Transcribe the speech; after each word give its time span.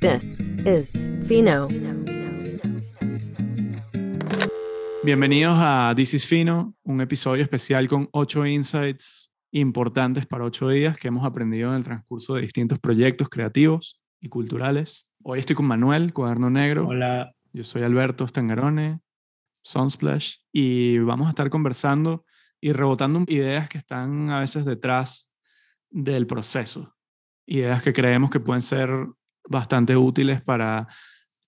This 0.00 0.50
is 0.64 1.06
Fino. 1.26 1.68
Bienvenidos 5.04 5.56
a 5.58 5.92
This 5.94 6.14
is 6.14 6.26
Fino, 6.26 6.74
un 6.84 7.02
episodio 7.02 7.42
especial 7.42 7.86
con 7.86 8.08
ocho 8.12 8.46
insights 8.46 9.30
importantes 9.52 10.24
para 10.24 10.44
ocho 10.44 10.70
días 10.70 10.96
que 10.96 11.08
hemos 11.08 11.26
aprendido 11.26 11.68
en 11.68 11.76
el 11.76 11.84
transcurso 11.84 12.36
de 12.36 12.40
distintos 12.40 12.78
proyectos 12.78 13.28
creativos 13.28 14.00
y 14.22 14.30
culturales. 14.30 15.06
Hoy 15.22 15.40
estoy 15.40 15.54
con 15.54 15.66
Manuel, 15.66 16.14
Cuaderno 16.14 16.48
Negro. 16.48 16.88
Hola. 16.88 17.34
Yo 17.52 17.62
soy 17.62 17.82
Alberto 17.82 18.26
Stangarone, 18.26 19.00
Sunsplash, 19.62 20.36
y 20.50 20.96
vamos 20.96 21.26
a 21.26 21.30
estar 21.30 21.50
conversando 21.50 22.24
y 22.58 22.72
rebotando 22.72 23.24
ideas 23.26 23.68
que 23.68 23.76
están 23.76 24.30
a 24.30 24.40
veces 24.40 24.64
detrás 24.64 25.30
del 25.90 26.26
proceso. 26.26 26.96
Ideas 27.44 27.82
que 27.82 27.92
creemos 27.92 28.30
que 28.30 28.40
pueden 28.40 28.62
ser 28.62 28.88
bastante 29.48 29.96
útiles 29.96 30.42
para 30.42 30.88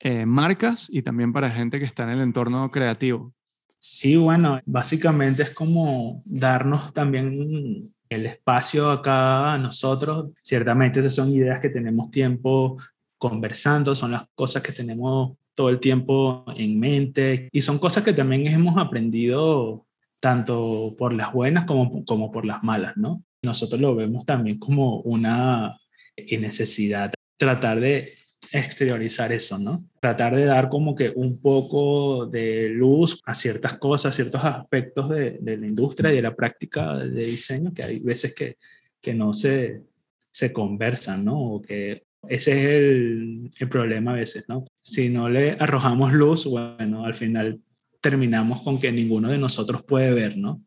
eh, 0.01 0.27
marcas 0.27 0.89
y 0.91 1.03
también 1.03 1.33
para 1.33 1.51
gente 1.51 1.79
que 1.79 1.85
está 1.85 2.05
en 2.05 2.11
el 2.11 2.21
entorno 2.21 2.71
creativo. 2.71 3.33
Sí, 3.79 4.17
bueno, 4.17 4.61
básicamente 4.65 5.43
es 5.43 5.51
como 5.51 6.23
darnos 6.25 6.93
también 6.93 7.85
el 8.09 8.27
espacio 8.27 8.91
acá 8.91 9.55
a 9.55 9.59
nosotros. 9.59 10.31
Ciertamente 10.41 11.01
esas 11.01 11.15
son 11.15 11.31
ideas 11.31 11.61
que 11.61 11.69
tenemos 11.69 12.11
tiempo 12.11 12.79
conversando, 13.19 13.95
son 13.95 14.13
las 14.13 14.25
cosas 14.35 14.63
que 14.63 14.73
tenemos 14.73 15.37
todo 15.55 15.69
el 15.69 15.81
tiempo 15.81 16.45
en 16.57 16.79
mente 16.79 17.49
y 17.53 17.61
son 17.61 17.79
cosas 17.79 18.05
que 18.05 18.13
también 18.13 18.47
hemos 18.47 18.77
aprendido 18.79 19.87
tanto 20.21 20.95
por 20.97 21.13
las 21.13 21.33
buenas 21.33 21.65
como, 21.65 22.05
como 22.05 22.31
por 22.31 22.45
las 22.45 22.63
malas, 22.63 22.97
¿no? 22.97 23.23
Nosotros 23.43 23.81
lo 23.81 23.95
vemos 23.97 24.25
también 24.25 24.59
como 24.59 25.01
una 25.01 25.77
necesidad, 26.17 27.13
tratar 27.43 27.81
de 27.81 28.15
exteriorizar 28.53 29.33
eso, 29.33 29.59
¿no? 29.59 29.85
Tratar 30.01 30.37
de 30.37 30.45
dar 30.45 30.69
como 30.69 30.95
que 30.95 31.11
un 31.13 31.41
poco 31.41 32.27
de 32.27 32.69
luz 32.69 33.21
a 33.25 33.35
ciertas 33.35 33.79
cosas, 33.79 34.15
ciertos 34.15 34.45
aspectos 34.45 35.09
de, 35.09 35.41
la 35.43 35.67
industria 35.67 36.13
y 36.13 36.17
de 36.17 36.23
la 36.23 36.37
práctica 36.37 36.97
de 36.99 37.25
diseño 37.25 37.75
que 37.75 37.83
hay 37.83 37.99
veces 37.99 38.33
que, 38.33 38.59
que 39.01 39.13
no 39.13 39.33
se, 39.33 39.83
se 40.31 40.53
conversan, 40.53 41.25
¿no? 41.25 41.55
O 41.55 41.61
que 41.61 42.05
ese 42.29 42.53
es 42.53 42.65
el, 42.65 43.51
el, 43.59 43.69
problema 43.69 44.13
a 44.13 44.17
veces, 44.17 44.45
¿no? 44.49 44.65
Si 44.81 45.09
no 45.09 45.29
le 45.29 45.57
arrojamos 45.59 46.13
luz, 46.13 46.45
bueno, 46.45 47.05
al 47.05 47.17
final 47.17 47.61
terminamos 48.01 48.63
con 48.63 48.79
que 48.79 48.93
ninguno 48.93 49.31
de 49.31 49.39
nosotros 49.39 49.83
puede 49.83 50.15
ver, 50.15 50.37
¿no? 50.37 50.63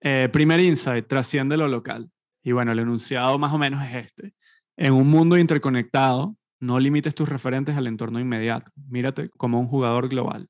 Eh, 0.00 0.30
primer 0.30 0.60
insight, 0.60 1.06
trasciende 1.06 1.58
lo 1.58 1.68
local. 1.68 2.08
Y 2.42 2.52
bueno, 2.52 2.72
el 2.72 2.78
enunciado 2.78 3.38
más 3.38 3.52
o 3.52 3.58
menos 3.58 3.84
es 3.86 4.06
este. 4.06 4.32
En 4.76 4.92
un 4.92 5.08
mundo 5.08 5.38
interconectado, 5.38 6.36
no 6.60 6.78
limites 6.78 7.14
tus 7.14 7.28
referentes 7.28 7.76
al 7.76 7.86
entorno 7.86 8.20
inmediato. 8.20 8.70
Mírate 8.88 9.30
como 9.30 9.58
un 9.58 9.68
jugador 9.68 10.08
global. 10.08 10.48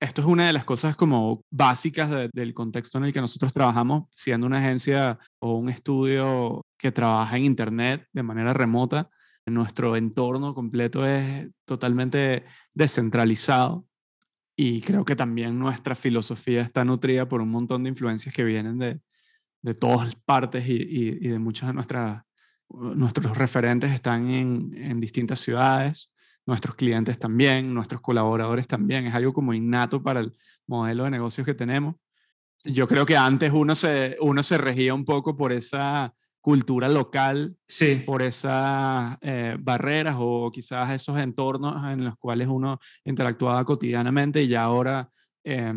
Esto 0.00 0.20
es 0.20 0.26
una 0.28 0.46
de 0.46 0.52
las 0.52 0.64
cosas 0.64 0.96
como 0.96 1.42
básicas 1.50 2.10
del 2.32 2.54
contexto 2.54 2.98
en 2.98 3.04
el 3.04 3.12
que 3.12 3.20
nosotros 3.20 3.52
trabajamos, 3.52 4.04
siendo 4.10 4.46
una 4.46 4.58
agencia 4.58 5.18
o 5.40 5.54
un 5.54 5.68
estudio 5.68 6.64
que 6.78 6.92
trabaja 6.92 7.36
en 7.36 7.44
Internet 7.44 8.06
de 8.12 8.22
manera 8.22 8.52
remota. 8.52 9.10
Nuestro 9.46 9.96
entorno 9.96 10.54
completo 10.54 11.04
es 11.06 11.48
totalmente 11.64 12.44
descentralizado 12.74 13.86
y 14.56 14.82
creo 14.82 15.04
que 15.04 15.16
también 15.16 15.58
nuestra 15.58 15.94
filosofía 15.94 16.62
está 16.62 16.84
nutrida 16.84 17.28
por 17.28 17.40
un 17.40 17.50
montón 17.50 17.82
de 17.84 17.90
influencias 17.90 18.34
que 18.34 18.44
vienen 18.44 18.78
de, 18.78 19.00
de 19.62 19.74
todas 19.74 20.14
partes 20.16 20.68
y, 20.68 20.74
y, 20.74 21.08
y 21.20 21.28
de 21.28 21.38
muchas 21.38 21.68
de 21.68 21.74
nuestras 21.74 22.27
nuestros 22.70 23.36
referentes 23.36 23.92
están 23.92 24.28
en, 24.30 24.74
en, 24.76 25.00
distintas 25.00 25.40
ciudades, 25.40 26.10
nuestros 26.46 26.76
clientes 26.76 27.18
también, 27.18 27.72
nuestros 27.72 28.00
colaboradores 28.00 28.66
también. 28.66 29.06
Es 29.06 29.14
algo 29.14 29.32
como 29.32 29.54
innato 29.54 30.02
para 30.02 30.20
el 30.20 30.34
modelo 30.66 31.04
de 31.04 31.10
negocios 31.10 31.44
que 31.44 31.54
tenemos. 31.54 31.96
Yo 32.64 32.88
creo 32.88 33.06
que 33.06 33.16
antes 33.16 33.52
uno 33.52 33.74
se, 33.74 34.16
uno 34.20 34.42
se 34.42 34.58
regía 34.58 34.94
un 34.94 35.04
poco 35.04 35.36
por 35.36 35.52
esa 35.52 36.14
cultura 36.40 36.88
local, 36.88 37.56
sí. 37.66 38.02
por 38.06 38.22
esas 38.22 39.16
eh, 39.20 39.56
barreras 39.58 40.16
o 40.18 40.50
quizás 40.50 40.90
esos 40.90 41.18
entornos 41.18 41.82
en 41.92 42.04
los 42.04 42.16
cuales 42.16 42.48
uno 42.48 42.78
interactuaba 43.04 43.64
cotidianamente 43.64 44.42
y 44.42 44.48
ya 44.48 44.62
ahora 44.62 45.10
eh, 45.44 45.74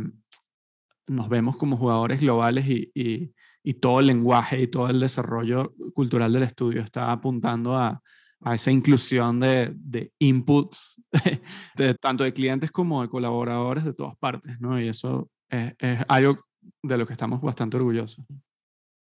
nos 1.08 1.30
vemos 1.30 1.58
como 1.58 1.78
jugadores 1.78 2.22
globales 2.22 2.68
y, 2.68 2.92
y 2.94 3.34
y 3.64 3.76
todo 3.76 4.00
el 4.00 4.08
lenguaje 4.08 4.62
y 4.62 4.68
todo 4.68 4.90
el 4.90 5.00
desarrollo 5.00 5.74
cultural 5.94 6.34
del 6.34 6.44
estudio 6.44 6.82
está 6.82 7.12
apuntando 7.12 7.76
a, 7.78 8.02
a 8.42 8.56
esa 8.56 8.72
inclusión 8.72 9.40
de, 9.40 9.72
de 9.76 10.12
inputs, 10.20 11.02
tanto 12.02 12.24
de 12.24 12.34
clientes 12.34 12.72
como 12.72 13.02
de 13.02 13.10
colaboradores 13.10 13.84
de 13.84 13.94
todas 13.94 14.18
partes, 14.18 14.60
¿no? 14.60 14.80
Y 14.82 14.88
eso 14.88 15.30
es, 15.50 15.74
es 15.80 16.00
algo 16.08 16.40
de 16.82 16.98
lo 16.98 17.06
que 17.06 17.14
estamos 17.14 17.42
bastante 17.42 17.78
orgullosos. 17.78 18.26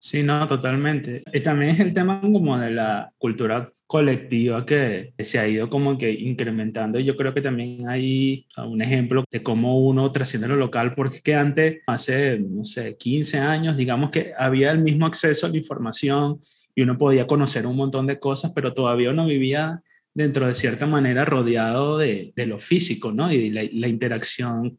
Sí, 0.05 0.21
no, 0.21 0.45
totalmente. 0.45 1.23
Y 1.33 1.39
también 1.39 1.71
es 1.71 1.79
el 1.79 1.91
tema 1.91 2.21
como 2.21 2.59
de 2.59 2.69
la 2.69 3.11
cultura 3.17 3.71
colectiva 3.87 4.63
que 4.63 5.15
se 5.17 5.39
ha 5.39 5.47
ido 5.47 5.67
como 5.67 5.97
que 5.97 6.11
incrementando. 6.11 6.99
Yo 6.99 7.15
creo 7.17 7.33
que 7.33 7.41
también 7.41 7.89
hay 7.89 8.45
un 8.55 8.83
ejemplo 8.83 9.23
de 9.31 9.41
cómo 9.41 9.79
uno 9.79 10.11
trasciende 10.11 10.47
lo 10.47 10.57
local, 10.57 10.93
porque 10.93 11.15
es 11.17 11.23
que 11.23 11.33
antes, 11.33 11.79
hace, 11.87 12.37
no 12.37 12.63
sé, 12.63 12.97
15 12.97 13.39
años, 13.39 13.77
digamos 13.77 14.11
que 14.11 14.33
había 14.37 14.69
el 14.69 14.77
mismo 14.83 15.07
acceso 15.07 15.47
a 15.47 15.49
la 15.49 15.57
información 15.57 16.39
y 16.75 16.83
uno 16.83 16.99
podía 16.99 17.25
conocer 17.25 17.65
un 17.65 17.75
montón 17.75 18.05
de 18.05 18.19
cosas, 18.19 18.51
pero 18.53 18.75
todavía 18.75 19.09
uno 19.09 19.25
vivía 19.25 19.81
dentro 20.13 20.45
de 20.45 20.53
cierta 20.53 20.85
manera 20.85 21.25
rodeado 21.25 21.97
de, 21.97 22.31
de 22.35 22.45
lo 22.45 22.59
físico, 22.59 23.11
¿no? 23.11 23.31
Y 23.31 23.49
la, 23.49 23.63
la 23.73 23.87
interacción 23.87 24.77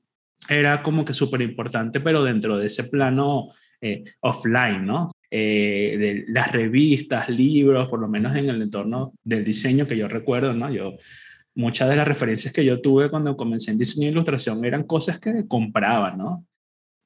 era 0.49 0.85
como 0.85 1.05
que 1.05 1.13
súper 1.13 1.43
importante, 1.43 1.99
pero 1.99 2.23
dentro 2.23 2.59
de 2.59 2.69
ese 2.69 2.85
plano 2.85 3.51
eh, 3.81 4.05
offline, 4.21 4.87
¿no? 4.87 5.11
Eh, 5.31 5.97
de 5.99 6.25
las 6.29 6.53
revistas, 6.53 7.29
libros, 7.29 7.89
por 7.89 8.01
lo 8.01 8.07
menos 8.07 8.37
en 8.37 8.49
el 8.49 8.63
entorno 8.63 9.13
del 9.25 9.45
diseño 9.45 9.87
que 9.87 9.97
yo 9.97 10.07
recuerdo, 10.07 10.55
¿no? 10.55 10.71
Yo, 10.71 10.95
muchas 11.55 11.89
de 11.89 11.97
las 11.97 12.07
referencias 12.07 12.55
que 12.55 12.65
yo 12.65 12.81
tuve 12.81 13.11
cuando 13.11 13.37
comencé 13.37 13.73
en 13.73 13.79
diseño 13.79 14.07
e 14.07 14.11
ilustración 14.11 14.65
eran 14.65 14.85
cosas 14.85 15.19
que 15.19 15.47
compraba, 15.49 16.13
¿no? 16.13 16.45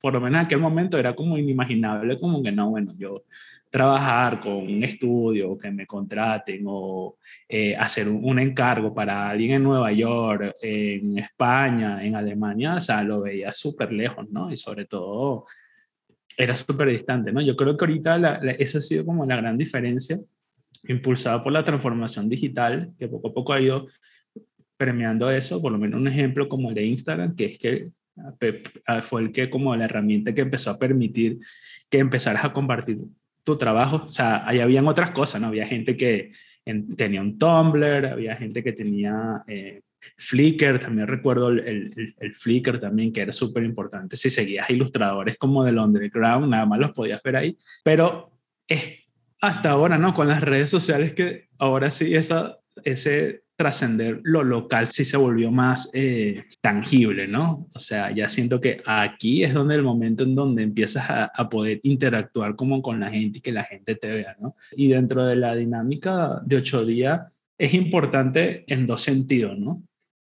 Por 0.03 0.15
lo 0.15 0.21
menos 0.21 0.41
en 0.41 0.47
aquel 0.47 0.59
momento 0.59 0.99
era 0.99 1.15
como 1.15 1.39
inimaginable, 1.39 2.19
como 2.19 2.43
que 2.43 2.53
no, 2.53 2.71
bueno, 2.71 2.93
yo 2.99 3.25
trabajar 3.71 4.41
con 4.41 4.55
un 4.55 4.85
estudio, 4.85 5.57
que 5.57 5.71
me 5.71 5.87
contraten 5.87 6.65
o 6.67 7.17
eh, 7.49 7.77
hacer 7.77 8.09
un, 8.09 8.25
un, 8.25 8.39
encargo 8.39 8.93
para 8.93 9.31
alguien 9.31 9.53
en 9.53 9.63
Nueva 9.63 9.93
York, 9.93 10.57
en 10.61 11.19
España, 11.19 12.05
en 12.05 12.17
Alemania, 12.17 12.75
o 12.75 12.81
sea, 12.81 13.03
lo 13.03 13.23
veía 13.23 13.53
súper 13.53 13.93
lejos, 13.93 14.29
¿no? 14.31 14.53
Y 14.53 14.57
sobre 14.57 14.87
todo 14.87 15.47
era 16.37 16.55
súper 16.55 16.89
distante, 16.89 17.33
¿no? 17.33 17.41
Yo 17.41 17.57
creo 17.57 17.77
que 17.77 17.85
ahorita 17.85 18.19
la, 18.19 18.41
la, 18.43 18.53
esa 18.53 18.79
ha 18.79 18.81
sido 18.81 19.05
como 19.05 19.27
la 19.27 19.37
gran 19.37 19.59
diferencia, 19.59 20.19
impulsada 20.85 21.43
por 21.43 21.53
la 21.53 21.65
transformación 21.65 22.29
digital, 22.29 22.93
que 22.99 23.09
poco 23.09 23.29
a 23.29 23.35
poco 23.35 23.53
ha 23.53 23.61
ido 23.61 23.87
premiando 24.77 25.31
eso, 25.31 25.61
por 25.61 25.73
lo 25.73 25.79
menos 25.79 26.01
un 26.01 26.09
ejemplo 26.09 26.49
como 26.49 26.71
el 26.71 26.75
de 26.75 26.87
Instagram, 26.87 27.37
que 27.37 27.45
es 27.45 27.59
que 27.59 27.91
fue 29.03 29.23
el 29.23 29.33
que 29.33 29.51
como 29.51 29.75
la 29.77 29.85
herramienta 29.85 30.35
que 30.35 30.41
empezó 30.41 30.71
a 30.71 30.79
permitir 30.79 31.39
que 31.91 31.99
empezaras 31.99 32.45
a 32.45 32.53
compartir 32.53 32.99
tu 33.45 33.57
trabajo, 33.57 34.05
o 34.07 34.09
sea, 34.09 34.47
ahí 34.49 34.61
habían 34.61 34.87
otras 34.87 35.11
cosas, 35.11 35.41
¿no? 35.41 35.49
Había 35.49 35.67
gente 35.67 35.97
que 35.97 36.33
en, 36.65 36.95
tenía 36.95 37.21
un 37.21 37.39
Tumblr, 37.39 38.07
había 38.07 38.37
gente 38.37 38.63
que 38.63 38.73
tenía 38.73 39.43
eh, 39.47 39.83
Flickr, 40.17 40.79
también 40.79 41.09
recuerdo 41.09 41.49
el, 41.49 41.61
el, 41.61 42.15
el 42.19 42.35
Flickr 42.35 42.79
también, 42.79 43.13
que 43.13 43.21
era 43.21 43.33
súper 43.33 43.65
importante. 43.65 44.17
Si 44.17 44.31
seguías 44.31 44.71
ilustradores 44.71 45.37
como 45.37 45.65
del 45.65 45.79
underground, 45.79 46.49
nada 46.49 46.67
más 46.67 46.79
los 46.79 46.93
podías 46.93 47.23
ver 47.23 47.37
ahí. 47.37 47.59
Pero 47.83 48.33
es 48.67 49.01
hasta 49.41 49.71
ahora, 49.71 49.99
¿no? 49.99 50.15
Con 50.15 50.29
las 50.29 50.43
redes 50.43 50.71
sociales 50.71 51.15
que 51.15 51.49
ahora 51.59 51.91
sí 51.91 52.15
esa, 52.15 52.59
ese 52.85 53.45
trascender 53.57 54.21
lo 54.23 54.43
local 54.43 54.87
sí 54.87 55.05
se 55.05 55.17
volvió 55.17 55.51
más 55.51 55.91
eh, 55.93 56.45
tangible, 56.61 57.29
¿no? 57.29 57.69
O 57.75 57.79
sea, 57.79 58.11
ya 58.11 58.29
siento 58.29 58.61
que 58.61 58.83
aquí 58.87 59.45
es 59.45 59.53
donde 59.53 59.75
el 59.75 59.83
momento 59.83 60.25
en 60.25 60.35
donde 60.35 60.63
empiezas 60.63 61.11
a, 61.11 61.25
a, 61.25 61.49
poder 61.49 61.81
interactuar 61.83 62.57
como 62.57 62.81
con 62.81 63.01
la 63.01 63.11
gente 63.11 63.39
y 63.39 63.43
que 63.43 63.53
la 63.53 63.65
gente 63.65 63.97
te 63.97 64.11
vea, 64.11 64.37
¿no? 64.41 64.57
Y 64.73 64.89
dentro 64.89 65.27
de 65.27 65.37
la 65.37 65.55
dinámica 65.55 66.41
de 66.45 66.57
ocho 66.57 66.87
días 66.87 67.21
es 67.59 67.75
importante 67.75 68.65
en 68.67 68.87
dos 68.87 69.03
sentidos, 69.03 69.59
¿no? 69.59 69.83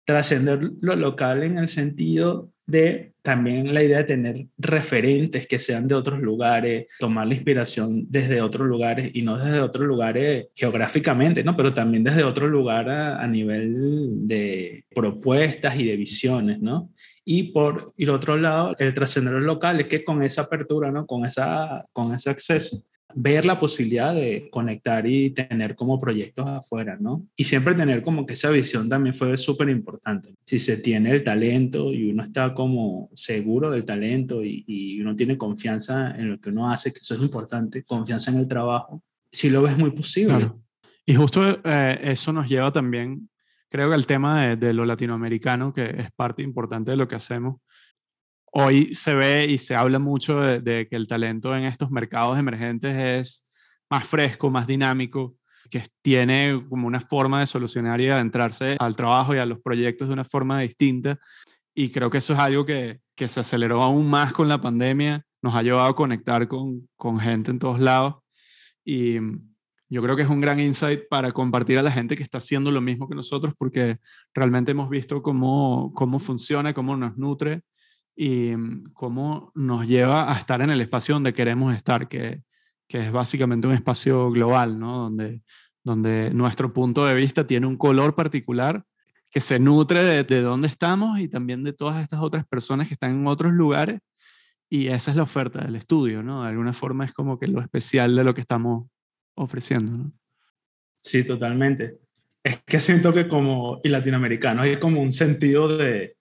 Trascender 0.05 0.71
lo 0.81 0.95
local 0.95 1.43
en 1.43 1.57
el 1.57 1.67
sentido 1.67 2.51
de 2.67 3.13
también 3.21 3.73
la 3.73 3.83
idea 3.83 3.99
de 3.99 4.03
tener 4.03 4.47
referentes 4.57 5.47
que 5.47 5.59
sean 5.59 5.87
de 5.87 5.95
otros 5.95 6.19
lugares, 6.19 6.85
tomar 6.99 7.27
la 7.27 7.33
inspiración 7.33 8.05
desde 8.09 8.41
otros 8.41 8.67
lugares 8.67 9.11
y 9.13 9.21
no 9.21 9.37
desde 9.37 9.59
otros 9.59 9.85
lugares 9.85 10.47
geográficamente, 10.55 11.43
¿no? 11.43 11.55
Pero 11.55 11.73
también 11.73 12.03
desde 12.03 12.23
otro 12.23 12.47
lugar 12.47 12.89
a, 12.89 13.21
a 13.21 13.27
nivel 13.27 14.27
de 14.27 14.85
propuestas 14.93 15.77
y 15.77 15.85
de 15.85 15.95
visiones, 15.95 16.59
¿no? 16.59 16.91
Y 17.23 17.51
por 17.51 17.93
el 17.97 18.09
otro 18.11 18.37
lado, 18.37 18.75
el 18.77 18.93
trascender 18.93 19.33
local 19.33 19.79
es 19.79 19.87
que 19.87 20.03
con 20.03 20.21
esa 20.21 20.43
apertura, 20.43 20.91
¿no? 20.91 21.05
Con, 21.07 21.25
esa, 21.25 21.85
con 21.91 22.13
ese 22.13 22.29
acceso, 22.29 22.83
ver 23.17 23.45
la 23.45 23.57
posibilidad 23.57 24.13
de 24.13 24.49
conectar 24.51 25.07
y 25.07 25.29
tener 25.29 25.75
como 25.75 25.97
proyectos 25.97 26.47
afuera, 26.49 26.97
¿no? 26.99 27.25
Y 27.37 27.45
siempre 27.45 27.73
tener 27.73 28.01
como 28.01 28.25
que 28.25 28.33
esa 28.33 28.49
visión 28.49 28.89
también 28.89 29.15
fue 29.15 29.37
súper 29.37 29.69
importante. 29.69 30.35
Si 30.45 30.59
se 30.59 30.77
tiene 30.77 31.11
el 31.11 31.23
talento 31.23 31.93
y 31.93 32.11
uno 32.11 32.23
está 32.23 32.53
como 32.53 33.09
seguro 33.13 33.71
del 33.71 33.85
talento 33.85 34.43
y, 34.43 34.65
y, 34.67 35.01
uno 35.01 35.15
tiene 35.15 35.37
confianza 35.37 36.13
en 36.17 36.31
lo 36.31 36.39
que 36.39 36.49
uno 36.49 36.69
hace, 36.69 36.91
que 36.91 36.99
eso 36.99 37.15
es 37.15 37.21
importante, 37.21 37.83
confianza 37.83 38.31
en 38.31 38.37
el 38.37 38.47
trabajo, 38.47 39.01
si 39.31 39.49
lo 39.49 39.61
ves 39.61 39.77
muy 39.77 39.91
posible. 39.91 40.51
Y 41.05 41.15
justo 41.15 41.59
eh, 41.63 41.99
eso 42.03 42.33
nos 42.33 42.49
lleva 42.49 42.71
también, 42.71 43.29
creo 43.69 43.89
que 43.89 43.95
el 43.95 44.05
tema 44.05 44.45
de, 44.45 44.55
de 44.57 44.73
lo 44.73 44.85
latinoamericano, 44.85 45.73
que 45.73 45.85
es 45.85 46.11
parte 46.11 46.41
importante 46.43 46.91
de 46.91 46.97
lo 46.97 47.07
que 47.07 47.15
hacemos, 47.15 47.61
hoy 48.57 48.93
se 48.93 49.13
ve 49.13 49.45
y 49.45 49.57
se 49.57 49.75
habla 49.75 49.99
mucho 49.99 50.39
de, 50.39 50.87
que 50.87 50.95
el 50.95 51.07
talento 51.07 51.55
en 51.55 51.65
estos 51.65 51.91
mercados 51.91 52.39
emergentes 52.39 52.95
es 52.95 53.45
más 53.89 54.07
fresco, 54.07 54.49
más 54.49 54.65
dinámico, 54.65 55.35
que 55.69 55.83
tiene 56.01 56.65
como 56.69 56.87
una 56.87 57.01
forma 57.01 57.41
de 57.41 57.47
solucionar 57.47 57.99
y 57.99 58.09
adentrarse 58.09 58.77
al 58.79 58.95
trabajo 58.95 59.35
y 59.35 59.39
a 59.39 59.45
los 59.45 59.59
proyectos 59.59 60.07
de 60.07 60.13
una 60.13 60.23
forma 60.23 60.61
distinta. 60.61 61.19
Y 61.73 61.89
creo 61.89 62.09
que 62.09 62.19
eso 62.19 62.31
es 62.31 62.39
algo 62.39 62.65
que, 62.65 63.01
que 63.13 63.27
se 63.27 63.41
aceleró 63.41 63.83
aún 63.83 64.09
más 64.09 64.31
con 64.31 64.47
la 64.47 64.61
pandemia, 64.61 65.25
nos 65.41 65.53
ha 65.53 65.61
llevado 65.61 65.89
a 65.89 65.95
conectar 65.95 66.47
con, 66.47 66.87
con 66.95 67.19
gente 67.19 67.51
en 67.51 67.59
todos 67.59 67.81
lados. 67.81 68.15
Y 68.85 69.15
yo 69.89 70.01
creo 70.01 70.15
que 70.15 70.21
es 70.21 70.29
un 70.29 70.39
gran 70.39 70.61
insight 70.61 71.01
para 71.09 71.33
compartir 71.33 71.77
a 71.77 71.83
la 71.83 71.91
gente 71.91 72.15
que 72.15 72.23
está 72.23 72.37
haciendo 72.37 72.71
lo 72.71 72.79
mismo 72.79 73.09
que 73.09 73.15
nosotros, 73.15 73.53
porque 73.57 73.97
realmente 74.33 74.71
hemos 74.71 74.89
visto 74.89 75.21
cómo, 75.21 75.91
cómo 75.93 76.19
funciona, 76.19 76.73
cómo 76.73 76.95
nos 76.95 77.17
nutre 77.17 77.63
y 78.15 78.55
mm, 78.55 78.93
cómo 78.93 79.51
nos 79.55 79.87
lleva 79.87 80.33
a 80.33 80.37
estar 80.37 80.61
en 80.61 80.69
el 80.69 80.81
espacio 80.81 81.15
donde 81.15 81.33
queremos 81.33 81.75
estar, 81.75 82.07
que, 82.07 82.43
que 82.87 82.99
es 82.99 83.11
básicamente 83.11 83.67
un 83.67 83.73
espacio 83.73 84.31
global, 84.31 84.79
¿no? 84.79 84.97
donde, 84.99 85.41
donde 85.83 86.31
nuestro 86.31 86.73
punto 86.73 87.05
de 87.05 87.15
vista 87.15 87.45
tiene 87.45 87.67
un 87.67 87.77
color 87.77 88.15
particular 88.15 88.83
que 89.29 89.41
se 89.41 89.59
nutre 89.59 90.03
de, 90.03 90.23
de 90.23 90.41
dónde 90.41 90.67
estamos 90.67 91.19
y 91.19 91.27
también 91.27 91.63
de 91.63 91.73
todas 91.73 92.01
estas 92.01 92.21
otras 92.21 92.47
personas 92.47 92.87
que 92.87 92.93
están 92.93 93.11
en 93.11 93.27
otros 93.27 93.51
lugares. 93.51 93.99
Y 94.69 94.87
esa 94.87 95.11
es 95.11 95.17
la 95.17 95.23
oferta 95.23 95.59
del 95.59 95.75
estudio, 95.75 96.23
¿no? 96.23 96.43
De 96.43 96.49
alguna 96.49 96.73
forma 96.73 97.05
es 97.05 97.13
como 97.13 97.37
que 97.37 97.47
lo 97.47 97.61
especial 97.61 98.15
de 98.15 98.23
lo 98.23 98.33
que 98.33 98.41
estamos 98.41 98.87
ofreciendo. 99.35 100.09
Sí, 101.01 101.23
totalmente. 101.23 101.99
Es 102.43 102.63
que 102.65 102.79
siento 102.79 103.13
que 103.13 103.27
como 103.27 103.79
y 103.83 103.89
latinoamericanos 103.89 104.63
hay 104.63 104.77
como 104.77 105.01
un 105.01 105.11
sentido 105.11 105.77
de, 105.77 106.15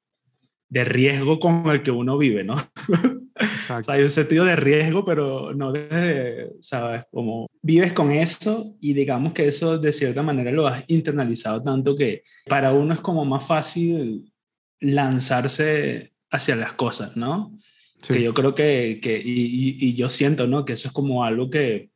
de 0.75 0.85
riesgo 0.85 1.39
con 1.39 1.71
el 1.71 1.85
que 1.85 1.93
uno 1.93 2.19
vive, 2.19 2.43
¿no? 2.43 2.57
Exacto. 3.37 3.93
hay 3.93 4.03
un 4.03 4.11
sentido 4.11 4.45
de 4.45 4.57
riesgo, 4.57 5.05
pero 5.05 5.55
no 5.55 5.71
de, 5.71 6.51
¿sabes? 6.61 7.05
Como 7.13 7.49
vives 7.63 7.93
con 7.93 8.11
eso 8.11 8.75
y 8.81 8.93
digamos 8.93 9.33
que 9.33 9.47
eso 9.47 9.79
de 9.79 9.93
cierta 9.93 10.25
manera 10.25 10.51
lo 10.51 10.67
has 10.67 10.83
internalizado 10.89 11.63
tanto 11.63 11.95
que 11.95 12.25
para 12.47 12.73
uno 12.73 12.93
es 12.93 13.01
como 13.01 13.25
más 13.25 13.47
fácil 13.47 14.33
lanzarse 14.81 16.13
hacia 16.29 16.57
las 16.57 16.73
cosas, 16.73 17.17
¿no? 17.17 17.57
Sí. 18.03 18.15
Que 18.15 18.23
yo 18.23 18.35
creo 18.35 18.57
que, 18.57 18.99
que 19.01 19.17
y, 19.25 19.77
y, 19.79 19.95
yo 19.95 20.09
siento, 20.09 20.49
¿no? 20.49 20.65
Que 20.65 20.73
eso 20.73 20.89
es 20.89 20.95
como 20.95 21.23
algo 21.23 21.51
que, 21.51 21.91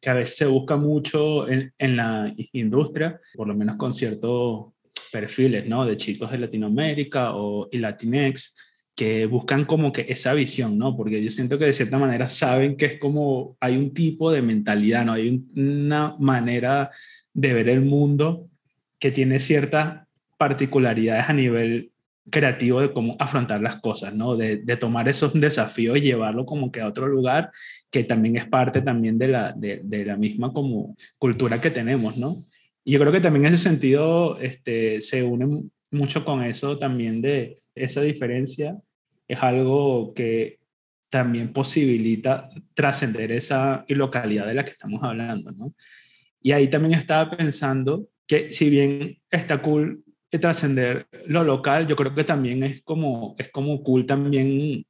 que 0.00 0.10
a 0.10 0.14
veces 0.14 0.36
se 0.36 0.46
busca 0.46 0.76
mucho 0.76 1.48
en, 1.48 1.72
en 1.78 1.96
la 1.96 2.34
industria, 2.52 3.20
por 3.34 3.46
lo 3.46 3.54
menos 3.54 3.76
con 3.76 3.94
cierto 3.94 4.74
perfiles, 5.12 5.66
¿no? 5.68 5.84
De 5.84 5.96
chicos 5.96 6.30
de 6.30 6.38
Latinoamérica 6.38 7.36
o 7.36 7.68
y 7.70 7.78
Latinex 7.78 8.56
que 8.94 9.26
buscan 9.26 9.64
como 9.64 9.92
que 9.92 10.06
esa 10.08 10.34
visión, 10.34 10.76
¿no? 10.76 10.96
Porque 10.96 11.22
yo 11.22 11.30
siento 11.30 11.58
que 11.58 11.66
de 11.66 11.72
cierta 11.72 11.98
manera 11.98 12.28
saben 12.28 12.76
que 12.76 12.86
es 12.86 12.98
como 12.98 13.56
hay 13.60 13.76
un 13.76 13.94
tipo 13.94 14.30
de 14.30 14.42
mentalidad, 14.42 15.04
¿no? 15.04 15.12
Hay 15.12 15.44
una 15.54 16.16
manera 16.18 16.90
de 17.32 17.54
ver 17.54 17.68
el 17.68 17.80
mundo 17.82 18.48
que 18.98 19.10
tiene 19.10 19.38
ciertas 19.40 20.06
particularidades 20.36 21.28
a 21.28 21.32
nivel 21.32 21.92
creativo 22.30 22.80
de 22.80 22.92
cómo 22.92 23.16
afrontar 23.18 23.60
las 23.60 23.76
cosas, 23.80 24.14
¿no? 24.14 24.36
De, 24.36 24.58
de, 24.58 24.76
tomar 24.76 25.08
esos 25.08 25.32
desafíos 25.32 25.98
y 25.98 26.02
llevarlo 26.02 26.46
como 26.46 26.70
que 26.70 26.80
a 26.80 26.86
otro 26.86 27.08
lugar, 27.08 27.50
que 27.90 28.04
también 28.04 28.36
es 28.36 28.46
parte 28.46 28.80
también 28.82 29.18
de 29.18 29.28
la, 29.28 29.52
de, 29.52 29.80
de 29.82 30.04
la 30.04 30.16
misma 30.16 30.52
como 30.52 30.96
cultura 31.18 31.60
que 31.60 31.70
tenemos, 31.70 32.16
¿no? 32.16 32.44
Y 32.84 32.92
yo 32.92 32.98
creo 32.98 33.12
que 33.12 33.20
también 33.20 33.46
en 33.46 33.54
ese 33.54 33.62
sentido 33.62 34.38
este, 34.38 35.00
se 35.00 35.22
une 35.22 35.70
mucho 35.90 36.24
con 36.24 36.42
eso 36.42 36.78
también 36.78 37.22
de 37.22 37.60
esa 37.74 38.02
diferencia. 38.02 38.76
Es 39.28 39.42
algo 39.42 40.12
que 40.14 40.58
también 41.10 41.52
posibilita 41.52 42.48
trascender 42.74 43.32
esa 43.32 43.84
localidad 43.88 44.46
de 44.46 44.54
la 44.54 44.64
que 44.64 44.72
estamos 44.72 45.02
hablando, 45.02 45.52
¿no? 45.52 45.74
Y 46.40 46.52
ahí 46.52 46.68
también 46.68 46.94
estaba 46.94 47.30
pensando 47.30 48.08
que 48.26 48.52
si 48.52 48.70
bien 48.70 49.18
está 49.30 49.60
cool 49.62 50.04
trascender 50.30 51.06
lo 51.26 51.44
local, 51.44 51.86
yo 51.86 51.94
creo 51.94 52.14
que 52.14 52.24
también 52.24 52.62
es 52.64 52.82
como, 52.82 53.36
es 53.38 53.50
como 53.50 53.82
cool 53.82 54.06
también 54.06 54.86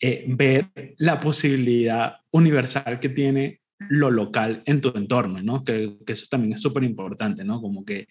eh, 0.00 0.24
ver 0.26 0.66
la 0.98 1.20
posibilidad 1.20 2.16
universal 2.30 2.98
que 2.98 3.10
tiene 3.10 3.60
lo 3.88 4.10
local 4.10 4.62
en 4.66 4.80
tu 4.80 4.92
entorno, 4.96 5.42
¿no? 5.42 5.64
Que, 5.64 5.96
eso 6.06 6.26
también 6.30 6.54
es 6.54 6.60
súper 6.62 6.84
importante, 6.84 7.44
¿no? 7.44 7.60
Como 7.60 7.84
que 7.84 8.08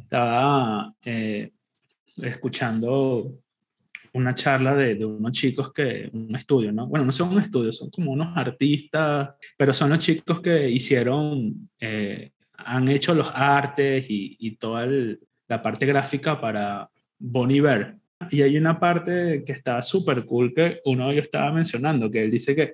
estaba 0.00 0.94
eh, 1.04 1.50
escuchando 2.18 3.38
una 4.14 4.34
charla 4.34 4.76
de, 4.76 5.04
unos 5.04 5.32
chicos 5.32 5.72
que, 5.72 6.10
un 6.12 6.34
estudio, 6.36 6.72
¿no? 6.72 6.86
Bueno, 6.86 7.06
no 7.06 7.12
son 7.12 7.30
un 7.30 7.40
estudio, 7.40 7.72
son 7.72 7.90
como 7.90 8.12
unos 8.12 8.36
artistas, 8.36 9.30
pero 9.56 9.72
son 9.72 9.90
los 9.90 9.98
chicos 10.00 10.40
que 10.40 10.68
hicieron, 10.68 11.70
eh, 11.80 12.32
han 12.58 12.88
hecho 12.88 13.14
los 13.14 13.30
artes 13.32 14.04
y, 14.08 14.36
y 14.38 14.56
toda 14.56 14.86
la 15.48 15.62
parte 15.62 15.86
gráfica 15.86 16.40
para 16.40 16.90
Boniver. 17.18 17.96
Y 18.30 18.42
hay 18.42 18.56
una 18.56 18.78
parte 18.78 19.42
que 19.44 19.52
está 19.52 19.82
súper 19.82 20.24
cool 20.26 20.54
que 20.54 20.80
uno 20.84 21.06
de 21.06 21.14
ellos 21.14 21.24
estaba 21.24 21.50
mencionando, 21.52 22.10
que 22.10 22.22
él 22.22 22.30
dice 22.30 22.54
que 22.54 22.72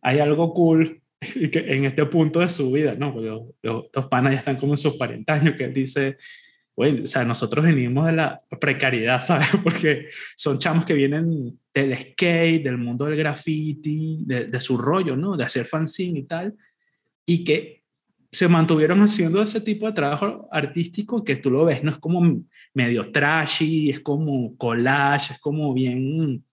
hay 0.00 0.20
algo 0.20 0.54
cool 0.54 1.02
y 1.34 1.48
que 1.48 1.60
en 1.60 1.84
este 1.84 2.04
punto 2.06 2.40
de 2.40 2.48
su 2.48 2.70
vida, 2.70 2.94
¿no? 2.94 3.18
Los, 3.62 3.86
los 3.92 4.06
panas 4.06 4.32
ya 4.32 4.38
están 4.38 4.56
como 4.56 4.74
en 4.74 4.78
sus 4.78 4.96
40 4.96 5.32
años, 5.32 5.54
que 5.56 5.64
él 5.64 5.72
dice, 5.72 6.16
güey, 6.74 7.02
o 7.02 7.06
sea, 7.06 7.24
nosotros 7.24 7.64
venimos 7.64 8.06
de 8.06 8.12
la 8.12 8.38
precariedad, 8.60 9.22
¿sabes? 9.24 9.48
Porque 9.62 10.06
son 10.36 10.58
chamos 10.58 10.84
que 10.84 10.94
vienen 10.94 11.58
del 11.72 11.96
skate, 11.96 12.62
del 12.62 12.78
mundo 12.78 13.06
del 13.06 13.16
graffiti, 13.16 14.24
de, 14.26 14.46
de 14.46 14.60
su 14.60 14.76
rollo, 14.76 15.16
¿no? 15.16 15.36
De 15.36 15.44
hacer 15.44 15.64
fanzine 15.64 16.20
y 16.20 16.24
tal, 16.24 16.54
y 17.24 17.44
que 17.44 17.76
se 18.30 18.48
mantuvieron 18.48 19.00
haciendo 19.00 19.40
ese 19.42 19.62
tipo 19.62 19.86
de 19.86 19.92
trabajo 19.92 20.46
artístico 20.52 21.24
que 21.24 21.36
tú 21.36 21.50
lo 21.50 21.64
ves, 21.64 21.82
no 21.82 21.90
es 21.90 21.98
como 21.98 22.42
medio 22.74 23.10
trashy, 23.10 23.88
es 23.90 24.00
como 24.00 24.56
collage, 24.58 25.34
es 25.34 25.40
como 25.40 25.72
bien 25.72 26.44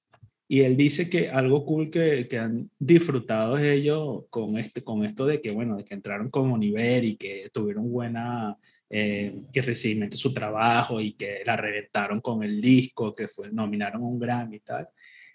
y 0.48 0.62
él 0.62 0.76
dice 0.76 1.10
que 1.10 1.30
algo 1.30 1.66
cool 1.66 1.90
que, 1.90 2.28
que 2.28 2.38
han 2.38 2.70
disfrutado 2.78 3.58
ellos 3.58 4.26
con, 4.30 4.58
este, 4.58 4.84
con 4.84 5.06
esto 5.06 5.26
de 5.26 5.42
que, 5.42 5.52
bueno, 5.52 5.78
de 5.78 5.86
que 5.86 5.94
entraron 5.94 6.30
como 6.30 6.58
nivel 6.58 7.06
y 7.06 7.16
que 7.16 7.50
tuvieron 7.54 7.90
buena 7.92 8.58
eh, 8.90 9.42
y 9.52 9.60
recibimiento 9.62 10.18
su 10.18 10.34
trabajo 10.34 11.00
y 11.00 11.14
que 11.14 11.42
la 11.46 11.56
reventaron 11.56 12.22
con 12.22 12.44
el 12.44 12.62
disco, 12.62 13.16
que 13.16 13.28
fue, 13.28 13.52
nominaron 13.52 14.04
un 14.04 14.20
Grammy 14.20 14.58
y 14.58 14.60
tal, 14.60 14.90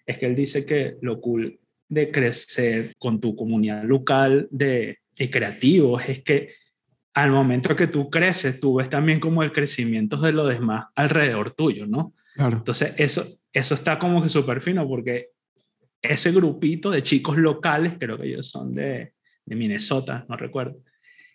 es 0.07 0.19
que 0.19 0.27
él 0.27 0.37
dice 0.37 0.65
que 0.65 0.97
lo 1.00 1.21
cool 1.21 1.59
de 1.88 2.11
crecer 2.11 2.95
con 2.99 3.19
tu 3.19 3.35
comunidad 3.35 3.83
local 3.85 4.47
de, 4.50 4.99
de 5.17 5.31
creativos 5.31 6.09
es 6.09 6.23
que 6.23 6.50
al 7.15 7.31
momento 7.31 7.75
que 7.75 7.88
tú 7.88 8.11
creces, 8.11 8.61
tú 8.61 8.77
ves 8.77 8.88
también 8.88 9.19
como 9.19 9.43
el 9.43 9.53
crecimiento 9.53 10.19
de 10.19 10.33
los 10.33 10.49
demás 10.49 10.87
alrededor 10.95 11.50
tuyo, 11.53 11.87
¿no? 11.87 12.15
Entonces, 12.38 12.95
eso, 12.99 13.26
eso 13.52 13.75
está 13.75 13.99
como 13.99 14.23
que 14.23 14.28
súper 14.28 14.61
fino 14.61 14.87
porque 14.87 15.30
ese 16.00 16.30
grupito 16.30 16.90
de 16.90 17.02
chicos 17.02 17.37
locales, 17.37 17.95
creo 17.99 18.16
que 18.16 18.28
ellos 18.28 18.49
son 18.49 18.73
de, 18.73 19.12
de 19.45 19.57
Minnesota, 19.57 20.25
no 20.28 20.37
recuerdo, 20.37 20.78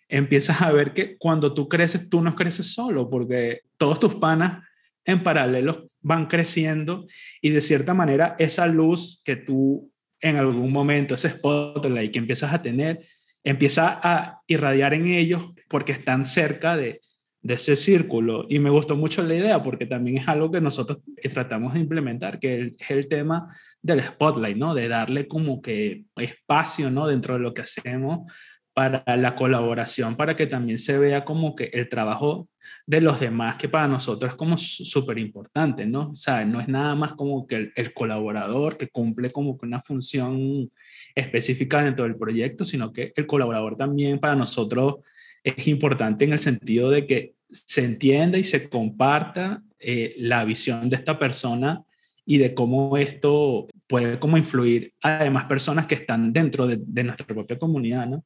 empiezas 0.08 0.62
a 0.62 0.72
ver 0.72 0.94
que 0.94 1.18
cuando 1.18 1.52
tú 1.52 1.68
creces, 1.68 2.08
tú 2.08 2.22
no 2.22 2.34
creces 2.34 2.72
solo, 2.72 3.10
porque 3.10 3.60
todos 3.76 4.00
tus 4.00 4.14
panas 4.14 4.66
en 5.04 5.22
paralelo 5.22 5.90
van 6.00 6.26
creciendo 6.26 7.06
y 7.42 7.50
de 7.50 7.60
cierta 7.60 7.92
manera 7.92 8.36
esa 8.38 8.66
luz 8.66 9.20
que 9.24 9.36
tú 9.36 9.90
en 10.20 10.36
algún 10.36 10.72
momento, 10.72 11.14
ese 11.14 11.28
spotlight 11.28 12.10
que 12.10 12.18
empiezas 12.18 12.54
a 12.54 12.62
tener, 12.62 13.04
empieza 13.42 14.00
a 14.02 14.40
irradiar 14.46 14.94
en 14.94 15.06
ellos 15.08 15.50
porque 15.68 15.92
están 15.92 16.24
cerca 16.24 16.78
de, 16.78 17.02
de 17.44 17.54
ese 17.54 17.76
círculo. 17.76 18.46
Y 18.48 18.58
me 18.58 18.70
gustó 18.70 18.96
mucho 18.96 19.22
la 19.22 19.34
idea 19.34 19.62
porque 19.62 19.84
también 19.84 20.16
es 20.16 20.26
algo 20.26 20.50
que 20.50 20.62
nosotros 20.62 21.00
tratamos 21.32 21.74
de 21.74 21.80
implementar, 21.80 22.40
que 22.40 22.74
es 22.78 22.90
el 22.90 23.06
tema 23.06 23.54
del 23.82 24.02
spotlight, 24.02 24.56
¿no? 24.56 24.74
De 24.74 24.88
darle 24.88 25.28
como 25.28 25.60
que 25.60 26.06
espacio, 26.16 26.90
¿no? 26.90 27.06
Dentro 27.06 27.34
de 27.34 27.40
lo 27.40 27.52
que 27.52 27.60
hacemos 27.60 28.32
para 28.72 29.04
la 29.16 29.36
colaboración, 29.36 30.16
para 30.16 30.34
que 30.34 30.46
también 30.46 30.78
se 30.78 30.98
vea 30.98 31.24
como 31.24 31.54
que 31.54 31.64
el 31.74 31.88
trabajo 31.88 32.48
de 32.86 33.02
los 33.02 33.20
demás, 33.20 33.56
que 33.56 33.68
para 33.68 33.86
nosotros 33.86 34.32
es 34.32 34.36
como 34.36 34.56
súper 34.56 35.18
importante, 35.18 35.84
¿no? 35.84 36.12
O 36.12 36.16
sea, 36.16 36.46
no 36.46 36.60
es 36.60 36.66
nada 36.66 36.94
más 36.94 37.12
como 37.12 37.46
que 37.46 37.70
el, 37.76 37.92
colaborador 37.92 38.78
que 38.78 38.88
cumple 38.88 39.30
como 39.30 39.58
que 39.58 39.66
una 39.66 39.82
función 39.82 40.72
específica 41.14 41.82
dentro 41.82 42.04
del 42.04 42.16
proyecto, 42.16 42.64
sino 42.64 42.90
que 42.90 43.12
el 43.14 43.26
colaborador 43.26 43.76
también 43.76 44.18
para 44.18 44.34
nosotros 44.34 44.96
es 45.44 45.68
importante 45.68 46.24
en 46.24 46.32
el 46.32 46.38
sentido 46.38 46.90
de 46.90 47.06
que 47.06 47.34
se 47.48 47.84
entienda 47.84 48.38
y 48.38 48.44
se 48.44 48.68
comparta 48.68 49.62
eh, 49.78 50.14
la 50.18 50.44
visión 50.44 50.88
de 50.88 50.96
esta 50.96 51.18
persona 51.18 51.84
y 52.24 52.38
de 52.38 52.54
cómo 52.54 52.96
esto 52.96 53.68
puede 53.86 54.18
como 54.18 54.38
influir 54.38 54.94
a 55.02 55.24
demás 55.24 55.44
personas 55.44 55.86
que 55.86 55.94
están 55.94 56.32
dentro 56.32 56.66
de, 56.66 57.04
nuestra 57.04 57.26
propia 57.26 57.58
comunidad, 57.58 58.08
¿no? 58.08 58.24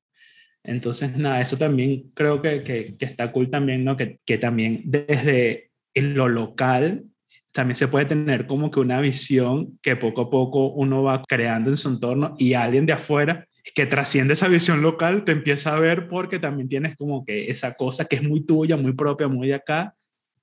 Entonces, 0.62 1.16
nada, 1.16 1.40
eso 1.40 1.58
también 1.58 2.10
creo 2.14 2.40
que, 2.40 2.62
que, 2.62 3.04
está 3.04 3.32
cool 3.32 3.50
también, 3.50 3.84
¿no? 3.84 3.96
Que, 3.96 4.20
que 4.25 4.38
también 4.38 4.82
desde 4.84 5.70
lo 5.94 6.28
local 6.28 7.04
también 7.52 7.76
se 7.76 7.88
puede 7.88 8.04
tener 8.04 8.46
como 8.46 8.70
que 8.70 8.78
una 8.78 9.00
visión 9.00 9.80
que 9.82 9.96
poco 9.96 10.22
a 10.22 10.30
poco 10.30 10.68
uno 10.68 11.02
va 11.02 11.25
creando 11.26 11.70
en 11.70 11.76
su 11.76 11.88
entorno 11.88 12.37
y 12.38 12.52
alguien 12.52 12.87
de 12.87 12.92
afuera 12.92 13.48
que 13.75 13.87
trasciende 13.87 14.34
esa 14.34 14.48
visión 14.48 14.82
local 14.82 15.25
te 15.25 15.32
empieza 15.32 15.75
a 15.75 15.80
ver 15.80 16.08
porque 16.08 16.38
también 16.38 16.68
tienes 16.68 16.96
como 16.96 17.25
que 17.25 17.50
esa 17.50 17.75
cosa 17.75 18.04
que 18.04 18.16
es 18.16 18.22
muy 18.22 18.44
tuya, 18.44 18.76
muy 18.76 18.92
propia, 18.92 19.28
muy 19.28 19.48
de 19.48 19.54
acá, 19.54 19.94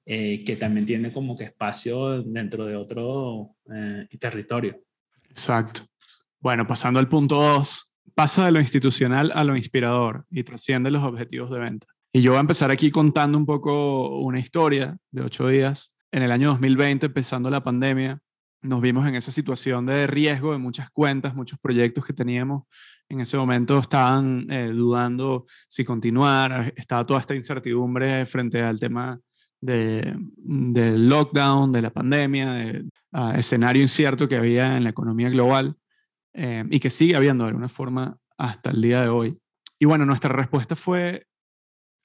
eh, 0.05 0.43
que 0.45 0.55
también 0.55 0.85
tiene 0.85 1.11
como 1.11 1.35
que 1.35 1.45
espacio 1.45 2.21
dentro 2.21 2.65
de 2.65 2.75
otro 2.75 3.55
eh, 3.73 4.07
territorio. 4.19 4.79
Exacto. 5.29 5.81
Bueno, 6.39 6.67
pasando 6.67 6.99
al 6.99 7.09
punto 7.09 7.41
dos, 7.41 7.93
pasa 8.13 8.45
de 8.45 8.51
lo 8.51 8.61
institucional 8.61 9.31
a 9.33 9.43
lo 9.43 9.57
inspirador 9.57 10.25
y 10.29 10.43
trasciende 10.43 10.91
los 10.91 11.03
objetivos 11.03 11.49
de 11.51 11.59
venta. 11.59 11.87
Y 12.13 12.21
yo 12.21 12.31
voy 12.31 12.37
a 12.37 12.41
empezar 12.41 12.71
aquí 12.71 12.91
contando 12.91 13.37
un 13.37 13.45
poco 13.45 14.19
una 14.19 14.39
historia 14.39 14.97
de 15.11 15.21
ocho 15.21 15.47
días. 15.47 15.93
En 16.11 16.23
el 16.23 16.31
año 16.31 16.49
2020, 16.49 17.07
empezando 17.07 17.49
la 17.49 17.63
pandemia, 17.63 18.19
nos 18.61 18.81
vimos 18.81 19.07
en 19.07 19.15
esa 19.15 19.31
situación 19.31 19.85
de 19.85 20.07
riesgo 20.07 20.53
de 20.53 20.57
muchas 20.57 20.89
cuentas, 20.91 21.35
muchos 21.35 21.59
proyectos 21.59 22.05
que 22.05 22.13
teníamos. 22.13 22.63
En 23.09 23.21
ese 23.21 23.37
momento 23.37 23.79
estaban 23.79 24.47
eh, 24.49 24.67
dudando 24.67 25.45
si 25.67 25.85
continuar, 25.85 26.73
estaba 26.75 27.05
toda 27.05 27.19
esta 27.19 27.35
incertidumbre 27.35 28.25
frente 28.25 28.61
al 28.61 28.79
tema 28.79 29.19
de, 29.61 30.15
del 30.37 31.07
lockdown, 31.07 31.71
de 31.71 31.81
la 31.81 31.91
pandemia, 31.91 32.51
del 32.51 32.89
ah, 33.11 33.35
escenario 33.37 33.81
incierto 33.81 34.27
que 34.27 34.37
había 34.37 34.77
en 34.77 34.83
la 34.83 34.89
economía 34.89 35.29
global. 35.29 35.77
Eh, 36.37 36.65
y 36.69 36.81
que 36.81 36.89
sigue 36.89 37.15
habiendo 37.15 37.45
de 37.45 37.49
alguna 37.49 37.69
forma 37.69 38.17
hasta 38.37 38.69
el 38.71 38.81
día 38.81 39.01
de 39.01 39.07
hoy. 39.07 39.37
Y 39.79 39.85
bueno, 39.85 40.05
nuestra 40.05 40.33
respuesta 40.33 40.75
fue 40.75 41.27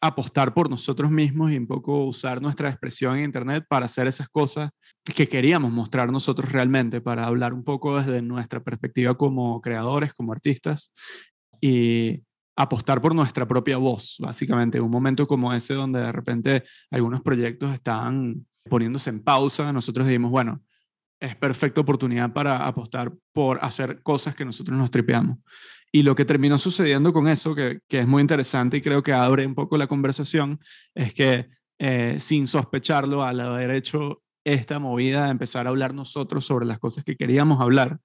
apostar 0.00 0.54
por 0.54 0.70
nosotros 0.70 1.10
mismos 1.10 1.52
y 1.52 1.56
un 1.56 1.66
poco 1.66 2.04
usar 2.04 2.40
nuestra 2.40 2.70
expresión 2.70 3.18
en 3.18 3.24
Internet 3.24 3.64
para 3.68 3.86
hacer 3.86 4.06
esas 4.06 4.28
cosas 4.28 4.70
que 5.14 5.28
queríamos 5.28 5.70
mostrar 5.72 6.10
nosotros 6.10 6.50
realmente, 6.50 7.00
para 7.00 7.26
hablar 7.26 7.52
un 7.52 7.64
poco 7.64 7.98
desde 7.98 8.22
nuestra 8.22 8.60
perspectiva 8.60 9.16
como 9.16 9.60
creadores, 9.60 10.14
como 10.14 10.32
artistas 10.32 10.92
y 11.60 12.22
apostar 12.56 13.00
por 13.00 13.14
nuestra 13.14 13.46
propia 13.46 13.76
voz, 13.76 14.16
básicamente. 14.18 14.80
Un 14.80 14.90
momento 14.90 15.26
como 15.26 15.52
ese 15.52 15.74
donde 15.74 16.00
de 16.00 16.12
repente 16.12 16.64
algunos 16.90 17.22
proyectos 17.22 17.72
estaban 17.72 18.46
poniéndose 18.68 19.10
en 19.10 19.22
pausa, 19.22 19.72
nosotros 19.72 20.06
dijimos, 20.06 20.30
bueno, 20.30 20.62
es 21.20 21.36
perfecta 21.36 21.80
oportunidad 21.82 22.32
para 22.32 22.66
apostar 22.66 23.12
por 23.32 23.62
hacer 23.62 24.02
cosas 24.02 24.34
que 24.34 24.44
nosotros 24.44 24.76
nos 24.78 24.90
tripeamos. 24.90 25.38
Y 25.92 26.02
lo 26.02 26.14
que 26.14 26.24
terminó 26.24 26.58
sucediendo 26.58 27.12
con 27.12 27.28
eso, 27.28 27.54
que, 27.54 27.80
es 27.88 28.06
muy 28.06 28.20
interesante 28.20 28.76
y 28.76 28.82
creo 28.82 29.02
que 29.02 29.12
abre 29.12 29.46
un 29.46 29.54
poco 29.54 29.76
la 29.76 29.86
conversación, 29.86 30.60
es 30.94 31.12
que 31.14 31.48
eh, 31.78 32.16
sin 32.18 32.46
sospecharlo, 32.46 33.24
al 33.24 33.40
haber 33.40 33.70
hecho 33.72 34.22
esta 34.44 34.78
movida 34.78 35.24
de 35.24 35.30
empezar 35.30 35.66
a 35.66 35.70
hablar 35.70 35.94
nosotros 35.94 36.44
sobre 36.44 36.66
las 36.66 36.78
cosas 36.78 37.04
que 37.04 37.16
queríamos 37.16 37.60
hablar, 37.60 37.98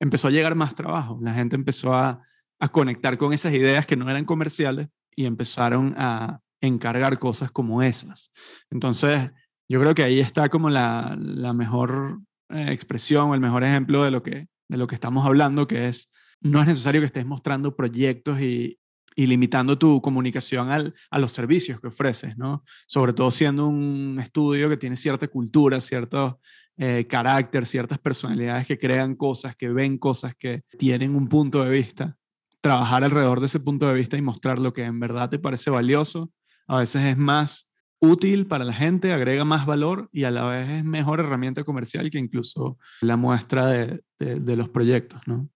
empezó 0.00 0.28
a 0.28 0.30
llegar 0.32 0.54
más 0.54 0.74
trabajo. 0.74 1.18
La 1.22 1.34
gente 1.34 1.56
empezó 1.56 1.94
a, 1.94 2.22
a 2.58 2.68
conectar 2.68 3.16
con 3.16 3.32
esas 3.32 3.52
ideas 3.54 3.86
que 3.86 3.96
no 3.96 4.10
eran 4.10 4.24
comerciales 4.24 4.88
y 5.14 5.26
empezaron 5.26 5.94
a 5.96 6.40
encargar 6.60 7.18
cosas 7.18 7.50
como 7.50 7.82
esas. 7.82 8.32
Entonces, 8.70 9.30
yo 9.68 9.80
creo 9.80 9.94
que 9.94 10.02
ahí 10.02 10.20
está 10.20 10.48
como 10.48 10.68
la, 10.68 11.16
la 11.18 11.52
mejor 11.52 12.20
eh, 12.50 12.72
expresión 12.72 13.32
el 13.32 13.40
mejor 13.40 13.62
ejemplo 13.62 14.02
de 14.02 14.10
lo, 14.10 14.22
que, 14.22 14.48
de 14.68 14.76
lo 14.76 14.88
que 14.88 14.96
estamos 14.96 15.24
hablando, 15.24 15.68
que 15.68 15.86
es, 15.86 16.10
no 16.40 16.60
es 16.60 16.66
necesario 16.66 17.00
que 17.00 17.06
estés 17.06 17.26
mostrando 17.26 17.74
proyectos 17.74 18.40
y, 18.40 18.76
limitando 19.16 19.76
tu 19.76 20.00
comunicación 20.00 20.70
al, 20.70 20.94
a 21.10 21.18
los 21.18 21.32
servicios 21.32 21.78
que 21.78 21.88
ofreces, 21.88 22.38
¿no? 22.38 22.64
Sobre 22.86 23.12
todo 23.12 23.30
siendo 23.30 23.66
un 23.66 24.18
estudio 24.18 24.70
que 24.70 24.78
tiene 24.78 24.96
cierta 24.96 25.28
cultura, 25.28 25.78
cierto 25.82 26.40
eh, 26.82 27.06
carácter, 27.06 27.66
ciertas 27.66 27.98
personalidades 27.98 28.66
que 28.66 28.78
crean 28.78 29.14
cosas, 29.14 29.54
que 29.54 29.68
ven 29.68 29.98
cosas, 29.98 30.34
que 30.34 30.62
tienen 30.78 31.14
un 31.14 31.28
punto 31.28 31.62
de 31.62 31.70
vista. 31.70 32.16
Trabajar 32.62 33.04
alrededor 33.04 33.40
de 33.40 33.46
ese 33.46 33.60
punto 33.60 33.86
de 33.86 33.92
vista 33.92 34.16
y 34.16 34.22
mostrar 34.22 34.58
lo 34.58 34.72
que 34.72 34.84
en 34.84 34.98
verdad 34.98 35.28
te 35.28 35.38
parece 35.38 35.68
valioso, 35.68 36.32
a 36.66 36.78
veces 36.78 37.04
es 37.04 37.18
más 37.18 37.70
útil 37.98 38.46
para 38.46 38.64
la 38.64 38.72
gente, 38.72 39.12
agrega 39.12 39.44
más 39.44 39.66
valor 39.66 40.08
y 40.10 40.24
a 40.24 40.30
la 40.30 40.46
vez 40.46 40.70
es 40.70 40.82
mejor 40.82 41.20
herramienta 41.20 41.64
comercial 41.64 42.08
que 42.08 42.18
incluso 42.18 42.78
la 43.02 43.16
muestra 43.16 43.66
de, 43.66 44.02
de, 44.18 44.56
los 44.56 44.70
proyectos, 44.70 45.20
¿no? 45.26 45.50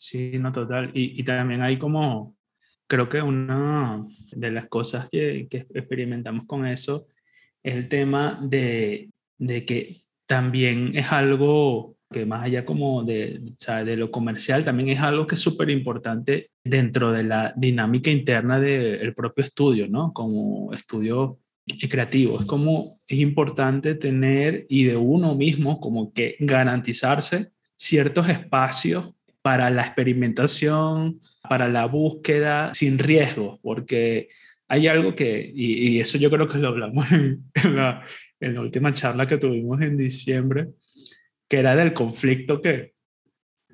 Sí, 0.00 0.38
no, 0.38 0.50
total. 0.50 0.92
Y, 0.94 1.20
y, 1.20 1.24
también 1.24 1.60
hay 1.60 1.76
como, 1.76 2.34
creo 2.86 3.10
que 3.10 3.20
una 3.20 4.06
de 4.32 4.50
las 4.50 4.66
cosas 4.66 5.10
que, 5.10 5.46
que 5.50 5.66
experimentamos 5.74 6.46
con 6.46 6.66
eso 6.66 7.06
es 7.62 7.74
el 7.74 7.86
tema 7.86 8.40
de, 8.42 9.10
de, 9.36 9.66
que 9.66 10.00
también 10.26 10.96
es 10.96 11.12
algo 11.12 11.96
que 12.10 12.24
más 12.24 12.44
allá 12.44 12.64
como 12.64 13.04
de, 13.04 13.42
de 13.84 13.96
lo 13.98 14.10
comercial, 14.10 14.64
también 14.64 14.88
es 14.88 15.00
algo 15.00 15.26
que 15.26 15.34
es 15.34 15.40
súper 15.42 15.68
importante 15.68 16.50
dentro 16.64 17.12
de 17.12 17.24
la 17.24 17.52
dinámica 17.54 18.10
interna 18.10 18.58
del 18.58 19.14
propio 19.14 19.44
estudio, 19.44 19.86
¿no? 19.86 20.14
Como 20.14 20.72
estudio 20.72 21.40
creativo. 21.90 22.40
Es 22.40 22.46
como 22.46 22.98
es 23.06 23.18
importante 23.18 23.94
tener 23.96 24.64
y 24.70 24.84
de 24.84 24.96
uno 24.96 25.34
mismo 25.34 25.78
como 25.78 26.10
que 26.14 26.36
garantizarse 26.40 27.52
ciertos 27.76 28.30
espacios 28.30 29.10
para 29.42 29.70
la 29.70 29.82
experimentación, 29.82 31.20
para 31.48 31.68
la 31.68 31.86
búsqueda 31.86 32.72
sin 32.74 32.98
riesgo, 32.98 33.58
porque 33.62 34.28
hay 34.68 34.86
algo 34.86 35.14
que, 35.14 35.50
y, 35.54 35.98
eso 35.98 36.18
yo 36.18 36.30
creo 36.30 36.46
que 36.46 36.58
lo 36.58 36.68
hablamos 36.68 37.10
en, 37.12 37.50
la, 37.74 38.04
en, 38.38 38.54
la, 38.54 38.60
última 38.60 38.92
charla 38.92 39.26
que 39.26 39.38
tuvimos 39.38 39.80
en 39.80 39.96
diciembre, 39.96 40.68
que 41.48 41.58
era 41.58 41.74
del 41.74 41.92
conflicto 41.92 42.60
que, 42.60 42.94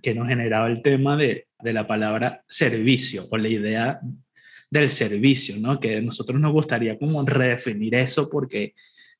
que 0.02 0.14
nos 0.14 0.28
generaba 0.28 0.68
el 0.68 0.82
tema 0.82 1.16
de, 1.16 1.48
de 1.62 1.72
la 1.72 1.86
palabra 1.86 2.44
servicio 2.48 3.28
o 3.30 3.36
la 3.36 3.48
idea 3.48 4.00
del 4.70 4.90
servicio, 4.90 5.56
¿no? 5.58 5.78
Que 5.78 5.96
a 5.96 6.02
nosotros 6.02 6.40
nos 6.40 6.52
gustaría 6.52 6.98
como 6.98 7.24
redefinir 7.24 7.94
eso 7.94 8.28
porque 8.28 8.74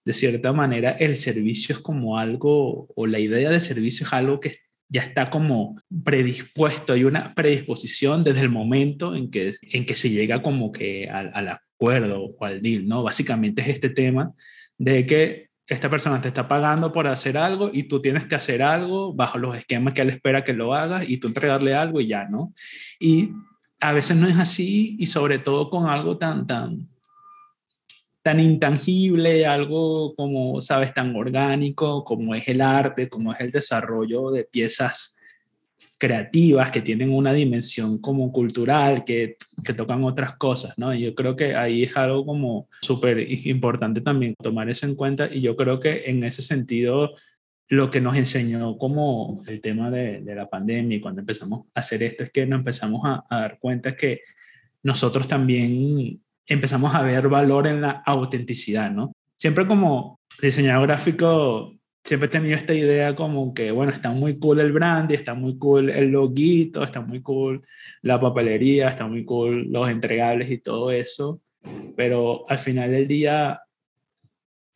de 0.05 0.15
cierta 0.15 0.53
manera 0.53 0.93
el 0.93 1.17
servicio 1.17 1.75
es 1.75 1.81
como 1.81 2.19
algo, 2.19 2.89
o 2.95 3.07
la 3.07 3.19
idea 3.19 3.51
de 3.51 3.61
servicio 3.61 4.07
es 4.07 4.13
algo 4.13 4.39
que 4.39 4.61
ya 4.89 5.03
está 5.03 5.31
como 5.31 5.81
predispuesto, 6.05 6.93
hay 6.93 7.05
una 7.05 7.35
predisposición 7.35 8.23
desde 8.23 8.43
el 8.43 8.51
momento 8.51 9.15
en 9.15 9.31
que, 9.31 9.55
en 9.63 9.85
que 9.85 9.97
se 9.97 10.11
llega 10.11 10.43
como 10.43 10.71
que 10.73 11.09
al, 11.09 11.31
al 11.35 11.49
acuerdo 11.49 12.35
o 12.39 12.45
al 12.45 12.63
deal, 12.63 12.87
¿no? 12.87 13.03
Básicamente 13.03 13.63
es 13.63 13.69
este 13.69 13.91
tema 13.91 14.33
de 14.79 15.07
que 15.07 15.47
esta 15.67 15.91
persona 15.91 16.21
te 16.21 16.29
está 16.29 16.47
pagando 16.47 16.93
por 16.93 17.09
hacer 17.09 17.37
algo 17.37 17.71
y 17.73 17.85
tú 17.85 18.01
tienes 18.01 18.27
que 18.27 18.37
hacer 18.37 18.63
algo 18.63 19.13
bajo 19.15 19.39
los 19.39 19.57
esquemas 19.57 19.95
que 19.95 20.03
él 20.03 20.11
espera 20.11 20.45
que 20.45 20.53
lo 20.53 20.75
hagas 20.75 21.09
y 21.09 21.19
tú 21.19 21.27
entregarle 21.27 21.75
algo 21.75 22.01
y 22.01 22.07
ya, 22.07 22.29
¿no? 22.29 22.53
Y 23.01 23.33
a 23.81 23.93
veces 23.93 24.17
no 24.17 24.29
es 24.29 24.39
así 24.39 24.97
y 24.99 25.07
sobre 25.07 25.39
todo 25.39 25.69
con 25.69 25.89
algo 25.89 26.19
tan, 26.19 26.47
tan, 26.47 26.89
tan 28.27 28.41
intangible, 28.41 29.47
algo 29.47 30.13
como, 30.17 30.61
sabes, 30.61 30.93
tan 30.93 31.15
orgánico 31.15 32.03
como 32.03 32.35
es 32.35 32.49
el 32.49 32.61
arte, 32.61 33.09
como 33.09 33.33
es 33.33 33.41
el 33.41 33.53
desarrollo 33.53 34.33
de 34.33 34.43
piezas 34.43 35.17
creativas 35.97 36.73
que 36.73 36.83
tienen 36.83 37.13
una 37.13 37.33
dimensión 37.33 37.99
como 38.01 38.33
cultural, 38.33 39.05
que, 39.05 39.37
que 39.65 39.75
tocan 39.75 40.03
otras 40.03 40.35
cosas, 40.35 40.77
¿no? 40.77 40.93
Yo 40.93 41.15
creo 41.15 41.37
que 41.37 41.55
ahí 41.55 41.85
es 41.85 41.97
algo 41.97 42.27
como 42.27 42.69
súper 42.81 43.31
importante 43.47 44.01
también 44.01 44.35
tomar 44.43 44.69
eso 44.71 44.87
en 44.87 44.97
cuenta 44.97 45.33
y 45.33 45.41
yo 45.41 45.55
creo 45.55 45.79
que 45.79 46.07
en 46.07 46.25
ese 46.25 46.43
sentido 46.43 47.15
lo 47.69 47.93
que 47.93 48.01
nos 48.01 48.17
enseñó 48.17 48.77
como 48.77 49.45
el 49.47 49.61
tema 49.61 49.89
de, 49.89 50.21
la 50.35 50.51
pandemia 50.51 50.97
y 50.97 51.01
cuando 51.01 51.21
empezamos 51.21 51.67
a 51.77 51.79
hacer 51.79 52.03
esto 52.03 52.25
es 52.25 52.33
que 52.33 52.45
nos 52.45 52.59
empezamos 52.59 53.03
a, 53.05 53.25
dar 53.31 53.61
cuenta 53.61 53.95
que 53.95 54.23
nosotros 54.83 55.29
también 55.29 56.21
empezamos 56.47 56.95
a 56.95 57.03
ver 57.03 57.29
valor 57.29 57.67
en 57.67 57.81
la 57.81 58.03
autenticidad, 58.07 58.91
¿no? 58.91 59.13
Siempre 59.37 59.67
como 59.67 60.21
diseñador 60.41 60.87
gráfico 60.87 61.77
siempre 62.07 62.29
he 62.29 62.31
tenido 62.31 62.55
esta 62.55 62.73
idea 62.73 63.17
como 63.17 63.53
que, 63.53 63.73
bueno, 63.73 63.91
está 63.91 64.11
muy 64.11 64.39
cool 64.39 64.61
el 64.61 64.71
brand, 64.71 65.11
está 65.11 65.35
muy 65.35 65.59
cool 65.59 65.91
el 65.91 66.13
loguito, 66.13 66.85
está 66.85 67.01
muy 67.01 67.21
cool 67.21 67.67
la 68.01 68.21
papelería, 68.21 68.89
está 68.89 69.09
muy 69.09 69.25
cool 69.25 69.67
los 69.73 69.91
entregables 69.91 70.49
y 70.49 70.59
todo 70.59 70.93
eso, 70.93 71.41
pero 71.97 72.49
al 72.49 72.59
final 72.59 72.93
del 72.93 73.09
día, 73.09 73.61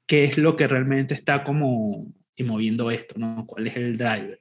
¿qué 0.06 0.24
es 0.24 0.38
lo 0.38 0.56
que 0.56 0.66
realmente 0.66 1.14
está 1.14 1.44
como 1.44 2.12
y 2.36 2.42
moviendo 2.42 2.90
esto, 2.90 3.14
¿no? 3.16 3.44
¿Cuál 3.46 3.68
es 3.68 3.76
el 3.76 3.96
driver? 3.96 4.40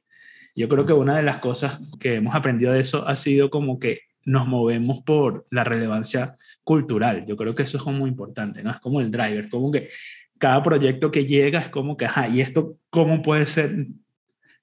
Yo 0.55 0.67
creo 0.67 0.87
que 0.87 0.93
una 0.93 1.15
de 1.15 1.23
las 1.23 1.37
cosas 1.37 1.79
que 1.99 2.15
hemos 2.15 2.33
aprendido 2.33 2.73
de 2.73 2.79
eso 2.79 3.07
ha 3.07 3.15
sido 3.15 3.51
como 3.51 3.77
que 3.77 4.01
nos 4.25 4.47
movemos 4.47 5.01
por 5.03 5.45
la 5.51 5.63
relevancia 5.63 6.37
cultural. 6.69 7.25
Yo 7.25 7.35
creo 7.35 7.55
que 7.55 7.63
eso 7.63 7.79
es 7.79 7.85
muy 7.85 8.11
importante, 8.11 8.61
¿no? 8.61 8.69
Es 8.69 8.79
como 8.79 9.01
el 9.01 9.09
driver, 9.09 9.49
como 9.49 9.71
que 9.71 9.89
cada 10.37 10.61
proyecto 10.61 11.09
que 11.09 11.25
llega 11.25 11.61
es 11.61 11.69
como 11.69 11.97
que, 11.97 12.05
ajá, 12.05 12.27
¿y 12.27 12.41
esto 12.41 12.77
cómo 12.91 13.23
puede 13.23 13.47
ser 13.47 13.87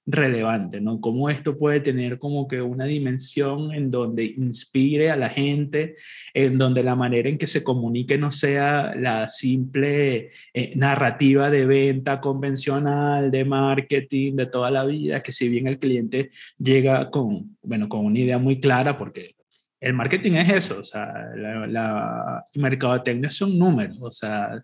relevante, 0.05 0.79
¿no? 0.79 1.01
Cómo 1.01 1.29
esto 1.29 1.57
puede 1.57 1.81
tener 1.81 2.17
como 2.17 2.47
que 2.47 2.61
una 2.61 2.85
dimensión 2.85 3.73
en 3.73 3.91
donde 3.91 4.23
inspire 4.23 5.11
a 5.11 5.17
la 5.17 5.27
gente, 5.27 5.95
en 6.33 6.57
donde 6.57 6.81
la 6.81 6.95
manera 6.95 7.27
en 7.27 7.37
que 7.37 7.45
se 7.45 7.61
comunique 7.61 8.17
no 8.17 8.31
sea 8.31 8.95
la 8.95 9.27
simple 9.27 10.31
eh, 10.53 10.71
narrativa 10.77 11.51
de 11.51 11.65
venta 11.65 12.21
convencional, 12.21 13.31
de 13.31 13.43
marketing, 13.43 14.37
de 14.37 14.45
toda 14.45 14.71
la 14.71 14.85
vida, 14.85 15.21
que 15.21 15.33
si 15.33 15.49
bien 15.49 15.67
el 15.67 15.77
cliente 15.77 16.29
llega 16.57 17.09
con, 17.09 17.57
bueno, 17.61 17.89
con 17.89 18.05
una 18.05 18.17
idea 18.17 18.37
muy 18.37 18.61
clara, 18.61 18.97
porque 18.97 19.36
el 19.79 19.93
marketing 19.93 20.33
es 20.33 20.49
eso, 20.49 20.79
o 20.79 20.83
sea, 20.83 21.31
la, 21.35 21.67
la 21.67 22.45
mercadotecnia 22.55 23.29
son 23.29 23.57
números, 23.57 23.97
o 24.01 24.11
sea, 24.11 24.63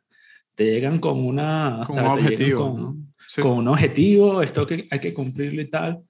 te 0.55 0.71
llegan 0.71 0.99
con 0.99 1.23
una... 1.25 1.83
Con 1.87 1.99
un 1.99 2.05
objetivo, 2.05 2.95
con, 3.41 3.57
un 3.57 3.67
objetivo, 3.67 4.41
esto 4.41 4.65
que 4.67 4.87
hay 4.89 4.99
que 4.99 5.13
cumplirlo 5.13 5.61
y 5.61 5.69
tal. 5.69 6.03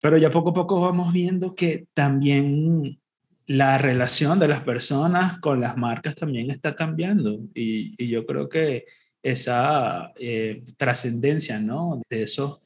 Pero 0.00 0.16
ya 0.16 0.30
poco 0.30 0.50
a 0.50 0.54
poco 0.54 0.80
vamos 0.80 1.12
viendo 1.12 1.54
que 1.54 1.86
también 1.92 2.98
la 3.46 3.76
relación 3.78 4.38
de 4.38 4.48
las 4.48 4.62
personas 4.62 5.38
con 5.38 5.60
las 5.60 5.76
marcas 5.76 6.14
también 6.14 6.50
está 6.50 6.74
cambiando. 6.74 7.40
Y, 7.54 7.94
y 8.02 8.08
yo 8.08 8.24
creo 8.24 8.48
que 8.48 8.84
esa 9.22 10.12
eh, 10.16 10.62
trascendencia, 10.76 11.60
¿no? 11.60 12.00
De 12.08 12.22
esos 12.22 12.60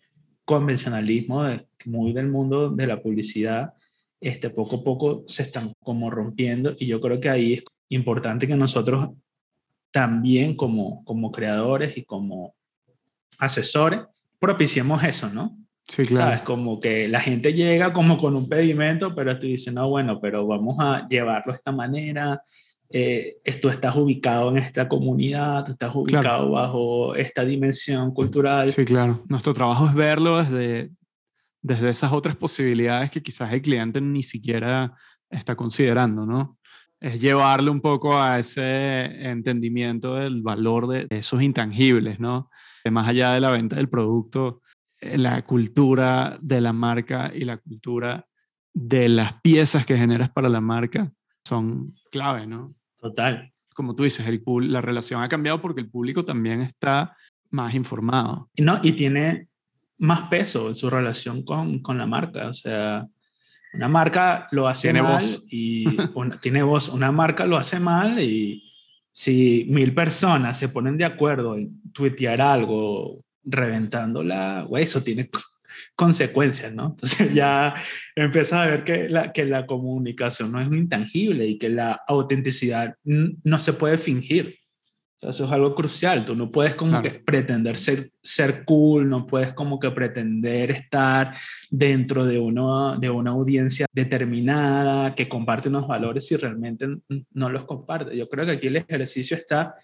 convencionalismos 0.44 1.60
muy 1.86 2.12
del 2.12 2.28
mundo 2.28 2.70
de 2.70 2.86
la 2.86 3.02
publicidad, 3.02 3.72
este, 4.28 4.50
poco 4.50 4.76
a 4.76 4.84
poco 4.84 5.24
se 5.26 5.42
están 5.42 5.72
como 5.82 6.10
rompiendo 6.10 6.74
y 6.78 6.86
yo 6.86 7.00
creo 7.00 7.20
que 7.20 7.28
ahí 7.28 7.52
es 7.54 7.64
importante 7.90 8.46
que 8.46 8.56
nosotros 8.56 9.10
también 9.90 10.56
como, 10.56 11.04
como 11.04 11.30
creadores 11.30 11.96
y 11.96 12.04
como 12.04 12.54
asesores 13.38 14.00
propiciemos 14.38 15.04
eso, 15.04 15.28
¿no? 15.30 15.56
Sí, 15.86 16.02
claro. 16.04 16.24
¿Sabes? 16.24 16.40
Como 16.40 16.80
que 16.80 17.08
la 17.08 17.20
gente 17.20 17.52
llega 17.52 17.92
como 17.92 18.18
con 18.18 18.34
un 18.34 18.48
pedimento, 18.48 19.14
pero 19.14 19.38
tú 19.38 19.46
dices, 19.46 19.72
no, 19.72 19.88
bueno, 19.88 20.18
pero 20.20 20.46
vamos 20.46 20.76
a 20.80 21.06
llevarlo 21.08 21.52
de 21.52 21.58
esta 21.58 21.72
manera. 21.72 22.42
Eh, 22.90 23.36
tú 23.60 23.68
estás 23.68 23.94
ubicado 23.96 24.50
en 24.50 24.58
esta 24.58 24.88
comunidad, 24.88 25.64
tú 25.64 25.72
estás 25.72 25.94
ubicado 25.94 26.50
bajo 26.50 27.14
esta 27.14 27.44
dimensión 27.44 28.12
cultural. 28.12 28.72
Sí, 28.72 28.84
claro. 28.84 29.22
Nuestro 29.28 29.52
trabajo 29.52 29.86
es 29.86 29.94
verlo 29.94 30.42
desde, 30.42 30.90
desde 31.64 31.88
esas 31.88 32.12
otras 32.12 32.36
posibilidades 32.36 33.10
que 33.10 33.22
quizás 33.22 33.52
el 33.52 33.62
cliente 33.62 34.00
ni 34.00 34.22
siquiera 34.22 34.94
está 35.30 35.56
considerando, 35.56 36.26
¿no? 36.26 36.58
es 37.00 37.20
llevarle 37.20 37.70
un 37.70 37.80
poco 37.80 38.18
a 38.18 38.38
ese 38.38 39.04
entendimiento 39.28 40.14
del 40.14 40.42
valor 40.42 40.86
de 40.86 41.06
esos 41.10 41.42
intangibles, 41.42 42.18
¿no? 42.20 42.50
más 42.90 43.08
allá 43.08 43.32
de 43.32 43.40
la 43.40 43.50
venta 43.50 43.76
del 43.76 43.88
producto, 43.88 44.62
eh, 45.00 45.18
la 45.18 45.42
cultura 45.42 46.38
de 46.40 46.60
la 46.60 46.72
marca 46.72 47.30
y 47.34 47.44
la 47.44 47.58
cultura 47.58 48.26
de 48.74 49.08
las 49.08 49.40
piezas 49.42 49.86
que 49.86 49.96
generas 49.96 50.30
para 50.30 50.48
la 50.48 50.60
marca 50.60 51.12
son 51.46 51.88
clave, 52.10 52.46
¿no? 52.46 52.74
Total. 52.98 53.52
Como 53.74 53.94
tú 53.94 54.04
dices, 54.04 54.26
el, 54.26 54.42
la 54.70 54.80
relación 54.80 55.22
ha 55.22 55.28
cambiado 55.28 55.60
porque 55.60 55.80
el 55.80 55.90
público 55.90 56.24
también 56.24 56.60
está 56.62 57.16
más 57.50 57.74
informado. 57.74 58.50
No, 58.58 58.80
y 58.82 58.92
tiene 58.92 59.48
más 59.98 60.28
peso 60.28 60.68
en 60.68 60.74
su 60.74 60.90
relación 60.90 61.44
con, 61.44 61.80
con 61.80 61.98
la 61.98 62.06
marca. 62.06 62.48
O 62.48 62.54
sea, 62.54 63.06
una 63.74 63.88
marca 63.88 64.48
lo 64.52 64.68
hace 64.68 64.92
mal 64.92 65.24
y 65.50 65.84
tiene 66.40 66.62
voz. 66.62 66.88
Una 66.88 67.12
marca 67.12 67.46
lo 67.46 67.56
hace 67.56 67.80
mal 67.80 68.20
y 68.20 68.62
si 69.12 69.66
mil 69.68 69.94
personas 69.94 70.58
se 70.58 70.68
ponen 70.68 70.96
de 70.96 71.04
acuerdo 71.04 71.56
en 71.56 71.80
tuitear 71.92 72.40
algo 72.40 73.24
reventándola, 73.44 74.66
eso 74.76 75.02
tiene 75.02 75.30
consecuencias, 75.96 76.74
¿no? 76.74 76.90
Entonces 76.90 77.34
ya 77.34 77.74
empiezas 78.16 78.60
a 78.60 78.66
ver 78.66 78.84
que 78.84 79.08
la, 79.08 79.32
que 79.32 79.44
la 79.44 79.66
comunicación 79.66 80.50
no 80.50 80.60
es 80.60 80.66
intangible 80.66 81.46
y 81.46 81.58
que 81.58 81.68
la 81.68 82.00
autenticidad 82.06 82.96
no 83.04 83.60
se 83.60 83.72
puede 83.72 83.98
fingir 83.98 84.58
eso 85.30 85.44
es 85.44 85.52
algo 85.52 85.74
crucial. 85.74 86.24
Tú 86.24 86.34
no 86.34 86.50
puedes 86.50 86.74
como 86.74 87.00
que 87.02 87.10
pretender 87.10 87.76
ser, 87.76 88.10
ser 88.22 88.64
cool, 88.64 89.08
no 89.08 89.26
puedes 89.26 89.52
como 89.52 89.78
que 89.78 89.90
pretender 89.90 90.70
estar 90.70 91.34
dentro 91.70 92.24
de, 92.24 92.38
uno, 92.38 92.96
de 92.98 93.10
una 93.10 93.32
audiencia 93.32 93.86
determinada 93.92 95.14
que 95.14 95.28
comparte 95.28 95.68
unos 95.68 95.86
valores 95.86 96.26
si 96.26 96.36
realmente 96.36 96.86
no 97.32 97.50
los 97.50 97.64
comparte. 97.64 98.16
Yo 98.16 98.28
creo 98.28 98.46
que 98.46 98.52
aquí 98.52 98.66
el 98.66 98.76
ejercicio 98.76 99.36
está, 99.36 99.74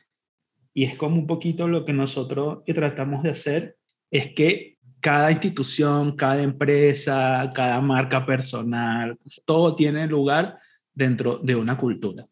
y 0.73 0.85
es 0.85 0.97
como 0.97 1.17
un 1.17 1.27
poquito 1.27 1.69
lo 1.69 1.85
que 1.85 1.93
nosotros 1.93 2.59
tratamos 2.65 3.23
de 3.23 3.31
hacer, 3.31 3.77
es 4.11 4.33
que 4.35 4.79
cada 5.01 5.31
institución, 5.33 6.15
cada 6.15 6.43
empresa, 6.43 7.51
cada 7.55 7.81
marca 7.81 8.25
personal, 8.25 9.19
todo 9.45 9.75
tiene 9.75 10.07
lugar 10.07 10.59
dentro 10.93 11.39
de 11.39 11.57
una 11.57 11.77
cultura. 11.77 12.27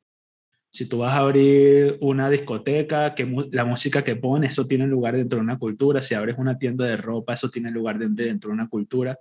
Si 0.71 0.87
tú 0.87 0.99
vas 0.99 1.15
a 1.15 1.19
abrir 1.19 1.97
una 2.01 2.29
discoteca, 2.29 3.15
que 3.15 3.49
la 3.53 3.65
música 3.65 4.05
que 4.05 4.17
pones, 4.17 4.53
eso 4.53 4.67
tiene 4.67 4.87
lugar 4.87 5.17
dentro 5.17 5.39
de 5.39 5.45
una 5.45 5.59
cultura. 5.59 6.03
Si 6.03 6.15
abres 6.15 6.37
una 6.39 6.59
tienda 6.59 6.85
de 6.85 6.97
ropa, 6.97 7.35
eso 7.35 7.49
tiene 7.49 7.71
lugar 7.71 7.99
dentro 7.99 8.51
de 8.51 8.55
una 8.55 8.69
cultura, 8.69 9.19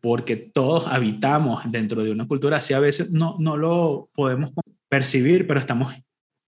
porque 0.00 0.36
todos 0.36 0.86
habitamos 0.86 1.70
dentro 1.70 2.04
de 2.04 2.10
una 2.10 2.26
cultura. 2.26 2.58
Así 2.58 2.74
a 2.74 2.80
veces 2.80 3.10
no, 3.10 3.36
no 3.38 3.56
lo 3.56 4.10
podemos 4.14 4.52
percibir, 4.88 5.46
pero 5.46 5.60
estamos 5.60 5.94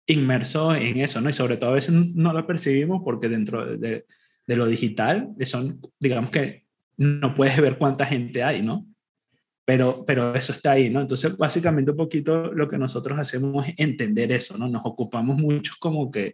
inmersos 0.07 0.77
en 0.77 0.97
eso, 0.97 1.21
¿no? 1.21 1.29
Y 1.29 1.33
sobre 1.33 1.57
todo 1.57 1.69
a 1.69 1.73
veces 1.73 1.93
no 1.93 2.33
lo 2.33 2.47
percibimos 2.47 3.01
porque 3.03 3.29
dentro 3.29 3.77
de, 3.77 4.05
de 4.47 4.55
lo 4.55 4.65
digital, 4.65 5.29
son, 5.43 5.79
digamos 5.99 6.31
que 6.31 6.65
no 6.97 7.35
puedes 7.35 7.61
ver 7.61 7.77
cuánta 7.77 8.05
gente 8.05 8.43
hay, 8.43 8.63
¿no? 8.63 8.87
Pero, 9.69 10.03
pero 10.03 10.33
eso 10.33 10.51
está 10.51 10.71
ahí, 10.71 10.89
¿no? 10.89 10.99
Entonces, 10.99 11.37
básicamente 11.37 11.91
un 11.91 11.97
poquito 11.97 12.51
lo 12.51 12.67
que 12.67 12.79
nosotros 12.79 13.19
hacemos 13.19 13.67
es 13.67 13.75
entender 13.77 14.31
eso, 14.31 14.57
¿no? 14.57 14.67
Nos 14.67 14.81
ocupamos 14.83 15.37
mucho 15.37 15.73
como 15.79 16.09
que, 16.09 16.33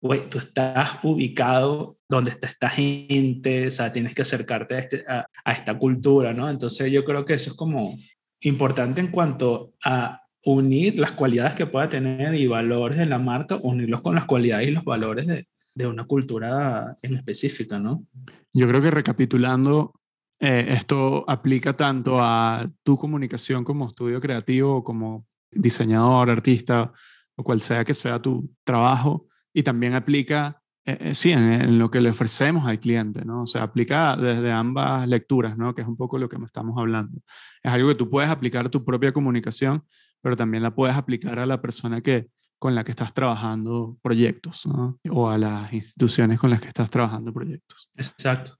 güey, 0.00 0.28
tú 0.28 0.38
estás 0.38 0.98
ubicado 1.04 1.94
donde 2.08 2.32
está 2.32 2.48
esta 2.48 2.68
gente, 2.68 3.68
o 3.68 3.70
sea, 3.70 3.92
tienes 3.92 4.12
que 4.12 4.22
acercarte 4.22 4.74
a, 4.74 4.78
este, 4.80 5.04
a, 5.06 5.24
a 5.44 5.52
esta 5.52 5.78
cultura, 5.78 6.34
¿no? 6.34 6.50
Entonces, 6.50 6.90
yo 6.90 7.04
creo 7.04 7.24
que 7.24 7.34
eso 7.34 7.52
es 7.52 7.56
como 7.56 7.96
importante 8.40 9.00
en 9.00 9.12
cuanto 9.12 9.74
a 9.84 10.22
unir 10.44 10.98
las 10.98 11.12
cualidades 11.12 11.54
que 11.54 11.66
pueda 11.66 11.88
tener 11.88 12.34
y 12.34 12.48
valores 12.48 12.98
de 12.98 13.06
la 13.06 13.20
marca, 13.20 13.56
unirlos 13.62 14.02
con 14.02 14.16
las 14.16 14.24
cualidades 14.24 14.66
y 14.66 14.72
los 14.72 14.82
valores 14.82 15.28
de, 15.28 15.46
de 15.76 15.86
una 15.86 16.06
cultura 16.06 16.96
en 17.02 17.14
específica, 17.14 17.78
¿no? 17.78 18.04
Yo 18.52 18.66
creo 18.66 18.82
que 18.82 18.90
recapitulando, 18.90 19.92
eh, 20.40 20.66
esto 20.70 21.24
aplica 21.28 21.76
tanto 21.76 22.18
a 22.20 22.68
tu 22.82 22.96
comunicación 22.98 23.64
como 23.64 23.88
estudio 23.88 24.20
creativo, 24.20 24.82
como 24.82 25.26
diseñador, 25.50 26.30
artista, 26.30 26.92
o 27.36 27.44
cual 27.44 27.60
sea 27.60 27.84
que 27.84 27.94
sea 27.94 28.20
tu 28.20 28.52
trabajo, 28.64 29.28
y 29.52 29.62
también 29.62 29.94
aplica, 29.94 30.60
eh, 30.84 30.98
eh, 31.00 31.14
sí, 31.14 31.32
en, 31.32 31.78
lo 31.78 31.90
que 31.90 32.00
le 32.00 32.10
ofrecemos 32.10 32.66
al 32.66 32.80
cliente, 32.80 33.24
¿no? 33.24 33.42
O 33.42 33.46
sea, 33.46 33.62
aplica 33.62 34.16
desde 34.16 34.50
ambas 34.50 35.06
lecturas, 35.08 35.56
¿no? 35.56 35.74
Que 35.74 35.82
es 35.82 35.88
un 35.88 35.96
poco 35.96 36.18
lo 36.18 36.28
que 36.28 36.36
estamos 36.44 36.76
hablando. 36.78 37.20
Es 37.62 37.72
algo 37.72 37.88
que 37.88 37.94
tú 37.94 38.10
puedes 38.10 38.30
aplicar 38.30 38.66
a 38.66 38.70
tu 38.70 38.84
propia 38.84 39.12
comunicación, 39.12 39.84
pero 40.20 40.36
también 40.36 40.62
la 40.62 40.74
puedes 40.74 40.96
aplicar 40.96 41.38
a 41.38 41.46
la 41.46 41.60
persona 41.62 42.00
que, 42.00 42.28
con 42.58 42.74
la 42.74 42.82
que 42.82 42.90
estás 42.90 43.14
trabajando 43.14 43.98
proyectos, 44.02 44.66
¿no? 44.66 44.98
O 45.10 45.28
a 45.28 45.38
las 45.38 45.72
instituciones 45.72 46.40
con 46.40 46.50
las 46.50 46.60
que 46.60 46.68
estás 46.68 46.90
trabajando 46.90 47.32
proyectos. 47.32 47.90
Exacto. 47.96 48.58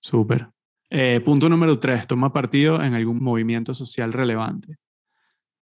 Súper. 0.00 0.48
Eh, 0.90 1.20
punto 1.20 1.48
número 1.48 1.78
tres, 1.78 2.06
toma 2.08 2.32
partido 2.32 2.82
en 2.82 2.94
algún 2.94 3.22
movimiento 3.22 3.74
social 3.74 4.12
relevante. 4.12 4.76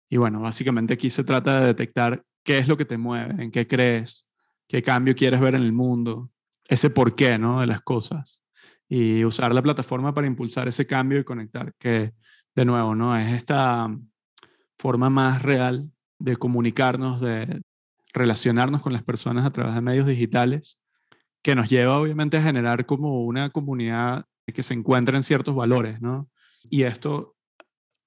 Y 0.09 0.17
bueno, 0.17 0.39
básicamente 0.39 0.93
aquí 0.93 1.09
se 1.09 1.23
trata 1.23 1.59
de 1.59 1.67
detectar 1.67 2.23
qué 2.43 2.59
es 2.59 2.67
lo 2.67 2.77
que 2.77 2.85
te 2.85 2.97
mueve, 2.97 3.43
en 3.43 3.51
qué 3.51 3.67
crees, 3.67 4.27
qué 4.67 4.83
cambio 4.83 5.15
quieres 5.15 5.41
ver 5.41 5.55
en 5.55 5.63
el 5.63 5.73
mundo, 5.73 6.29
ese 6.67 6.91
porqué, 6.91 7.37
¿no? 7.39 7.61
De 7.61 7.67
las 7.67 7.81
cosas. 7.81 8.43
Y 8.87 9.25
usar 9.25 9.53
la 9.53 9.63
plataforma 9.63 10.13
para 10.13 10.27
impulsar 10.27 10.67
ese 10.67 10.85
cambio 10.85 11.19
y 11.19 11.23
conectar, 11.23 11.73
que 11.79 12.13
de 12.55 12.65
nuevo, 12.65 12.93
¿no? 12.93 13.17
Es 13.17 13.33
esta 13.33 13.89
forma 14.77 15.09
más 15.09 15.41
real 15.41 15.91
de 16.19 16.37
comunicarnos, 16.37 17.21
de 17.21 17.63
relacionarnos 18.13 18.81
con 18.81 18.93
las 18.93 19.03
personas 19.03 19.45
a 19.45 19.51
través 19.51 19.73
de 19.73 19.81
medios 19.81 20.05
digitales 20.07 20.79
que 21.41 21.55
nos 21.55 21.69
lleva 21.69 21.99
obviamente 21.99 22.37
a 22.37 22.43
generar 22.43 22.85
como 22.85 23.23
una 23.25 23.49
comunidad 23.49 24.25
que 24.53 24.63
se 24.63 24.73
encuentra 24.73 25.17
en 25.17 25.23
ciertos 25.23 25.55
valores, 25.55 26.01
¿no? 26.01 26.29
Y 26.69 26.83
esto, 26.83 27.35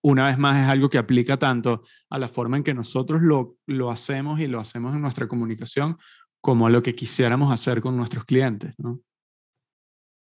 una 0.03 0.29
vez 0.29 0.39
más, 0.39 0.65
es 0.65 0.73
algo 0.73 0.89
que 0.89 0.99
aplica 0.99 1.39
tanto 1.39 1.85
a 2.09 2.19
la 2.19 2.29
forma 2.29 2.57
en 2.57 2.65
que 2.65 2.75
nosotros 2.75 3.23
lo, 3.23 3.57
lo 3.67 3.91
hacemos 3.91 4.41
y 4.41 4.47
lo 4.47 4.61
hacemos 4.61 4.95
en 4.95 5.03
nuestra 5.03 5.29
comunicación, 5.29 5.99
como 6.41 6.67
a 6.67 6.71
lo 6.71 6.83
que 6.83 6.95
quisiéramos 6.95 7.53
hacer 7.53 7.81
con 7.81 7.97
nuestros 7.97 8.25
clientes, 8.25 8.75
¿no? 8.79 9.01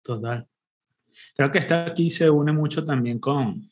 Total. 0.03 0.47
Creo 1.35 1.51
que 1.51 1.59
esto 1.59 1.75
aquí 1.75 2.09
se 2.09 2.29
une 2.29 2.51
mucho 2.51 2.85
también 2.85 3.19
con, 3.19 3.69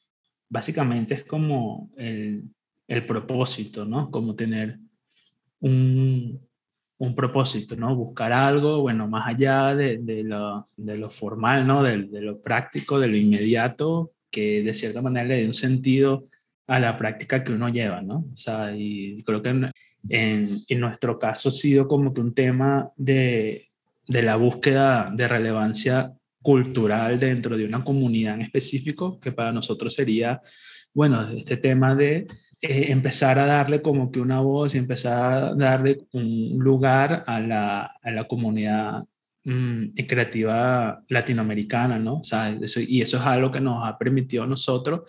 básicamente 0.49 1.15
es 1.15 1.25
como 1.25 1.89
el, 1.97 2.49
el 2.87 3.05
propósito, 3.05 3.85
¿no? 3.85 4.09
Como 4.09 4.35
tener 4.35 4.79
un, 5.59 6.48
un, 6.99 7.15
propósito, 7.15 7.75
¿no? 7.75 7.95
Buscar 7.95 8.31
algo, 8.31 8.81
bueno, 8.81 9.07
más 9.07 9.27
allá 9.27 9.75
de, 9.75 9.97
de, 9.97 10.23
lo, 10.23 10.63
de 10.77 10.97
lo, 10.97 11.09
formal, 11.09 11.65
¿no? 11.65 11.81
De, 11.81 12.03
de, 12.03 12.21
lo 12.21 12.39
práctico, 12.41 12.99
de 12.99 13.07
lo 13.07 13.17
inmediato, 13.17 14.11
que 14.29 14.61
de 14.61 14.73
cierta 14.73 15.01
manera 15.01 15.27
le 15.27 15.37
dé 15.37 15.47
un 15.47 15.53
sentido 15.53 16.27
a 16.67 16.79
la 16.79 16.97
práctica 16.97 17.43
que 17.43 17.51
uno 17.51 17.67
lleva, 17.69 18.01
¿no? 18.01 18.25
O 18.31 18.37
sea, 18.37 18.75
y 18.75 19.23
creo 19.23 19.41
que 19.41 19.49
en, 19.49 19.71
en, 20.07 20.49
en 20.67 20.79
nuestro 20.79 21.19
caso 21.19 21.49
ha 21.49 21.51
sido 21.51 21.87
como 21.87 22.13
que 22.13 22.21
un 22.21 22.33
tema 22.33 22.91
de, 22.95 23.69
la 24.07 24.35
búsqueda 24.37 25.11
de 25.13 25.27
relevancia 25.27 26.13
cultural 26.41 27.19
dentro 27.19 27.57
de 27.57 27.65
una 27.65 27.83
comunidad 27.83 28.35
en 28.35 28.41
específico, 28.41 29.19
que 29.19 29.31
para 29.31 29.51
nosotros 29.51 29.93
sería, 29.93 30.41
bueno, 30.93 31.21
este 31.29 31.57
tema 31.57 31.95
de 31.95 32.27
eh, 32.61 32.85
empezar 32.89 33.39
a 33.39 33.45
darle 33.45 33.81
como 33.81 34.11
que 34.11 34.19
una 34.19 34.39
voz 34.41 34.75
y 34.75 34.77
empezar 34.77 35.33
a 35.33 35.55
darle 35.55 35.99
un 36.13 36.57
lugar 36.59 37.23
a 37.27 37.39
la, 37.39 37.81
a 38.01 38.11
la 38.11 38.23
comunidad 38.25 39.03
mmm, 39.43 39.89
creativa 40.07 41.03
latinoamericana, 41.07 41.99
¿no? 41.99 42.15
O 42.15 42.23
sea, 42.23 42.49
eso, 42.49 42.79
y 42.81 43.01
eso 43.01 43.17
es 43.17 43.23
algo 43.23 43.51
que 43.51 43.61
nos 43.61 43.87
ha 43.87 43.97
permitido 43.97 44.43
a 44.43 44.47
nosotros 44.47 45.01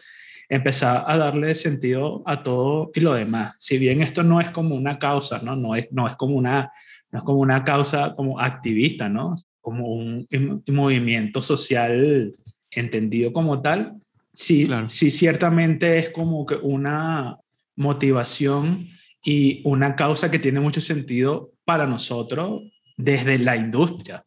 empezar 0.49 1.05
a 1.07 1.17
darle 1.17 1.55
sentido 1.55 2.23
a 2.27 2.43
todo 2.43 2.91
y 2.95 3.01
lo 3.01 3.15
demás. 3.15 3.55
Si 3.59 3.79
bien 3.79 4.03
esto 4.03 4.23
no 4.23 4.41
es 4.41 4.51
como 4.51 4.75
una 4.75 4.99
causa, 4.99 5.41
¿no? 5.43 5.55
No 5.57 5.77
es, 5.77 5.87
no 5.93 6.09
es 6.09 6.17
como 6.17 6.37
una 6.37 6.73
no 7.13 7.19
es 7.19 7.25
como 7.25 7.41
una 7.41 7.65
causa 7.65 8.15
como 8.15 8.39
activista, 8.39 9.09
¿no? 9.09 9.35
como 9.61 9.89
un, 9.89 10.27
un, 10.33 10.75
movimiento 10.75 11.43
social 11.43 12.35
entendido 12.71 13.33
como 13.33 13.61
tal, 13.61 13.95
sí, 14.33 14.67
claro. 14.67 14.89
sí 14.89 15.11
ciertamente 15.11 15.99
es 15.99 16.11
como 16.11 16.47
que 16.47 16.57
una 16.57 17.39
motivación 17.77 18.89
y 19.23 19.63
una 19.65 19.97
causa 19.97 20.31
que 20.31 20.39
tiene 20.39 20.61
mucho 20.61 20.81
sentido 20.81 21.53
para 21.65 21.87
nosotros 21.87 22.63
desde 22.97 23.39
la 23.39 23.57
industria. 23.57 24.25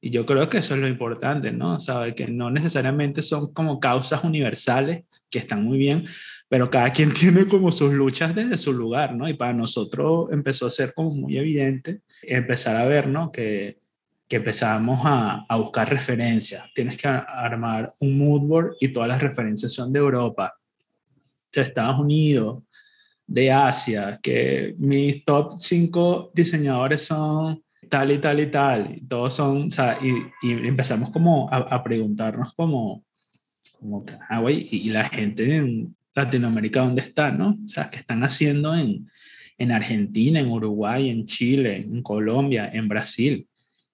Y 0.00 0.10
yo 0.10 0.26
creo 0.26 0.50
que 0.50 0.58
eso 0.58 0.74
es 0.74 0.80
lo 0.80 0.86
importante, 0.86 1.50
¿no? 1.50 1.80
Sabe 1.80 2.14
que 2.14 2.26
no 2.26 2.50
necesariamente 2.50 3.22
son 3.22 3.54
como 3.54 3.80
causas 3.80 4.22
universales, 4.22 5.04
que 5.30 5.38
están 5.38 5.64
muy 5.64 5.78
bien, 5.78 6.04
pero 6.46 6.68
cada 6.68 6.90
quien 6.90 7.12
tiene 7.14 7.46
como 7.46 7.72
sus 7.72 7.92
luchas 7.92 8.34
desde 8.34 8.58
su 8.58 8.72
lugar, 8.74 9.16
¿no? 9.16 9.26
Y 9.28 9.32
para 9.32 9.54
nosotros 9.54 10.30
empezó 10.30 10.66
a 10.66 10.70
ser 10.70 10.92
como 10.92 11.14
muy 11.14 11.38
evidente 11.38 12.02
empezar 12.22 12.76
a 12.76 12.84
ver, 12.84 13.08
¿no? 13.08 13.32
Que 13.32 13.78
que 14.28 14.36
empezamos 14.36 15.00
a, 15.04 15.44
a, 15.48 15.56
buscar 15.56 15.88
referencias. 15.90 16.64
Tienes 16.74 16.96
que 16.96 17.06
armar 17.06 17.94
un 17.98 18.18
mood 18.18 18.40
board 18.42 18.76
y 18.80 18.88
todas 18.88 19.08
las 19.08 19.22
referencias 19.22 19.72
son 19.72 19.92
de 19.92 19.98
Europa, 19.98 20.54
de 21.52 21.60
Estados 21.60 22.00
Unidos, 22.00 22.62
de 23.26 23.50
Asia, 23.52 24.18
que 24.22 24.74
mis 24.78 25.24
top 25.24 25.54
5 25.56 26.32
diseñadores 26.34 27.04
son 27.04 27.62
tal 27.88 28.10
y 28.10 28.18
tal 28.18 28.40
y 28.40 28.46
tal, 28.46 28.96
y 28.96 29.00
todos 29.02 29.34
son, 29.34 29.68
o 29.68 29.70
sea, 29.70 29.98
y, 30.02 30.14
y 30.46 30.52
empezamos 30.66 31.10
como 31.10 31.48
a, 31.50 31.58
a, 31.58 31.84
preguntarnos 31.84 32.52
como, 32.54 33.04
como 33.78 34.04
ah, 34.28 34.40
güey, 34.40 34.68
y, 34.70 34.88
y 34.88 34.90
la 34.90 35.04
gente 35.04 35.56
en 35.56 35.94
Latinoamérica, 36.14 36.80
¿dónde 36.80 37.02
está, 37.02 37.30
no? 37.30 37.58
O 37.64 37.68
sea, 37.68 37.90
¿qué 37.90 37.98
están 37.98 38.22
haciendo 38.24 38.74
en, 38.74 39.06
en 39.58 39.72
Argentina, 39.72 40.40
en 40.40 40.50
Uruguay, 40.50 41.08
en 41.08 41.26
Chile, 41.26 41.76
en 41.76 42.02
Colombia, 42.02 42.70
en 42.72 42.88
Brasil? 42.88 43.46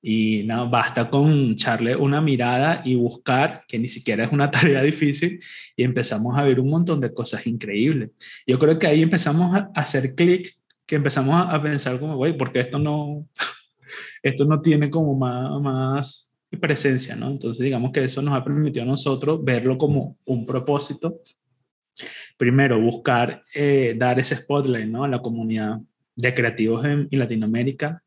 Y 0.03 0.45
no, 0.45 0.71
basta 0.71 1.11
con 1.11 1.53
echarle 1.53 1.95
una 1.95 2.21
mirada 2.21 2.81
y 2.85 2.95
buscar, 2.95 3.65
que 3.69 3.79
ni 3.79 3.89
siquiera 3.89 4.25
es 4.25 4.33
una 4.33 4.51
tarea 4.51 4.83
difícil, 4.83 5.41
y 5.77 5.85
empezamos 5.85 6.39
a 6.39 6.45
ver 6.45 6.61
un 6.61 6.71
montón 6.71 7.01
de 7.01 7.13
cosas 7.13 7.47
increíbles. 7.47 8.11
Yo 8.47 8.59
creo 8.59 8.79
que 8.79 8.87
ahí 8.87 9.03
empezamos 9.03 9.55
a 9.55 9.71
hacer 9.75 10.15
clic, 10.15 10.57
que 10.87 10.97
empezamos 10.97 11.47
a 11.49 11.63
pensar 11.63 12.01
como, 12.01 12.17
güey, 12.17 12.37
porque 12.37 12.61
esto 12.61 12.79
no, 12.79 13.29
esto 14.23 14.45
no 14.45 14.61
tiene 14.61 14.91
como 14.91 15.15
más, 15.15 15.61
más 15.61 16.37
presencia, 16.59 17.15
¿no? 17.15 17.31
Entonces, 17.31 17.63
digamos 17.63 17.93
que 17.93 18.03
eso 18.03 18.23
nos 18.23 18.35
ha 18.35 18.43
permitido 18.43 18.83
a 18.83 18.89
nosotros 18.89 19.45
verlo 19.45 19.79
como 19.79 20.17
un 20.25 20.45
propósito. 20.45 21.21
Primero, 22.37 22.81
buscar 22.81 23.43
eh, 23.55 23.95
dar 23.97 24.19
ese 24.19 24.37
spotlight, 24.37 24.89
¿no? 24.89 25.05
A 25.05 25.09
la 25.09 25.21
comunidad 25.21 25.79
de 26.17 26.35
creativos 26.35 26.85
en 26.85 27.09
Latinoamérica, 27.11 28.03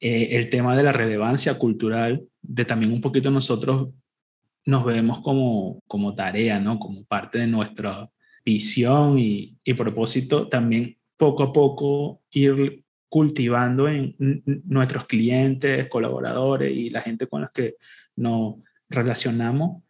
eh, 0.00 0.28
el 0.32 0.50
tema 0.50 0.76
de 0.76 0.82
la 0.82 0.92
relevancia 0.92 1.58
cultural, 1.58 2.24
de 2.42 2.64
también 2.64 2.92
un 2.92 3.00
poquito 3.00 3.30
nosotros 3.30 3.90
nos 4.64 4.84
vemos 4.84 5.20
como, 5.20 5.82
como 5.86 6.14
tarea, 6.14 6.58
¿no? 6.58 6.78
Como 6.78 7.04
parte 7.04 7.38
de 7.38 7.46
nuestra 7.46 8.10
visión 8.44 9.18
y, 9.18 9.56
y 9.64 9.74
propósito, 9.74 10.48
también 10.48 10.96
poco 11.16 11.42
a 11.42 11.52
poco 11.52 12.22
ir 12.30 12.82
cultivando 13.08 13.88
en 13.88 14.14
nuestros 14.64 15.06
clientes, 15.06 15.88
colaboradores 15.88 16.74
y 16.74 16.90
la 16.90 17.02
gente 17.02 17.26
con 17.26 17.42
la 17.42 17.50
que 17.52 17.74
nos 18.16 18.54
relacionamos 18.88 19.82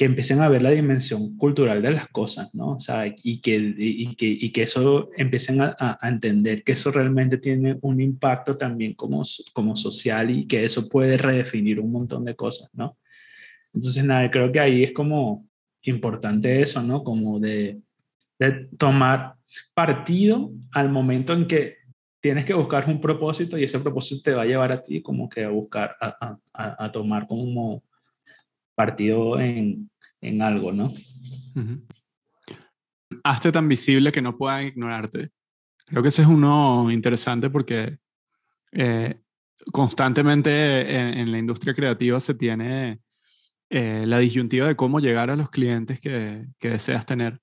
que 0.00 0.06
empiecen 0.06 0.40
a 0.40 0.48
ver 0.48 0.62
la 0.62 0.70
dimensión 0.70 1.36
cultural 1.36 1.82
de 1.82 1.90
las 1.90 2.08
cosas, 2.08 2.54
¿no? 2.54 2.70
O 2.70 2.78
sea, 2.78 3.04
y 3.22 3.38
que, 3.42 3.74
y 3.76 4.14
que, 4.14 4.26
y 4.28 4.48
que 4.50 4.62
eso 4.62 5.10
empiecen 5.14 5.60
a, 5.60 5.76
a, 5.78 6.08
entender 6.08 6.64
que 6.64 6.72
eso 6.72 6.90
realmente 6.90 7.36
tiene 7.36 7.76
un 7.82 8.00
impacto 8.00 8.56
también 8.56 8.94
como, 8.94 9.22
como 9.52 9.76
social 9.76 10.30
y 10.30 10.46
que 10.46 10.64
eso 10.64 10.88
puede 10.88 11.18
redefinir 11.18 11.80
un 11.80 11.92
montón 11.92 12.24
de 12.24 12.34
cosas, 12.34 12.70
¿no? 12.72 12.96
Entonces, 13.74 14.02
nada, 14.02 14.30
creo 14.30 14.50
que 14.50 14.60
ahí 14.60 14.84
es 14.84 14.92
como 14.92 15.46
importante 15.82 16.62
eso, 16.62 16.82
¿no? 16.82 17.04
Como 17.04 17.38
de, 17.38 17.82
de 18.38 18.52
tomar 18.78 19.34
partido 19.74 20.50
al 20.72 20.88
momento 20.88 21.34
en 21.34 21.46
que 21.46 21.76
tienes 22.20 22.46
que 22.46 22.54
buscar 22.54 22.88
un 22.88 23.02
propósito 23.02 23.58
y 23.58 23.64
ese 23.64 23.78
propósito 23.80 24.22
te 24.22 24.32
va 24.32 24.44
a 24.44 24.46
llevar 24.46 24.72
a 24.72 24.80
ti 24.80 25.02
como 25.02 25.28
que 25.28 25.44
a 25.44 25.50
buscar, 25.50 25.94
a, 26.00 26.38
a, 26.54 26.84
a 26.86 26.90
tomar 26.90 27.26
como 27.26 27.82
partido 28.74 29.38
en, 29.38 29.89
en 30.20 30.42
algo, 30.42 30.72
¿no? 30.72 30.86
Uh. 30.86 31.80
Hazte 33.24 33.52
tan 33.52 33.68
visible 33.68 34.12
que 34.12 34.22
no 34.22 34.36
puedan 34.36 34.66
ignorarte. 34.66 35.30
Creo 35.86 36.02
que 36.02 36.08
ese 36.08 36.22
es 36.22 36.28
uno 36.28 36.90
interesante 36.90 37.50
porque 37.50 37.98
eh, 38.72 39.20
constantemente 39.72 40.94
en, 40.94 41.18
en, 41.18 41.32
la 41.32 41.38
industria 41.38 41.74
creativa 41.74 42.20
se 42.20 42.34
tiene 42.34 43.00
eh, 43.68 44.04
la 44.06 44.18
disyuntiva 44.18 44.68
de 44.68 44.76
cómo 44.76 45.00
llegar 45.00 45.30
a 45.30 45.36
los 45.36 45.50
clientes 45.50 46.00
que, 46.00 46.46
que 46.58 46.70
deseas 46.70 47.06
tener. 47.06 47.40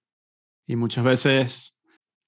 Y 0.65 0.75
muchas 0.75 1.03
veces, 1.03 1.77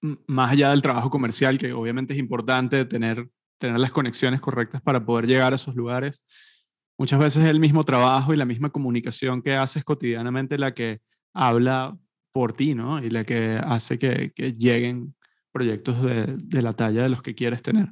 más 0.02 0.52
allá 0.52 0.72
del 0.72 0.82
trabajo 0.82 1.10
comercial, 1.10 1.58
que 1.58 1.74
obviamente 1.74 2.14
es 2.14 2.20
importante 2.20 2.86
tener, 2.86 3.30
tener 3.58 3.78
las 3.80 3.92
conexiones 3.92 4.40
correctas 4.40 4.82
para 4.82 5.06
poder 5.06 5.28
llegar 5.28 5.52
a 5.52 5.58
esos 5.58 5.76
lugares, 5.76 6.26
muchas 7.00 7.20
veces 7.20 7.44
es 7.44 7.50
el 7.50 7.60
mismo 7.60 7.84
trabajo 7.86 8.34
y 8.34 8.38
la 8.38 8.46
misma 8.46 8.70
comunicación 8.70 9.42
que 9.42 9.56
haces 9.56 9.84
cotidianamente 9.84 10.58
la 10.58 10.74
que 10.74 11.00
habla 11.34 11.98
por 12.32 12.54
ti, 12.54 12.76
¿no? 12.76 13.04
Y 13.04 13.10
la 13.10 13.24
que 13.24 13.60
hace 13.64 13.98
que, 13.98 14.32
que 14.36 14.54
lleguen 14.54 15.16
proyectos 15.52 16.04
de, 16.04 16.36
de, 16.38 16.62
la 16.62 16.74
talla 16.74 17.02
de 17.02 17.10
los 17.10 17.22
que 17.22 17.34
quieres 17.34 17.64
tener. 17.64 17.88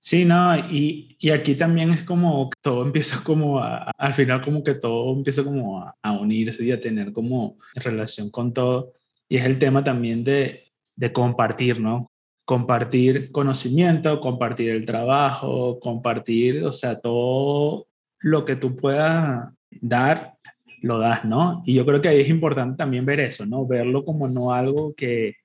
Sí, 0.00 0.24
no, 0.24 0.56
y, 0.56 1.16
y 1.20 1.30
aquí 1.30 1.54
también 1.54 1.90
es 1.90 2.04
como 2.04 2.50
todo 2.62 2.84
empieza 2.84 3.22
como 3.22 3.58
a, 3.58 3.90
al 3.96 4.14
final 4.14 4.40
como 4.40 4.62
que 4.62 4.74
todo 4.74 5.12
empieza 5.12 5.44
como 5.44 5.82
a, 5.82 5.94
a, 6.02 6.12
unirse 6.12 6.64
y 6.64 6.72
a 6.72 6.80
tener 6.80 7.12
como 7.12 7.58
relación 7.74 8.30
con 8.30 8.52
todo. 8.52 8.92
Y 9.28 9.36
es 9.36 9.44
el 9.44 9.58
tema 9.58 9.84
también 9.84 10.24
de, 10.24 10.62
de 10.96 11.12
compartir, 11.12 11.80
¿no? 11.80 12.06
Compartir 12.46 13.30
conocimiento, 13.30 14.20
compartir 14.20 14.70
el 14.70 14.86
trabajo, 14.86 15.78
compartir, 15.80 16.64
o 16.64 16.72
sea, 16.72 16.98
todo 16.98 17.88
lo 18.20 18.44
que 18.44 18.56
tú 18.56 18.76
puedas 18.76 19.48
dar, 19.70 20.34
lo 20.82 20.98
das, 20.98 21.24
¿no? 21.24 21.62
Y 21.66 21.74
yo 21.74 21.84
creo 21.86 22.00
que 22.00 22.08
ahí 22.08 22.20
es 22.20 22.28
importante 22.28 22.76
también 22.76 23.04
ver 23.04 23.20
eso, 23.20 23.46
¿no? 23.46 23.66
Verlo 23.66 24.04
como 24.04 24.28
no 24.28 24.52
algo 24.52 24.94
que, 24.94 25.36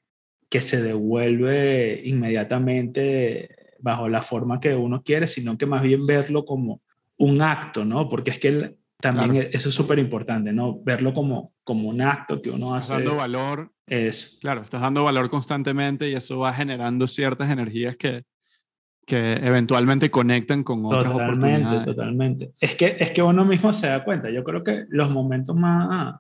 que 0.49 0.61
se 0.61 0.81
devuelve 0.81 2.01
inmediatamente 2.05 3.49
bajo 3.79 4.07
la 4.07 4.21
forma 4.21 4.59
que 4.59 4.75
uno 4.75 5.03
quiere, 5.03 5.27
sino 5.27 5.57
que 5.57 5.65
más 5.65 5.81
bien 5.81 6.05
verlo 6.05 6.45
como 6.45 6.81
un 7.17 7.41
acto, 7.41 7.83
¿no? 7.85 8.09
Porque 8.09 8.31
es 8.31 8.39
que 8.39 8.77
también 8.99 9.31
claro. 9.31 9.49
eso 9.51 9.69
es 9.69 9.75
súper 9.75 9.99
importante, 9.99 10.53
¿no? 10.53 10.81
Verlo 10.81 11.13
como, 11.13 11.53
como 11.63 11.89
un 11.89 12.01
acto 12.01 12.41
que 12.41 12.49
uno 12.49 12.75
estás 12.75 12.91
hace. 12.91 13.03
dando 13.03 13.17
valor. 13.17 13.71
Eso. 13.85 14.37
Claro, 14.39 14.61
estás 14.61 14.79
dando 14.79 15.03
valor 15.03 15.29
constantemente 15.29 16.09
y 16.09 16.13
eso 16.13 16.39
va 16.39 16.53
generando 16.53 17.05
ciertas 17.07 17.49
energías 17.49 17.97
que, 17.97 18.23
que 19.05 19.33
eventualmente 19.33 20.09
conectan 20.09 20.63
con 20.63 20.85
otras 20.85 21.11
totalmente, 21.11 21.45
oportunidades. 21.47 21.85
Totalmente, 21.85 22.51
Es 22.59 22.75
que, 22.75 22.97
es 22.99 23.11
que 23.11 23.21
uno 23.21 23.45
mismo 23.45 23.73
se 23.73 23.87
da 23.87 24.03
cuenta. 24.03 24.29
Yo 24.29 24.43
creo 24.43 24.63
que 24.63 24.85
los 24.89 25.09
momentos 25.09 25.55
más 25.55 26.15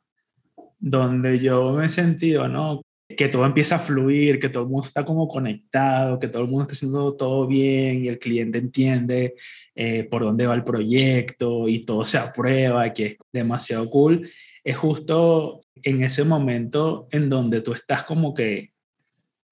donde 0.79 1.39
yo 1.39 1.73
me 1.73 1.85
he 1.85 1.89
sentido, 1.89 2.47
¿no? 2.49 2.81
Que 3.07 3.29
todo 3.29 3.45
empieza 3.45 3.75
a 3.75 3.79
fluir, 3.79 4.39
que 4.39 4.49
todo 4.49 4.63
el 4.63 4.69
mundo 4.69 4.87
está 4.87 5.05
como 5.05 5.27
conectado, 5.29 6.19
que 6.19 6.27
todo 6.27 6.43
el 6.43 6.49
mundo 6.49 6.63
está 6.63 6.73
haciendo 6.73 7.13
todo 7.15 7.47
bien 7.47 8.03
y 8.03 8.09
el 8.09 8.19
cliente 8.19 8.57
entiende 8.57 9.35
eh, 9.75 10.03
por 10.03 10.23
dónde 10.23 10.45
va 10.45 10.55
el 10.55 10.63
proyecto 10.63 11.69
y 11.69 11.85
todo 11.85 12.03
se 12.03 12.17
aprueba, 12.17 12.91
que 12.91 13.05
es 13.05 13.17
demasiado 13.31 13.89
cool. 13.89 14.29
Es 14.63 14.75
justo 14.75 15.61
en 15.83 16.03
ese 16.03 16.25
momento 16.25 17.07
en 17.11 17.29
donde 17.29 17.61
tú 17.61 17.73
estás 17.73 18.03
como 18.03 18.33
que 18.33 18.71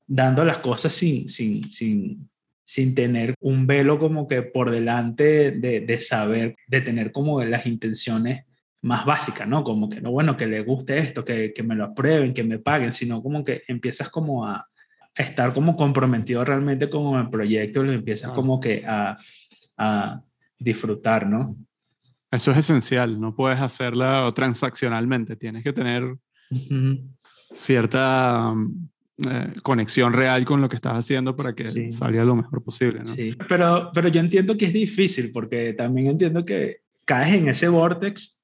dando 0.05 0.43
las 0.43 0.57
cosas 0.57 0.91
sin, 0.91 1.29
sin, 1.29 1.71
sin, 1.71 2.29
sin 2.71 2.95
tener 2.95 3.35
un 3.41 3.67
velo 3.67 3.99
como 3.99 4.29
que 4.29 4.43
por 4.43 4.71
delante 4.71 5.51
de, 5.51 5.81
de, 5.81 5.99
saber, 5.99 6.55
de 6.67 6.79
tener 6.79 7.11
como 7.11 7.43
las 7.43 7.65
intenciones 7.65 8.45
más 8.81 9.03
básicas, 9.03 9.45
¿no? 9.45 9.61
Como 9.65 9.89
que, 9.89 9.99
no, 9.99 10.11
bueno, 10.11 10.37
que 10.37 10.47
le 10.47 10.61
guste 10.61 10.97
esto, 10.97 11.25
que, 11.25 11.51
que 11.53 11.63
me 11.63 11.75
lo 11.75 11.83
aprueben, 11.83 12.33
que 12.33 12.45
me 12.45 12.59
paguen, 12.59 12.93
sino 12.93 13.21
como 13.21 13.43
que 13.43 13.63
empiezas 13.67 14.07
como 14.07 14.47
a, 14.47 14.55
a 14.55 15.21
estar 15.21 15.53
como 15.53 15.75
comprometido 15.75 16.45
realmente 16.45 16.89
con 16.89 17.19
el 17.19 17.29
proyecto 17.29 17.83
y 17.83 17.87
lo 17.87 17.91
empiezas 17.91 18.31
como 18.31 18.57
que 18.57 18.85
a, 18.87 19.17
a 19.75 20.21
disfrutar, 20.57 21.27
¿no? 21.27 21.57
Eso 22.31 22.51
es 22.51 22.59
esencial, 22.59 23.19
no 23.19 23.35
puedes 23.35 23.59
hacerla 23.59 24.31
transaccionalmente, 24.33 25.35
tienes 25.35 25.65
que 25.65 25.73
tener 25.73 26.03
uh 26.05 26.17
-huh. 26.51 27.05
cierta 27.53 28.53
eh, 29.29 29.53
conexión 29.61 30.13
real 30.13 30.45
con 30.45 30.61
lo 30.61 30.69
que 30.69 30.75
estás 30.75 30.93
haciendo 30.93 31.35
para 31.35 31.53
que 31.53 31.65
sí. 31.65 31.91
salga 31.91 32.23
lo 32.23 32.35
mejor 32.35 32.63
posible. 32.63 32.99
¿no? 32.99 33.15
Sí, 33.15 33.35
pero, 33.47 33.91
pero 33.93 34.07
yo 34.07 34.19
entiendo 34.19 34.57
que 34.57 34.65
es 34.65 34.73
difícil 34.73 35.31
porque 35.31 35.73
también 35.73 36.07
entiendo 36.07 36.43
que 36.43 36.81
caes 37.05 37.33
en 37.35 37.47
ese 37.47 37.67
vortex 37.67 38.41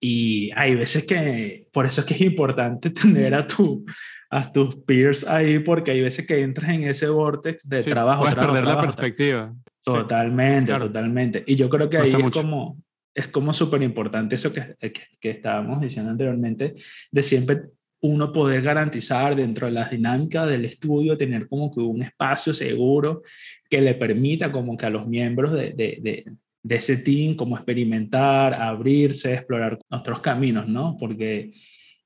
y 0.00 0.50
hay 0.54 0.74
veces 0.74 1.04
que, 1.04 1.66
por 1.72 1.86
eso 1.86 2.00
es 2.00 2.06
que 2.06 2.14
es 2.14 2.20
importante 2.20 2.90
tener 2.90 3.34
a, 3.34 3.46
tu, 3.46 3.84
a 4.30 4.50
tus 4.50 4.76
peers 4.76 5.26
ahí 5.26 5.58
porque 5.58 5.90
hay 5.90 6.00
veces 6.00 6.26
que 6.26 6.42
entras 6.42 6.70
en 6.70 6.84
ese 6.84 7.08
vortex 7.08 7.68
de 7.68 7.82
sí, 7.82 7.90
trabajo. 7.90 8.20
Puedes 8.20 8.34
trabajo, 8.34 8.54
perder 8.54 8.70
trabajo, 8.70 8.86
la 8.86 8.94
perspectiva. 8.94 9.54
Totalmente, 9.82 10.72
claro. 10.72 10.86
totalmente. 10.86 11.44
Y 11.46 11.56
yo 11.56 11.68
creo 11.68 11.88
que 11.88 11.98
Pasa 11.98 12.16
ahí 12.16 12.22
es 12.22 12.30
como, 12.30 12.78
es 13.14 13.28
como 13.28 13.54
súper 13.54 13.82
importante 13.82 14.36
eso 14.36 14.52
que, 14.52 14.76
que, 14.78 14.92
que 15.18 15.30
estábamos 15.30 15.80
diciendo 15.80 16.10
anteriormente, 16.10 16.74
de 17.10 17.22
siempre 17.22 17.62
uno 18.00 18.32
poder 18.32 18.62
garantizar 18.62 19.34
dentro 19.34 19.66
de 19.66 19.72
las 19.72 19.90
dinámicas 19.90 20.46
del 20.46 20.64
estudio, 20.64 21.16
tener 21.16 21.48
como 21.48 21.70
que 21.72 21.80
un 21.80 22.02
espacio 22.02 22.54
seguro 22.54 23.22
que 23.68 23.80
le 23.80 23.94
permita 23.94 24.52
como 24.52 24.76
que 24.76 24.86
a 24.86 24.90
los 24.90 25.06
miembros 25.06 25.52
de, 25.52 25.72
de, 25.72 25.98
de, 26.00 26.24
de 26.62 26.74
ese 26.74 26.98
team 26.98 27.34
como 27.34 27.56
experimentar, 27.56 28.54
abrirse, 28.54 29.34
explorar 29.34 29.78
otros 29.90 30.20
caminos, 30.20 30.68
¿no? 30.68 30.96
Porque 30.98 31.52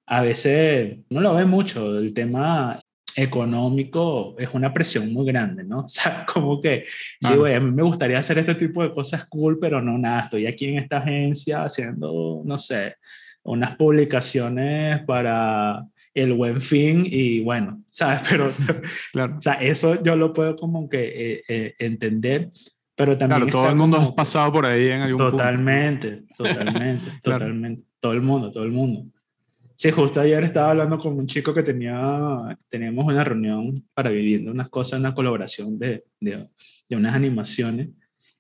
a 0.06 0.22
veces 0.22 0.98
no 1.10 1.20
lo 1.20 1.34
ve 1.34 1.44
mucho, 1.44 1.98
el 1.98 2.12
tema 2.14 2.80
económico 3.14 4.34
es 4.38 4.48
una 4.54 4.72
presión 4.72 5.12
muy 5.12 5.26
grande, 5.26 5.64
¿no? 5.64 5.80
O 5.84 5.88
sea, 5.88 6.24
como 6.26 6.60
que, 6.60 6.84
sí, 7.20 7.34
güey, 7.34 7.54
a 7.54 7.60
mí 7.60 7.70
me 7.70 7.82
gustaría 7.82 8.18
hacer 8.18 8.38
este 8.38 8.54
tipo 8.54 8.82
de 8.82 8.92
cosas 8.92 9.26
cool, 9.26 9.58
pero 9.58 9.82
no, 9.82 9.98
nada, 9.98 10.22
estoy 10.22 10.46
aquí 10.46 10.66
en 10.66 10.78
esta 10.78 10.98
agencia 10.98 11.64
haciendo, 11.64 12.42
no 12.44 12.58
sé, 12.58 12.96
unas 13.42 13.76
publicaciones 13.76 15.02
para 15.04 15.86
el 16.14 16.34
buen 16.34 16.60
fin 16.60 17.06
y 17.06 17.40
bueno, 17.40 17.82
¿sabes? 17.88 18.20
Pero, 18.28 18.52
claro. 19.12 19.36
o 19.38 19.42
sea, 19.42 19.54
eso 19.54 20.02
yo 20.02 20.16
lo 20.16 20.32
puedo 20.32 20.56
como 20.56 20.88
que 20.88 21.36
eh, 21.36 21.44
eh, 21.48 21.74
entender, 21.78 22.50
pero 22.94 23.16
también... 23.16 23.42
Claro, 23.42 23.52
todo 23.52 23.68
el 23.70 23.76
mundo 23.76 23.96
ha 23.96 24.14
pasado 24.14 24.52
por 24.52 24.66
ahí 24.66 24.88
en 24.88 25.00
algún 25.00 25.18
totalmente, 25.18 26.18
punto. 26.18 26.34
Totalmente, 26.44 27.04
claro. 27.22 27.38
totalmente, 27.38 27.84
todo 27.98 28.12
el 28.12 28.22
mundo, 28.22 28.50
todo 28.52 28.64
el 28.64 28.72
mundo. 28.72 29.06
Sí, 29.74 29.90
justo 29.90 30.20
ayer 30.20 30.44
estaba 30.44 30.70
hablando 30.70 30.98
con 30.98 31.18
un 31.18 31.26
chico 31.26 31.54
que 31.54 31.62
tenía, 31.62 32.58
teníamos 32.68 33.06
una 33.06 33.24
reunión 33.24 33.82
para 33.94 34.10
viviendo 34.10 34.50
unas 34.50 34.68
cosas, 34.68 35.00
una 35.00 35.14
colaboración 35.14 35.78
de, 35.78 36.04
de, 36.20 36.46
de 36.88 36.96
unas 36.96 37.14
animaciones 37.14 37.88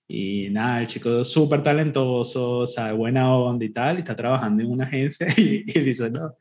y 0.08 0.48
nada, 0.50 0.80
el 0.80 0.86
chico 0.86 1.24
súper 1.24 1.62
talentoso, 1.62 2.66
sabe 2.66 2.92
buena 2.92 3.34
onda 3.34 3.64
y 3.64 3.70
tal, 3.70 3.96
y 3.96 3.98
está 4.00 4.14
trabajando 4.16 4.62
en 4.62 4.70
una 4.70 4.84
agencia 4.84 5.26
y, 5.36 5.64
y, 5.66 5.80
dice, 5.80 6.10
no, 6.10 6.36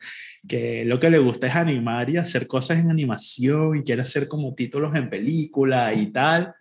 que 0.47 0.84
lo 0.86 1.00
que 1.00 1.10
le 1.10 1.19
gusta 1.19 1.47
es 1.47 1.56
animar 1.56 2.10
y 2.10 2.17
hacer 2.17 2.47
cosas 2.47 2.80
en 2.80 2.89
animación 2.89 3.78
y 3.78 3.84
quiere 3.84 4.02
hacer 4.02 4.28
como 4.28 4.54
títulos 4.54 4.95
en 4.95 5.10
película 5.10 5.93
y 5.93 6.08
tal, 6.12 6.54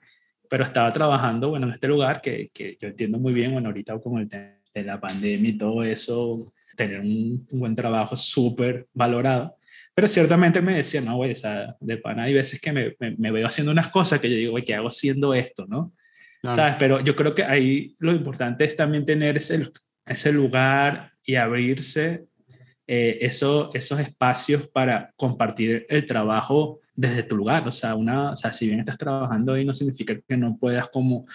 pero 0.49 0.65
estaba 0.65 0.93
trabajando, 0.93 1.51
bueno, 1.51 1.67
en 1.69 1.75
este 1.75 1.89
lugar 1.89 2.21
que, 2.21 2.51
que 2.53 2.77
yo 2.81 2.89
entiendo 2.89 3.19
muy 3.19 3.33
bien, 3.33 3.53
bueno, 3.53 3.69
ahorita 3.69 3.99
con 4.01 4.19
el 4.19 4.29
tema 4.29 4.57
de 4.75 4.85
la 4.85 5.01
pandemia 5.01 5.51
y 5.51 5.59
todo 5.59 5.83
eso, 5.85 6.53
tener 6.77 7.01
un, 7.01 7.47
buen 7.51 7.75
trabajo 7.75 8.17
súper 8.17 8.87
valorado. 8.93 9.57
Pero 9.95 10.09
ciertamente 10.09 10.61
me 10.63 10.75
decía, 10.75 11.01
no, 11.01 11.17
güey, 11.17 11.33
o 11.33 11.37
sea, 11.37 11.77
de 11.81 11.97
pana 11.97 12.25
hay 12.25 12.35
veces 12.35 12.61
que 12.61 12.73
me, 12.73 12.97
me, 12.99 13.17
me 13.17 13.31
veo 13.33 13.47
haciendo 13.47 13.73
unas 13.73 13.91
cosas 13.91 14.21
que 14.21 14.31
yo 14.31 14.37
digo, 14.37 14.53
güey, 14.53 14.65
¿qué 14.65 14.75
hago 14.75 14.89
haciendo 14.89 15.35
esto, 15.35 15.67
no? 15.67 15.93
¿Sabes? 16.43 16.77
Pero 16.79 17.01
yo 17.01 17.15
creo 17.15 17.35
que 17.35 17.45
ahí 17.45 17.95
lo 17.99 18.13
importante 18.13 18.65
es 18.65 18.75
también 18.75 19.05
tener 19.05 19.37
ese, 19.37 19.71
ese 20.07 20.33
lugar 20.33 21.13
y 21.25 21.35
abrirse 21.35 22.27
eh, 22.87 23.19
eso, 23.21 23.71
esos 23.75 24.01
espacios 24.01 24.67
para 24.69 25.13
compartir 25.17 25.87
el 25.89 26.07
trabajo 26.07 26.81
desde 26.95 27.23
tu 27.23 27.37
lugar. 27.37 27.69
O 27.69 27.73
sea, 27.73 27.95
una, 27.95 28.33
o 28.33 28.37
sea, 28.37 28.53
si 28.53 28.67
bien 28.67 28.81
estás 28.81 28.99
trabajando 28.99 29.53
ahí, 29.53 29.65
no 29.65 29.73
significa 29.73 30.19
que 30.27 30.37
no 30.37 30.57
puedas 30.59 30.89
como 30.89 31.27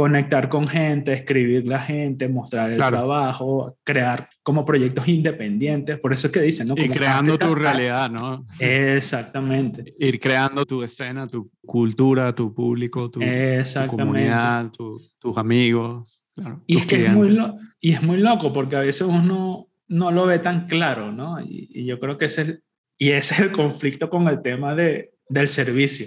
conectar 0.00 0.48
con 0.48 0.66
gente, 0.66 1.12
escribir 1.12 1.66
la 1.66 1.78
gente, 1.78 2.26
mostrar 2.26 2.70
el 2.70 2.76
claro. 2.78 2.96
trabajo, 2.96 3.76
crear 3.84 4.30
como 4.42 4.64
proyectos 4.64 5.06
independientes. 5.08 5.98
Por 5.98 6.14
eso 6.14 6.28
es 6.28 6.32
que 6.32 6.40
dicen, 6.40 6.68
¿no? 6.68 6.74
Como 6.74 6.86
y 6.86 6.88
creando 6.88 7.36
tu 7.36 7.54
realidad, 7.54 8.10
¿no? 8.10 8.46
Exactamente. 8.58 9.94
Ir 9.98 10.18
creando 10.18 10.64
tu 10.64 10.82
escena, 10.82 11.26
tu 11.26 11.50
cultura, 11.66 12.34
tu 12.34 12.54
público, 12.54 13.10
tu, 13.10 13.20
tu 13.20 13.86
comunidad, 13.88 14.70
tu, 14.70 14.98
tus 15.18 15.36
amigos. 15.36 16.24
Claro, 16.34 16.64
y, 16.66 16.78
es 16.78 16.86
que 16.86 17.04
es 17.04 17.12
muy 17.12 17.38
y 17.78 17.92
es 17.92 18.02
muy 18.02 18.16
loco 18.16 18.54
porque 18.54 18.76
a 18.76 18.80
veces 18.80 19.06
uno 19.06 19.68
no 19.86 20.12
lo 20.12 20.24
ve 20.24 20.38
tan 20.38 20.66
claro, 20.66 21.12
¿no? 21.12 21.42
Y, 21.42 21.68
y 21.74 21.84
yo 21.84 22.00
creo 22.00 22.16
que 22.16 22.24
ese 22.24 22.40
es, 22.40 22.62
y 22.96 23.10
ese 23.10 23.34
es 23.34 23.40
el 23.40 23.52
conflicto 23.52 24.08
con 24.08 24.28
el 24.28 24.40
tema 24.40 24.74
de, 24.74 25.12
del 25.28 25.48
servicio 25.48 26.06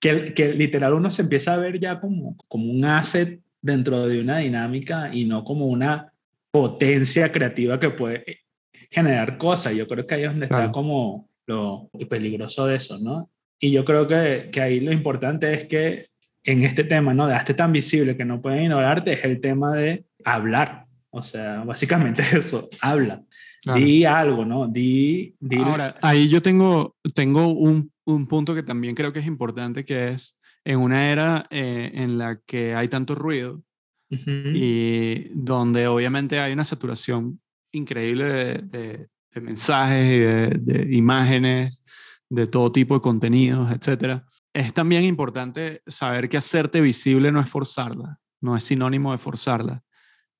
que, 0.00 0.34
que 0.34 0.54
literal 0.54 0.94
uno 0.94 1.10
se 1.10 1.22
empieza 1.22 1.54
a 1.54 1.58
ver 1.58 1.78
ya 1.78 2.00
como, 2.00 2.36
como 2.48 2.70
un 2.70 2.84
asset 2.84 3.40
dentro 3.60 4.06
de 4.06 4.20
una 4.20 4.38
dinámica 4.38 5.10
y 5.12 5.24
no 5.24 5.44
como 5.44 5.66
una 5.66 6.12
potencia 6.50 7.32
creativa 7.32 7.80
que 7.80 7.90
puede 7.90 8.44
generar 8.90 9.38
cosas. 9.38 9.74
Yo 9.74 9.88
creo 9.88 10.06
que 10.06 10.14
ahí 10.14 10.22
es 10.22 10.30
donde 10.30 10.48
claro. 10.48 10.64
está 10.64 10.72
como 10.72 11.28
lo 11.46 11.90
peligroso 12.08 12.66
de 12.66 12.76
eso, 12.76 12.98
¿no? 12.98 13.30
Y 13.58 13.70
yo 13.70 13.84
creo 13.84 14.06
que, 14.06 14.50
que 14.52 14.60
ahí 14.60 14.80
lo 14.80 14.92
importante 14.92 15.52
es 15.52 15.64
que 15.64 16.08
en 16.44 16.62
este 16.62 16.84
tema, 16.84 17.14
¿no? 17.14 17.26
De 17.26 17.34
hazte 17.34 17.54
tan 17.54 17.72
visible 17.72 18.16
que 18.16 18.24
no 18.24 18.40
pueden 18.40 18.64
ignorarte, 18.64 19.12
es 19.14 19.24
el 19.24 19.40
tema 19.40 19.74
de 19.74 20.04
hablar. 20.24 20.84
O 21.10 21.22
sea, 21.22 21.64
básicamente 21.64 22.22
eso, 22.36 22.68
habla. 22.80 23.22
Claro. 23.62 23.80
Di 23.80 24.04
algo, 24.04 24.44
¿no? 24.44 24.68
Di, 24.68 25.34
di 25.40 25.56
Ahora, 25.56 25.94
ahí 26.02 26.28
yo 26.28 26.42
tengo, 26.42 26.96
tengo 27.14 27.48
un, 27.48 27.90
un, 28.04 28.26
punto 28.26 28.54
que 28.54 28.62
también 28.62 28.94
creo 28.94 29.12
que 29.12 29.20
es 29.20 29.26
importante, 29.26 29.84
que 29.84 30.10
es 30.10 30.38
en 30.64 30.78
una 30.78 31.10
era 31.10 31.46
eh, 31.50 31.90
en 31.94 32.18
la 32.18 32.40
que 32.46 32.74
hay 32.74 32.88
tanto 32.88 33.14
ruido 33.14 33.62
uh 34.10 34.16
-huh. 34.16 34.52
y 34.54 35.30
donde 35.34 35.86
obviamente 35.86 36.38
hay 36.38 36.52
una 36.52 36.64
saturación 36.64 37.40
increíble 37.72 38.24
de, 38.24 38.54
de, 38.62 39.08
de 39.32 39.40
mensajes 39.40 40.06
y 40.06 40.18
de, 40.18 40.48
de, 40.60 40.94
imágenes, 40.96 41.84
de 42.30 42.46
todo 42.46 42.72
tipo 42.72 42.94
de 42.94 43.00
contenidos, 43.00 43.70
etc. 43.72 44.22
Es 44.52 44.72
también 44.72 45.04
importante 45.04 45.82
saber 45.86 46.28
que 46.28 46.36
hacerte 46.36 46.80
visible 46.80 47.32
no 47.32 47.40
es 47.40 47.50
forzarla, 47.50 48.18
no 48.40 48.56
es 48.56 48.64
sinónimo 48.64 49.12
de 49.12 49.18
forzarla. 49.18 49.82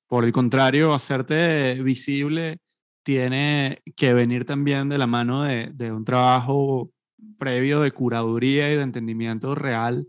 Por 0.06 0.24
el 0.24 0.32
contrario, 0.32 0.94
hacerte 0.94 1.82
visible 1.82 2.58
tiene 3.04 3.82
que 3.96 4.14
venir 4.14 4.44
también 4.44 4.88
de 4.88 4.98
la 4.98 5.06
mano 5.06 5.42
de, 5.42 5.70
de, 5.74 5.92
un 5.92 6.04
trabajo 6.04 6.90
previo 7.38 7.80
de 7.80 7.92
curaduría 7.92 8.72
y 8.72 8.76
de 8.76 8.82
entendimiento 8.82 9.54
real, 9.54 10.06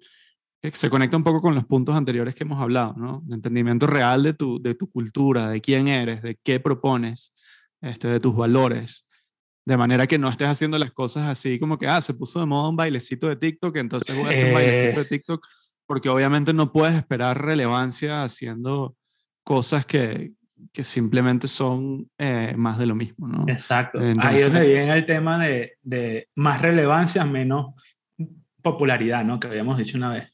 que 0.62 0.72
se 0.72 0.90
conecta 0.90 1.18
un 1.18 1.24
poco 1.24 1.42
con 1.42 1.56
los 1.56 1.66
puntos 1.66 1.96
anteriores 1.96 2.36
que 2.36 2.44
hemos 2.44 2.62
hablado, 2.62 2.94
¿no? 2.98 3.22
De 3.26 3.36
entendimiento 3.36 3.88
real 3.88 4.24
de 4.24 4.34
tu, 4.34 4.62
de 4.62 4.76
tu 4.76 4.90
cultura, 4.90 5.50
de 5.50 5.62
quién 5.62 5.88
eres, 5.88 6.22
de 6.22 6.38
qué 6.44 6.60
propones, 6.60 7.34
este, 7.82 8.08
de 8.08 8.20
tus 8.20 8.36
valores. 8.36 9.06
De 9.66 9.78
manera 9.78 10.08
que 10.08 10.18
no 10.18 10.30
estés 10.30 10.48
haciendo 10.48 10.78
las 10.78 10.92
cosas 10.92 11.28
así 11.28 11.60
como 11.60 11.78
que, 11.78 11.88
ah, 11.88 12.02
se 12.02 12.14
puso 12.14 12.40
de 12.40 12.46
moda 12.46 12.70
un 12.70 12.76
bailecito 12.76 13.28
de 13.28 13.36
TikTok, 13.36 13.76
entonces 13.78 14.16
voy 14.16 14.26
a 14.26 14.30
hacer 14.30 14.48
un 14.48 14.54
bailecito 14.54 15.00
de 15.00 15.06
TikTok, 15.06 15.48
porque 15.88 16.10
obviamente 16.10 16.54
no 16.54 16.72
puedes 16.72 16.96
esperar 16.96 17.44
relevancia 17.44 18.24
haciendo 18.24 18.96
cosas 19.44 19.86
que, 19.86 20.34
que 20.72 20.84
simplemente 20.84 21.48
son 21.48 22.10
eh, 22.18 22.54
más 22.58 22.78
de 22.78 22.86
lo 22.86 22.96
mismo, 22.96 23.28
¿no? 23.28 23.46
Exacto. 23.48 24.02
Entonces, 24.02 24.32
Ahí 24.32 24.38
es 24.38 24.44
donde 24.44 24.68
viene 24.68 24.94
el 24.94 25.06
tema 25.06 25.38
de, 25.38 25.74
de, 25.82 26.30
más 26.36 26.62
relevancia, 26.62 27.26
menos 27.26 27.74
popularidad, 28.62 29.24
¿no? 29.24 29.40
Que 29.40 29.48
habíamos 29.48 29.78
dicho 29.78 29.98
una 29.98 30.12
vez. 30.12 30.34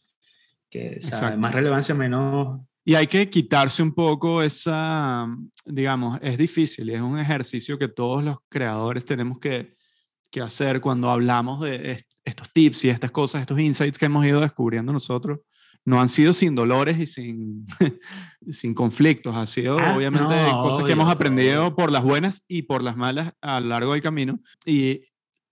que 0.70 1.00
o 1.04 1.16
sea, 1.16 1.36
más 1.38 1.54
relevancia, 1.54 1.94
menos... 1.96 2.62
Y 2.84 2.96
hay 2.96 3.06
que 3.06 3.30
quitarse 3.30 3.84
un 3.84 3.94
poco 3.94 4.42
esa, 4.42 5.28
digamos, 5.66 6.18
es 6.22 6.38
difícil 6.38 6.90
y 6.90 6.96
es 6.96 7.02
un 7.02 7.20
ejercicio 7.20 7.78
que 7.78 7.88
todos 7.88 8.24
los 8.24 8.38
creadores 8.50 9.06
tenemos 9.06 9.38
que, 9.40 9.76
que 10.32 10.42
hacer 10.42 10.82
cuando 10.82 11.12
hablamos 11.12 11.62
de 11.62 12.04
estos 12.24 12.52
tips 12.52 12.86
y 12.86 12.90
estas 12.90 13.12
cosas, 13.12 13.42
estos 13.42 13.60
insights 13.60 14.00
que 14.00 14.06
hemos 14.06 14.26
ido 14.26 14.42
descubriendo 14.42 14.92
nosotros 14.92 15.40
no 15.86 16.00
han 16.00 16.08
sido 16.08 16.34
sin 16.34 16.56
dolores 16.56 17.00
y 17.00 17.08
sin, 17.08 17.66
sin 18.50 18.74
conflictos, 18.74 19.36
ha 19.36 19.46
sido 19.46 19.78
ah, 19.80 19.96
obviamente 19.96 20.36
cosas 20.52 20.86
que 20.86 20.92
hemos 20.92 21.12
aprendido 21.12 21.76
por 21.76 21.92
las 21.92 22.04
buenas 22.04 22.44
y 22.48 22.64
por 22.64 22.84
las 22.84 22.98
malas 22.98 23.34
a 23.42 23.60
lo 23.60 23.68
largo 23.68 23.94
del 23.94 24.02
camino. 24.02 24.40
Y 24.66 25.06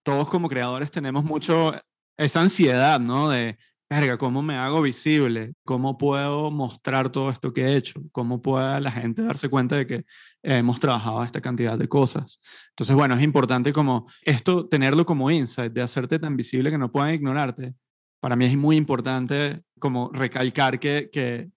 todos 0.04 0.30
como 0.30 0.50
creadores 0.50 0.92
tenemos 0.92 1.24
mucho 1.24 1.74
esa 2.18 2.42
ansiedad, 2.42 3.00
¿no? 3.00 3.30
De, 3.30 3.58
verga, 3.90 4.18
¿cómo 4.18 4.42
me 4.42 4.56
hago 4.56 4.82
visible? 4.82 5.54
¿Cómo 5.66 5.98
puedo 5.98 6.52
mostrar 6.52 7.12
todo 7.12 7.32
esto 7.32 7.52
que 7.52 7.62
he 7.62 7.76
hecho? 7.76 8.02
¿Cómo 8.12 8.42
puede 8.42 8.80
la 8.82 8.92
gente 8.92 9.24
darse 9.24 9.50
cuenta 9.50 9.78
de 9.78 9.88
que 9.88 10.06
hemos 10.44 10.80
trabajado 10.80 11.24
esta 11.24 11.42
cantidad 11.42 11.78
de 11.78 11.88
cosas? 11.88 12.40
Entonces, 12.70 12.96
bueno, 12.96 13.16
es 13.16 13.24
importante 13.24 13.74
como 13.74 14.08
esto, 14.22 14.68
tenerlo 14.68 15.06
como 15.06 15.32
insight, 15.32 15.74
de 15.74 15.82
hacerte 15.82 16.20
tan 16.20 16.38
visible 16.38 16.70
que 16.70 16.78
no 16.78 16.92
puedan 16.92 17.14
ignorarte. 17.14 17.74
Para 18.20 18.36
mí 18.36 18.46
es 18.46 18.58
muy 18.58 18.76
importante 18.76 19.62
como 19.80 20.12
recalcar 20.14 20.80
que, 20.80 21.10
que, 21.12 21.50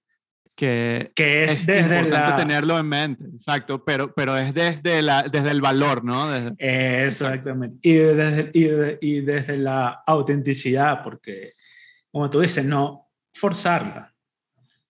que, 0.57 1.11
que 1.15 1.45
es, 1.45 1.67
desde 1.67 2.01
importante 2.01 2.43
tenerlo 2.43 2.79
en 2.79 2.87
mente, 2.87 3.25
exacto, 3.25 3.85
pero, 3.85 4.13
pero 4.15 4.37
es 4.37 4.55
desde, 4.55 5.03
la, 5.03 5.23
desde 5.25 5.51
el 5.51 5.61
valor, 5.61 6.05
¿no? 6.05 6.35
Exactamente. 6.59 7.77
Y 7.83 7.95
desde, 7.95 8.51
y, 9.01 9.17
y 9.17 9.21
desde 9.23 9.57
la 9.57 10.03
autenticidad, 10.07 11.03
porque 11.03 11.53
como 12.13 12.29
tú 12.29 12.41
dices, 12.41 12.65
no 12.65 13.11
forzarla. 13.33 14.15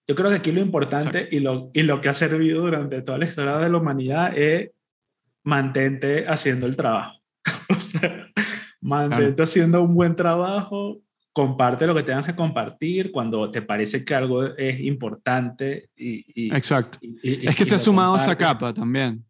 Yo 0.06 0.16
creo 0.16 0.30
que 0.30 0.36
aquí 0.36 0.52
lo 0.52 0.60
importante 0.60 1.28
y 1.30 1.38
lo, 1.38 1.70
y 1.72 1.82
lo 1.82 2.00
que 2.00 2.08
ha 2.08 2.14
servido 2.14 2.62
durante 2.62 3.00
toda 3.02 3.18
la 3.18 3.24
historia 3.24 3.58
de 3.58 3.70
la 3.70 3.78
humanidad 3.78 4.36
es 4.36 4.72
mantente 5.44 6.26
haciendo 6.26 6.66
el 6.66 6.76
trabajo. 6.76 7.20
o 7.70 7.74
sea, 7.74 8.28
mantente 8.80 9.42
haciendo 9.42 9.82
un 9.82 9.94
buen 9.94 10.16
trabajo, 10.16 11.00
comparte 11.32 11.86
lo 11.86 11.94
que 11.94 12.02
tengas 12.02 12.26
que 12.26 12.34
compartir 12.34 13.10
cuando 13.10 13.50
te 13.50 13.62
parece 13.62 14.04
que 14.04 14.14
algo 14.14 14.44
es 14.44 14.80
importante. 14.80 15.88
Y, 15.96 16.54
Exacto. 16.54 16.98
es 17.22 17.56
que 17.56 17.64
se 17.64 17.74
ha 17.74 17.78
sumado 17.78 18.16
esa 18.16 18.36
capa 18.36 18.72
también. 18.72 19.24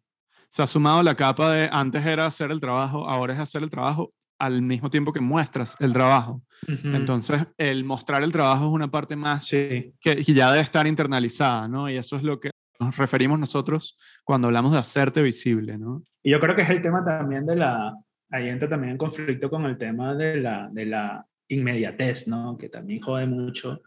Se 0.49 0.61
ha 0.61 0.67
sumado 0.67 1.01
la 1.01 1.15
capa 1.15 1.51
de 1.53 1.69
antes 1.71 2.05
era 2.05 2.25
hacer 2.25 2.51
el 2.51 2.59
trabajo, 2.59 3.07
ahora 3.07 3.33
es 3.33 3.39
hacer 3.39 3.63
el 3.63 3.69
trabajo 3.69 4.13
al 4.37 4.61
mismo 4.61 4.89
tiempo 4.89 5.13
que 5.13 5.21
muestras 5.21 5.75
el 5.79 5.93
trabajo. 5.93 6.43
Entonces, 6.83 7.41
el 7.57 7.83
mostrar 7.83 8.23
el 8.23 8.31
trabajo 8.31 8.65
es 8.65 8.71
una 8.71 8.89
parte 8.91 9.15
más 9.15 9.49
que, 9.49 9.93
ya 10.27 10.51
debe 10.51 10.63
estar 10.63 10.85
internalizada, 10.85 11.67
¿no? 11.67 11.89
Y 11.89 11.95
eso 11.95 12.17
es 12.17 12.23
lo 12.23 12.39
que 12.39 12.51
nos 12.79 12.97
referimos 12.97 13.39
nosotros 13.39 13.97
cuando 14.23 14.47
hablamos 14.47 14.73
de 14.73 14.79
hacerte 14.79 15.21
visible, 15.21 15.77
¿no? 15.77 16.03
Y 16.21 16.31
yo 16.31 16.39
creo 16.39 16.55
que 16.55 16.61
es 16.63 16.69
el 16.69 16.81
tema 16.81 17.03
también 17.03 17.45
de 17.45 17.55
la, 17.55 17.93
ahí 18.29 18.49
entra 18.49 18.67
también 18.67 18.91
en 18.91 18.97
conflicto 18.97 19.49
con 19.49 19.65
el 19.65 19.77
tema 19.77 20.15
de 20.15 20.41
la, 20.41 20.69
de 20.71 20.85
la 20.85 21.25
inmediatez, 21.47 22.27
¿no? 22.27 22.57
Que 22.57 22.69
también 22.69 23.01
jode 23.01 23.27
mucho. 23.27 23.81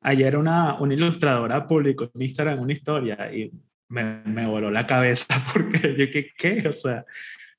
Ayer 0.00 0.36
una, 0.36 0.80
una 0.80 0.94
ilustradora 0.94 1.66
publicó 1.66 2.10
en 2.14 2.22
Instagram 2.22 2.60
una 2.60 2.72
historia 2.72 3.32
y 3.32 3.50
me, 3.88 4.22
me 4.24 4.46
voló 4.46 4.70
la 4.70 4.86
cabeza 4.86 5.26
porque 5.52 5.94
yo, 5.96 6.10
¿qué? 6.10 6.30
¿qué? 6.36 6.68
O 6.68 6.72
sea, 6.72 7.04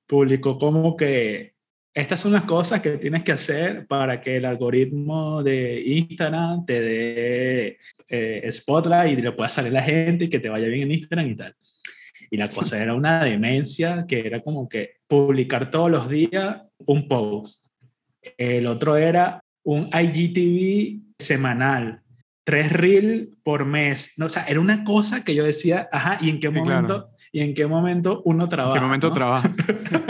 publicó 0.06 0.58
como 0.58 0.96
que 0.96 1.58
estas 1.98 2.20
son 2.20 2.32
las 2.32 2.44
cosas 2.44 2.80
que 2.82 2.98
tienes 3.00 3.24
que 3.24 3.32
hacer 3.32 3.88
para 3.88 4.22
que 4.22 4.38
el 4.38 4.46
algoritmo 4.46 5.42
de 5.42 5.82
Instagram 5.82 6.64
te 6.64 6.80
dé 6.80 7.78
eh, 8.08 8.52
spotlight 8.52 9.18
y 9.18 9.22
le 9.24 9.32
pueda 9.32 9.50
salir 9.50 9.74
la 9.74 9.82
gente 9.82 10.26
y 10.26 10.30
que 10.30 10.40
te 10.40 10.48
vaya 10.48 10.68
bien 10.68 10.84
en 10.84 10.92
Instagram 10.92 11.28
y 11.28 11.36
tal. 11.36 11.56
Y 12.30 12.38
la 12.38 12.50
cosa 12.50 12.80
era 12.80 12.94
una 12.94 13.24
demencia 13.24 14.06
que 14.08 14.28
era 14.28 14.42
como 14.42 14.70
que 14.70 14.98
publicar 15.08 15.72
todos 15.72 15.90
los 15.90 16.08
días 16.08 16.62
un 16.86 17.08
post. 17.08 17.67
El 18.38 18.68
otro 18.68 18.96
era 18.96 19.42
un 19.64 19.90
IGTV 19.94 21.02
semanal, 21.20 22.02
tres 22.44 22.72
reel 22.72 23.38
por 23.44 23.66
mes. 23.66 24.14
No, 24.18 24.28
o 24.28 24.30
sea, 24.30 24.46
era 24.46 24.60
una 24.60 24.84
cosa 24.84 25.24
que 25.24 25.36
yo 25.36 25.44
decía, 25.44 25.90
ajá, 25.92 26.18
¿y 26.22 26.30
en 26.30 26.40
qué 26.40 26.50
momento? 26.50 27.10
¿Y 27.32 27.42
en 27.42 27.54
qué 27.54 27.68
momento 27.68 28.22
uno 28.26 28.48
trabaja? 28.48 28.76
¿En 28.76 28.80
qué 28.80 28.86
momento 28.86 29.12
trabaja? 29.12 29.52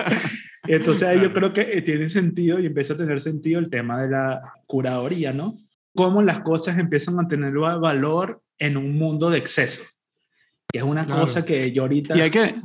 Entonces 0.67 1.07
ahí 1.07 1.21
yo 1.21 1.33
creo 1.33 1.53
que 1.53 1.61
eh, 1.61 1.81
tiene 1.81 2.09
sentido 2.09 2.59
y 2.59 2.65
empieza 2.65 2.93
a 2.93 2.97
tener 2.97 3.19
sentido 3.21 3.59
el 3.59 3.69
tema 3.69 4.01
de 4.01 4.09
la 4.09 4.41
curaduría, 4.65 5.33
¿no? 5.33 5.57
Cómo 5.95 6.21
las 6.21 6.41
cosas 6.41 6.77
empiezan 6.77 7.19
a 7.19 7.27
tener 7.27 7.53
valor 7.53 8.43
en 8.59 8.77
un 8.77 8.97
mundo 8.97 9.29
de 9.29 9.39
exceso, 9.39 9.83
que 10.71 10.79
es 10.79 10.83
una 10.83 11.07
cosa 11.07 11.43
que 11.43 11.71
yo 11.71 11.83
ahorita... 11.83 12.15
Y 12.17 12.21
hay 12.21 12.29
que... 12.29 12.55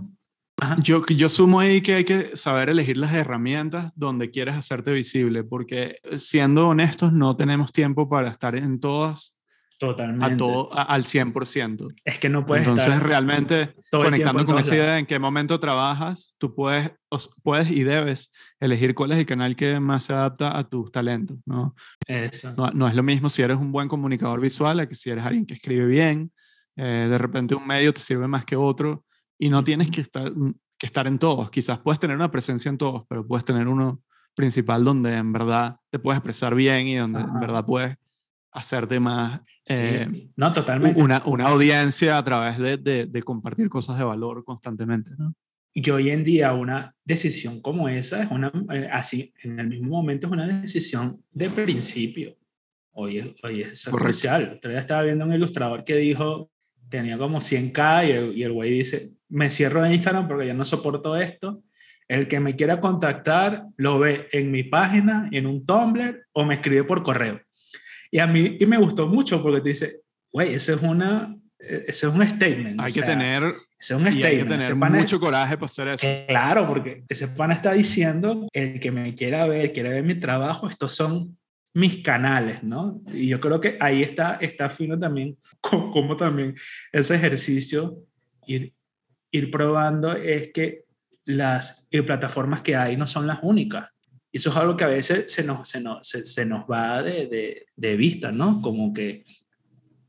Yo, 0.82 1.04
yo 1.06 1.28
sumo 1.28 1.60
ahí 1.60 1.80
que 1.80 1.94
hay 1.94 2.04
que 2.04 2.36
saber 2.36 2.68
elegir 2.68 2.96
las 2.96 3.12
herramientas 3.14 3.92
donde 3.96 4.30
quieres 4.30 4.54
hacerte 4.54 4.92
visible, 4.92 5.44
porque 5.44 5.96
siendo 6.16 6.68
honestos 6.68 7.12
no 7.12 7.36
tenemos 7.36 7.72
tiempo 7.72 8.08
para 8.08 8.30
estar 8.30 8.56
en 8.56 8.80
todas 8.80 9.38
Totalmente. 9.82 10.34
A 10.34 10.36
todo, 10.36 10.70
al 10.72 11.02
100%. 11.02 11.92
Es 12.04 12.20
que 12.20 12.28
no 12.28 12.46
puedes 12.46 12.68
Entonces, 12.68 13.02
realmente, 13.02 13.74
conectando 13.90 14.46
con 14.46 14.56
esa 14.60 14.76
idea 14.76 14.92
de 14.92 15.00
en 15.00 15.06
qué 15.06 15.18
momento 15.18 15.58
trabajas, 15.58 16.36
tú 16.38 16.54
puedes, 16.54 16.92
puedes 17.42 17.68
y 17.68 17.82
debes 17.82 18.32
elegir 18.60 18.94
cuál 18.94 19.10
es 19.10 19.18
el 19.18 19.26
canal 19.26 19.56
que 19.56 19.80
más 19.80 20.04
se 20.04 20.12
adapta 20.12 20.56
a 20.56 20.68
tus 20.68 20.92
talentos, 20.92 21.38
¿no? 21.46 21.74
Eso. 22.06 22.54
No, 22.56 22.70
no 22.70 22.86
es 22.86 22.94
lo 22.94 23.02
mismo 23.02 23.28
si 23.28 23.42
eres 23.42 23.56
un 23.56 23.72
buen 23.72 23.88
comunicador 23.88 24.40
visual 24.40 24.78
a 24.78 24.88
que 24.88 24.94
si 24.94 25.10
eres 25.10 25.26
alguien 25.26 25.46
que 25.46 25.54
escribe 25.54 25.86
bien. 25.86 26.30
Eh, 26.76 27.08
de 27.10 27.18
repente 27.18 27.56
un 27.56 27.66
medio 27.66 27.92
te 27.92 28.00
sirve 28.00 28.28
más 28.28 28.44
que 28.44 28.54
otro 28.54 29.04
y 29.42 29.50
no 29.50 29.64
tienes 29.64 29.90
que 29.90 30.02
estar, 30.02 30.32
que 30.78 30.86
estar 30.86 31.08
en 31.08 31.18
todos. 31.18 31.50
Quizás 31.50 31.80
puedes 31.80 31.98
tener 31.98 32.14
una 32.14 32.30
presencia 32.30 32.68
en 32.68 32.78
todos, 32.78 33.02
pero 33.08 33.26
puedes 33.26 33.44
tener 33.44 33.66
uno 33.66 34.00
principal 34.36 34.84
donde 34.84 35.16
en 35.16 35.32
verdad 35.32 35.80
te 35.90 35.98
puedes 35.98 36.18
expresar 36.18 36.54
bien 36.54 36.86
y 36.86 36.94
donde 36.94 37.22
en 37.22 37.40
verdad 37.40 37.66
puedes 37.66 37.96
hacerte 38.52 39.00
más 39.00 39.40
eh, 39.68 40.30
no, 40.36 40.52
totalmente. 40.52 41.00
Una, 41.00 41.24
una, 41.26 41.48
audiencia 41.48 42.18
a 42.18 42.24
través 42.24 42.56
de, 42.56 42.76
de, 42.76 43.06
de, 43.06 43.22
compartir 43.24 43.68
cosas 43.68 43.98
de 43.98 44.04
valor 44.04 44.44
constantemente. 44.44 45.10
¿no? 45.18 45.34
Y 45.74 45.90
hoy 45.90 46.10
en 46.10 46.22
día 46.22 46.52
una 46.52 46.94
decisión 47.04 47.60
como 47.60 47.88
esa 47.88 48.22
es 48.22 48.30
una, 48.30 48.52
eh, 48.72 48.88
así, 48.92 49.34
en 49.42 49.58
el 49.58 49.66
mismo 49.66 49.88
momento 49.88 50.28
es 50.28 50.32
una 50.32 50.46
decisión 50.46 51.20
de 51.32 51.50
principio. 51.50 52.36
Hoy, 52.92 53.34
hoy 53.42 53.62
es 53.62 53.86
crucial. 53.86 54.52
Otro 54.56 54.70
día 54.70 54.78
estaba 54.78 55.02
viendo 55.02 55.24
un 55.24 55.32
ilustrador 55.32 55.82
que 55.82 55.96
dijo, 55.96 56.52
tenía 56.88 57.18
como 57.18 57.38
100k 57.38 58.34
y 58.36 58.42
el 58.44 58.52
güey 58.52 58.70
dice, 58.70 59.14
me 59.32 59.50
cierro 59.50 59.84
en 59.84 59.92
Instagram 59.92 60.28
porque 60.28 60.46
ya 60.46 60.54
no 60.54 60.64
soporto 60.64 61.16
esto. 61.16 61.62
El 62.08 62.28
que 62.28 62.40
me 62.40 62.54
quiera 62.56 62.80
contactar 62.80 63.64
lo 63.76 63.98
ve 63.98 64.28
en 64.32 64.50
mi 64.50 64.62
página, 64.64 65.28
en 65.32 65.46
un 65.46 65.64
Tumblr 65.64 66.26
o 66.32 66.44
me 66.44 66.54
escribe 66.54 66.84
por 66.84 67.02
correo. 67.02 67.40
Y 68.10 68.18
a 68.18 68.26
mí 68.26 68.58
y 68.60 68.66
me 68.66 68.76
gustó 68.76 69.06
mucho 69.06 69.42
porque 69.42 69.62
te 69.62 69.68
dice, 69.70 70.00
güey, 70.30 70.54
ese 70.54 70.74
es 70.74 70.82
una 70.82 71.34
ese 71.62 72.06
es 72.06 72.12
un 72.12 72.26
statement. 72.26 72.80
Hay 72.80 72.92
que 72.92 73.02
tener, 73.02 73.42
ese 73.44 73.54
es 73.78 73.90
un 73.92 74.06
statement. 74.06 74.24
Hay 74.24 74.38
que 74.38 74.44
tener 74.44 74.74
mucho 74.74 75.18
coraje 75.18 75.56
para 75.56 75.66
hacer 75.66 75.88
eso. 75.88 76.24
Claro, 76.26 76.66
porque 76.66 77.04
ese 77.08 77.28
pan 77.28 77.52
está 77.52 77.72
diciendo, 77.72 78.48
el 78.52 78.80
que 78.80 78.90
me 78.90 79.14
quiera 79.14 79.46
ver, 79.46 79.72
quiere 79.72 79.90
ver 79.90 80.02
mi 80.02 80.14
trabajo, 80.14 80.68
estos 80.68 80.94
son 80.94 81.38
mis 81.74 82.02
canales, 82.02 82.62
¿no? 82.62 83.00
Y 83.12 83.28
yo 83.28 83.40
creo 83.40 83.60
que 83.60 83.76
ahí 83.80 84.02
está, 84.02 84.34
está 84.40 84.68
fino 84.68 84.98
también, 84.98 85.38
como, 85.60 86.16
también 86.16 86.54
ese 86.90 87.14
ejercicio, 87.14 87.96
ir, 88.46 88.72
ir 89.32 89.50
probando, 89.50 90.12
es 90.12 90.52
que 90.52 90.84
las 91.24 91.88
plataformas 91.90 92.62
que 92.62 92.76
hay 92.76 92.96
no 92.96 93.06
son 93.06 93.26
las 93.26 93.40
únicas. 93.42 93.88
Y 94.30 94.38
eso 94.38 94.50
es 94.50 94.56
algo 94.56 94.76
que 94.76 94.84
a 94.84 94.88
veces 94.88 95.32
se 95.32 95.42
nos, 95.42 95.68
se 95.68 95.80
nos, 95.80 96.06
se, 96.08 96.46
nos 96.46 96.64
va 96.64 97.02
de, 97.02 97.26
de, 97.26 97.66
de, 97.74 97.96
vista, 97.96 98.32
¿no? 98.32 98.62
Como 98.62 98.92
que, 98.92 99.24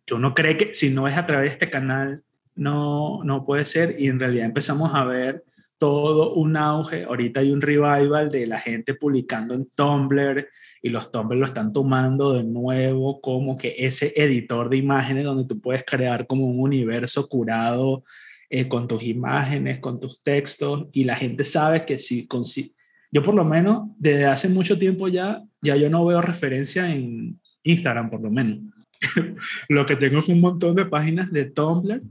que 0.06 0.14
uno 0.14 0.34
cree 0.34 0.58
que 0.58 0.74
si 0.74 0.92
no 0.92 1.08
es 1.08 1.18
a 1.18 1.26
través 1.26 1.50
de 1.50 1.54
este 1.54 1.70
canal, 1.70 2.24
no, 2.56 3.24
no 3.24 3.46
puede 3.46 3.66
ser. 3.66 3.96
Y 4.00 4.08
en 4.08 4.20
realidad 4.20 4.46
empezamos 4.46 4.94
a 4.94 5.04
ver 5.04 5.44
todo 5.78 6.34
un 6.36 6.56
auge. 6.56 7.04
Ahorita 7.04 7.42
hay 7.42 7.52
un 7.52 7.62
revival 7.62 8.30
de 8.32 8.48
la 8.48 8.60
gente 8.60 8.94
publicando 8.94 9.54
en 9.54 9.70
Tumblr 9.76 10.48
y 10.82 10.90
los 10.90 11.12
Tumblr 11.12 11.38
lo 11.38 11.46
están 11.46 11.74
tomando 11.74 12.32
de 12.32 12.44
nuevo 12.44 13.20
como 13.20 13.58
que 13.58 13.76
ese 13.78 14.14
editor 14.16 14.70
de 14.70 14.78
imágenes 14.78 15.26
donde 15.26 15.44
tú 15.44 15.60
puedes 15.60 15.84
crear 15.84 16.26
como 16.28 16.46
un 16.46 16.62
universo 16.62 17.28
curado 17.28 18.06
eh, 18.50 18.68
con 18.68 18.88
tus 18.88 19.04
imágenes, 19.04 19.80
con 19.80 20.00
tus 20.00 20.22
textos 20.24 20.88
y 20.92 21.04
la 21.04 21.16
gente 21.16 21.44
sabe 21.44 21.86
que 21.86 22.00
si, 22.00 22.28
con, 22.28 22.46
si 22.46 22.74
yo 23.12 23.22
por 23.22 23.36
lo 23.36 23.46
menos, 23.46 23.84
desde 23.98 24.26
hace 24.26 24.50
mucho 24.50 24.78
tiempo 24.78 25.08
ya, 25.08 25.44
ya 25.62 25.76
yo 25.76 25.90
no 25.90 26.06
veo 26.06 26.22
referencia 26.22 26.92
en 26.92 27.38
Instagram, 27.64 28.10
por 28.10 28.22
lo 28.22 28.32
menos. 28.32 28.60
lo 29.70 29.86
que 29.86 29.96
tengo 29.96 30.20
es 30.20 30.28
un 30.28 30.42
montón 30.42 30.76
de 30.76 30.86
páginas 30.86 31.32
de 31.32 31.46
Tumblr 31.46 32.02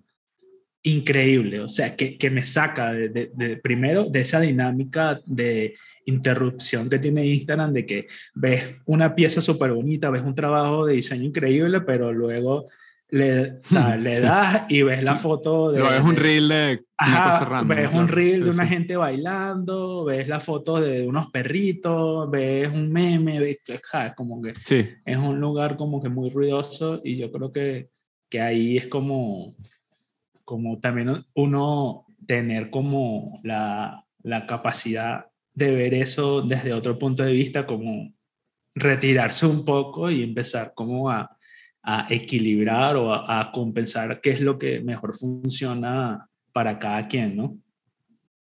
increíble, 0.84 1.60
o 1.60 1.68
sea, 1.68 1.94
que, 1.94 2.18
que 2.18 2.30
me 2.30 2.44
saca 2.44 2.92
de, 2.92 3.30
de, 3.32 3.56
primero 3.56 4.04
de 4.04 4.20
esa 4.20 4.40
dinámica 4.40 5.20
de 5.26 5.74
interrupción 6.06 6.90
que 6.90 6.98
tiene 6.98 7.26
Instagram, 7.26 7.72
de 7.72 7.86
que 7.86 8.06
ves 8.34 8.74
una 8.84 9.14
pieza 9.14 9.40
súper 9.40 9.72
bonita, 9.72 10.10
ves 10.10 10.22
un 10.22 10.34
trabajo 10.34 10.86
de 10.86 10.94
diseño 10.94 11.24
increíble, 11.24 11.82
pero 11.82 12.12
luego 12.12 12.66
le, 13.12 13.58
o 13.58 13.64
sea, 13.64 13.94
le 13.98 14.20
das 14.20 14.64
y 14.70 14.80
ves 14.80 15.02
la 15.02 15.16
foto 15.16 15.70
de... 15.70 15.82
ves 15.82 16.00
un 16.00 16.16
reel 16.16 16.48
de... 16.48 16.84
Ajá, 16.96 17.62
ves 17.62 17.92
un 17.92 18.08
reel 18.08 18.42
de 18.42 18.50
una 18.50 18.66
gente 18.66 18.96
bailando, 18.96 20.06
ves 20.06 20.28
la 20.28 20.40
foto 20.40 20.80
de 20.80 21.06
unos 21.06 21.30
perritos, 21.30 22.30
ves 22.30 22.70
un 22.72 22.90
meme, 22.90 23.38
ves, 23.38 23.58
como 24.16 24.40
que 24.40 24.54
sí. 24.64 24.88
es 25.04 25.16
un 25.18 25.38
lugar 25.38 25.76
como 25.76 26.00
que 26.00 26.08
muy 26.08 26.30
ruidoso 26.30 27.02
y 27.04 27.18
yo 27.18 27.30
creo 27.30 27.52
que, 27.52 27.90
que 28.30 28.40
ahí 28.40 28.78
es 28.78 28.86
como, 28.86 29.56
como 30.46 30.80
también 30.80 31.22
uno 31.34 32.06
tener 32.26 32.70
como 32.70 33.40
la, 33.44 34.06
la 34.22 34.46
capacidad 34.46 35.26
de 35.52 35.70
ver 35.70 35.92
eso 35.92 36.40
desde 36.40 36.72
otro 36.72 36.98
punto 36.98 37.22
de 37.24 37.32
vista, 37.32 37.66
como 37.66 38.14
retirarse 38.74 39.44
un 39.44 39.66
poco 39.66 40.10
y 40.10 40.22
empezar 40.22 40.72
como 40.74 41.10
a 41.10 41.36
a 41.82 42.06
equilibrar 42.10 42.96
o 42.96 43.12
a, 43.12 43.50
compensar 43.52 44.20
qué 44.20 44.30
es 44.30 44.40
lo 44.40 44.58
que 44.58 44.80
mejor 44.80 45.16
funciona 45.16 46.28
para 46.52 46.78
cada 46.78 47.08
quien, 47.08 47.36
¿no? 47.36 47.58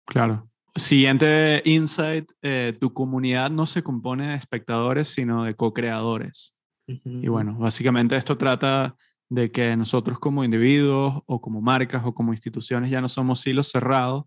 Claro. 0.06 0.50
Siguiente 0.76 1.62
insight, 1.66 2.32
eh, 2.42 2.78
tu 2.80 2.94
comunidad 2.94 3.50
no 3.52 3.66
se 3.66 3.84
compone 3.84 4.30
de 4.30 4.36
espectadores, 4.36 5.10
sino 5.10 5.44
de 5.44 5.56
co-creadores. 5.56 6.56
Y 6.88 7.28
bueno, 7.30 7.58
básicamente 7.58 8.18
esto 8.18 8.38
trata 8.38 8.96
de 9.30 9.50
que 9.50 9.78
nosotros 9.78 10.20
como 10.20 10.44
individuos 10.44 11.22
o 11.26 11.40
como 11.40 11.62
marcas 11.62 12.04
o 12.06 12.14
como 12.14 12.34
instituciones 12.34 12.92
ya 12.92 13.00
no 13.00 13.08
somos 13.08 13.46
hilos 13.48 13.70
cerrados, 13.70 14.26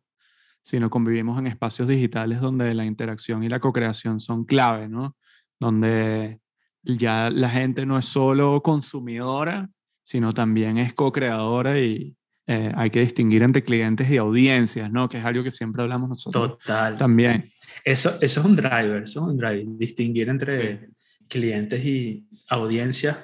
sino 0.62 0.88
convivimos 0.88 1.38
en 1.38 1.46
espacios 1.46 1.88
digitales 1.88 2.40
donde 2.40 2.72
la 2.72 2.86
interacción 2.86 3.44
y 3.44 3.50
la 3.50 3.60
co-creación 3.60 4.18
son 4.18 4.46
clave, 4.46 4.88
¿no? 4.88 5.14
Donde 5.60 6.40
ya 6.84 7.30
la 7.30 7.48
gente 7.48 7.86
no 7.86 7.98
es 7.98 8.04
solo 8.04 8.62
consumidora, 8.62 9.70
sino 10.02 10.34
también 10.34 10.78
es 10.78 10.92
co-creadora 10.92 11.80
y 11.80 12.16
eh, 12.46 12.70
hay 12.74 12.90
que 12.90 13.00
distinguir 13.00 13.42
entre 13.42 13.62
clientes 13.62 14.10
y 14.10 14.18
audiencias, 14.18 14.90
¿no? 14.90 15.08
Que 15.08 15.18
es 15.18 15.24
algo 15.24 15.42
que 15.42 15.50
siempre 15.50 15.82
hablamos 15.82 16.10
nosotros. 16.10 16.58
Total. 16.58 16.96
También. 16.96 17.50
Eso, 17.84 18.18
eso 18.20 18.40
es 18.40 18.46
un 18.46 18.54
driver, 18.54 19.02
eso 19.02 19.20
es 19.20 19.32
un 19.32 19.36
driver, 19.38 19.64
distinguir 19.78 20.28
entre 20.28 20.90
clientes 21.28 21.82
y 21.84 22.26
audiencias, 22.48 23.16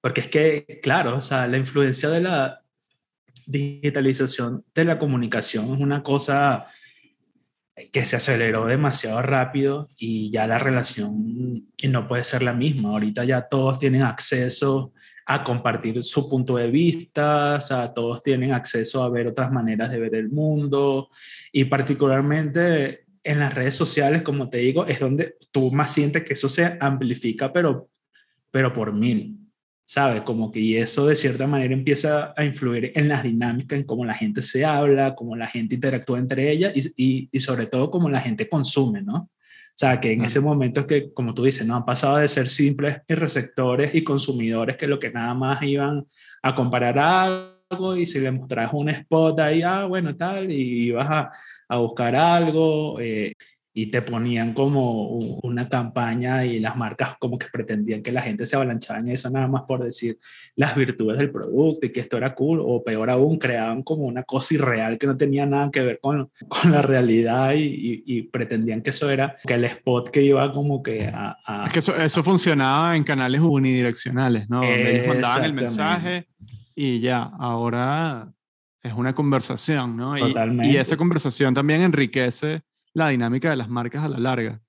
porque 0.00 0.20
es 0.20 0.26
que, 0.28 0.80
claro, 0.82 1.16
o 1.16 1.20
sea, 1.20 1.46
la 1.46 1.56
influencia 1.56 2.10
de 2.10 2.20
la 2.20 2.62
digitalización 3.46 4.64
de 4.74 4.84
la 4.84 4.98
comunicación 4.98 5.74
es 5.74 5.80
una 5.80 6.02
cosa 6.02 6.66
que 7.92 8.02
se 8.02 8.16
aceleró 8.16 8.66
demasiado 8.66 9.22
rápido 9.22 9.88
y 9.96 10.30
ya 10.30 10.46
la 10.46 10.58
relación 10.58 11.66
no 11.88 12.06
puede 12.06 12.24
ser 12.24 12.42
la 12.42 12.52
misma. 12.52 12.90
Ahorita 12.90 13.24
ya 13.24 13.42
todos 13.42 13.78
tienen 13.78 14.02
acceso 14.02 14.92
a 15.26 15.44
compartir 15.44 16.02
su 16.02 16.28
punto 16.28 16.56
de 16.56 16.70
vista, 16.70 17.60
o 17.70 17.92
todos 17.92 18.22
tienen 18.22 18.52
acceso 18.52 19.02
a 19.02 19.10
ver 19.10 19.26
otras 19.26 19.52
maneras 19.52 19.90
de 19.90 20.00
ver 20.00 20.14
el 20.14 20.30
mundo 20.30 21.10
y 21.52 21.66
particularmente 21.66 23.04
en 23.22 23.38
las 23.38 23.54
redes 23.54 23.74
sociales, 23.74 24.22
como 24.22 24.48
te 24.48 24.58
digo, 24.58 24.86
es 24.86 24.98
donde 24.98 25.36
tú 25.50 25.70
más 25.70 25.92
sientes 25.92 26.24
que 26.24 26.32
eso 26.32 26.48
se 26.48 26.78
amplifica, 26.80 27.52
pero, 27.52 27.90
pero 28.50 28.72
por 28.72 28.94
mil. 28.94 29.37
¿Sabes? 29.88 30.20
Como 30.20 30.52
que 30.52 30.60
y 30.60 30.76
eso 30.76 31.06
de 31.06 31.16
cierta 31.16 31.46
manera 31.46 31.72
empieza 31.72 32.34
a 32.36 32.44
influir 32.44 32.92
en 32.94 33.08
las 33.08 33.22
dinámicas, 33.22 33.78
en 33.78 33.86
cómo 33.86 34.04
la 34.04 34.12
gente 34.12 34.42
se 34.42 34.62
habla, 34.66 35.14
cómo 35.14 35.34
la 35.34 35.46
gente 35.46 35.76
interactúa 35.76 36.18
entre 36.18 36.50
ellas 36.50 36.76
y, 36.76 37.30
y, 37.32 37.40
sobre 37.40 37.64
todo 37.66 37.90
cómo 37.90 38.10
la 38.10 38.20
gente 38.20 38.50
consume, 38.50 39.00
¿no? 39.00 39.16
O 39.16 39.30
sea, 39.74 39.98
que 39.98 40.12
en 40.12 40.26
ese 40.26 40.40
momento 40.40 40.80
es 40.80 40.86
que, 40.86 41.12
como 41.14 41.32
tú 41.32 41.44
dices, 41.44 41.66
no 41.66 41.74
han 41.74 41.86
pasado 41.86 42.18
de 42.18 42.28
ser 42.28 42.50
simples 42.50 43.00
y 43.08 43.14
receptores 43.14 43.94
y 43.94 44.04
consumidores 44.04 44.76
que 44.76 44.86
lo 44.86 44.98
que 44.98 45.10
nada 45.10 45.32
más 45.32 45.62
iban 45.62 46.04
a 46.42 46.54
comparar 46.54 46.98
algo 46.98 47.96
y 47.96 48.04
si 48.04 48.20
le 48.20 48.30
mostras 48.30 48.70
un 48.74 48.90
spot 48.90 49.40
ahí, 49.40 49.62
ah, 49.62 49.86
bueno, 49.86 50.14
tal, 50.16 50.50
y 50.50 50.88
ibas 50.88 51.08
a, 51.10 51.30
a 51.66 51.76
buscar 51.78 52.14
algo. 52.14 53.00
Eh, 53.00 53.32
y 53.80 53.86
te 53.86 54.02
ponían 54.02 54.54
como 54.54 55.04
una 55.44 55.68
campaña 55.68 56.44
y 56.44 56.58
las 56.58 56.76
marcas 56.76 57.14
como 57.20 57.38
que 57.38 57.46
pretendían 57.52 58.02
que 58.02 58.10
la 58.10 58.22
gente 58.22 58.44
se 58.44 58.56
avalanchara 58.56 58.98
en 58.98 59.06
eso 59.06 59.30
nada 59.30 59.46
más 59.46 59.62
por 59.62 59.84
decir 59.84 60.18
las 60.56 60.74
virtudes 60.74 61.16
del 61.16 61.30
producto 61.30 61.86
y 61.86 61.92
que 61.92 62.00
esto 62.00 62.16
era 62.16 62.34
cool 62.34 62.58
o 62.60 62.82
peor 62.82 63.08
aún 63.08 63.38
creaban 63.38 63.84
como 63.84 64.02
una 64.02 64.24
cosa 64.24 64.54
irreal 64.54 64.98
que 64.98 65.06
no 65.06 65.16
tenía 65.16 65.46
nada 65.46 65.70
que 65.70 65.80
ver 65.82 66.00
con, 66.00 66.28
con 66.48 66.72
la 66.72 66.82
realidad 66.82 67.54
y, 67.54 68.02
y, 68.04 68.22
pretendían 68.22 68.82
que 68.82 68.90
eso 68.90 69.08
era 69.10 69.36
que 69.46 69.54
el 69.54 69.64
spot 69.66 70.10
que 70.10 70.22
iba 70.22 70.50
como 70.50 70.82
que 70.82 71.06
a... 71.06 71.36
es 71.66 71.72
que 71.72 71.78
eso, 71.78 71.94
eso 71.94 72.24
funcionaba 72.24 72.96
en 72.96 73.04
canales 73.04 73.40
unidireccionales, 73.40 74.50
¿no? 74.50 74.56
Donde 74.56 74.96
ellos 74.96 75.06
mandaban 75.06 75.44
el 75.44 75.54
mensaje 75.54 76.26
y 76.74 76.98
ya, 76.98 77.22
ahora 77.38 78.28
es 78.82 78.92
una 78.92 79.14
conversación, 79.14 79.96
¿no? 79.96 80.18
Y, 80.18 80.34
y 80.64 80.76
esa 80.78 80.96
conversación 80.96 81.54
también 81.54 81.82
enriquece 81.82 82.62
la 82.98 83.08
dinámica 83.08 83.50
de 83.50 83.56
las 83.56 83.68
marcas 83.68 84.04
a 84.04 84.08
la 84.08 84.18
larga 84.18 84.60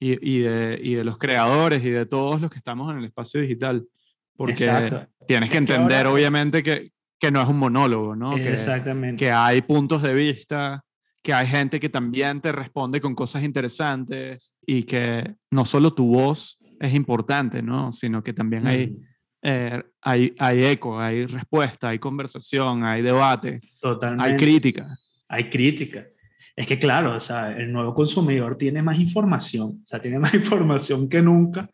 y, 0.00 0.12
y, 0.12 0.40
de, 0.40 0.80
y, 0.82 0.94
de, 0.94 1.04
los 1.04 1.18
creadores 1.18 1.84
y 1.84 1.90
de 1.90 2.06
todos 2.06 2.40
los 2.40 2.50
que 2.50 2.58
estamos 2.58 2.90
en 2.90 2.98
el 2.98 3.04
espacio 3.04 3.40
digital. 3.40 3.86
Porque 4.36 5.06
tienes 5.26 5.50
que 5.50 5.58
entender, 5.58 6.06
obviamente, 6.06 6.62
que, 6.62 6.90
que, 7.20 7.30
no 7.30 7.40
es 7.40 7.48
un 7.48 7.58
monólogo, 7.58 8.16
¿no? 8.16 8.36
Exactamente. 8.36 9.24
Que, 9.24 9.30
hay 9.30 9.62
puntos 9.62 10.02
de 10.02 10.12
vista, 10.12 10.84
que 11.22 11.32
hay 11.32 11.46
gente 11.46 11.78
que 11.78 11.88
también 11.88 12.40
te 12.40 12.50
responde 12.50 13.00
con 13.00 13.14
cosas 13.14 13.44
interesantes 13.44 14.54
y 14.66 14.82
que 14.82 15.36
no 15.50 15.64
solo 15.64 15.94
tu 15.94 16.08
voz 16.08 16.58
es 16.80 16.92
importante, 16.94 17.62
¿no? 17.62 17.92
Sino 17.92 18.24
que 18.24 18.32
también 18.32 18.66
hay, 18.66 18.96
eh, 19.42 19.82
hay, 20.02 20.34
hay 20.38 20.64
eco, 20.64 20.98
hay 20.98 21.26
respuesta, 21.26 21.90
hay 21.90 22.00
conversación, 22.00 22.82
hay 22.82 23.02
debate, 23.02 23.60
Totalmente. 23.80 24.32
hay 24.32 24.36
crítica. 24.36 24.98
Hay 25.28 25.48
crítica. 25.48 26.04
Es 26.56 26.66
que 26.66 26.78
claro, 26.78 27.16
o 27.16 27.20
sea, 27.20 27.56
el 27.56 27.72
nuevo 27.72 27.94
consumidor 27.94 28.56
tiene 28.56 28.82
más 28.82 28.98
información, 28.98 29.80
o 29.82 29.86
sea, 29.86 30.00
tiene 30.00 30.18
más 30.20 30.34
información 30.34 31.08
que 31.08 31.20
nunca. 31.22 31.68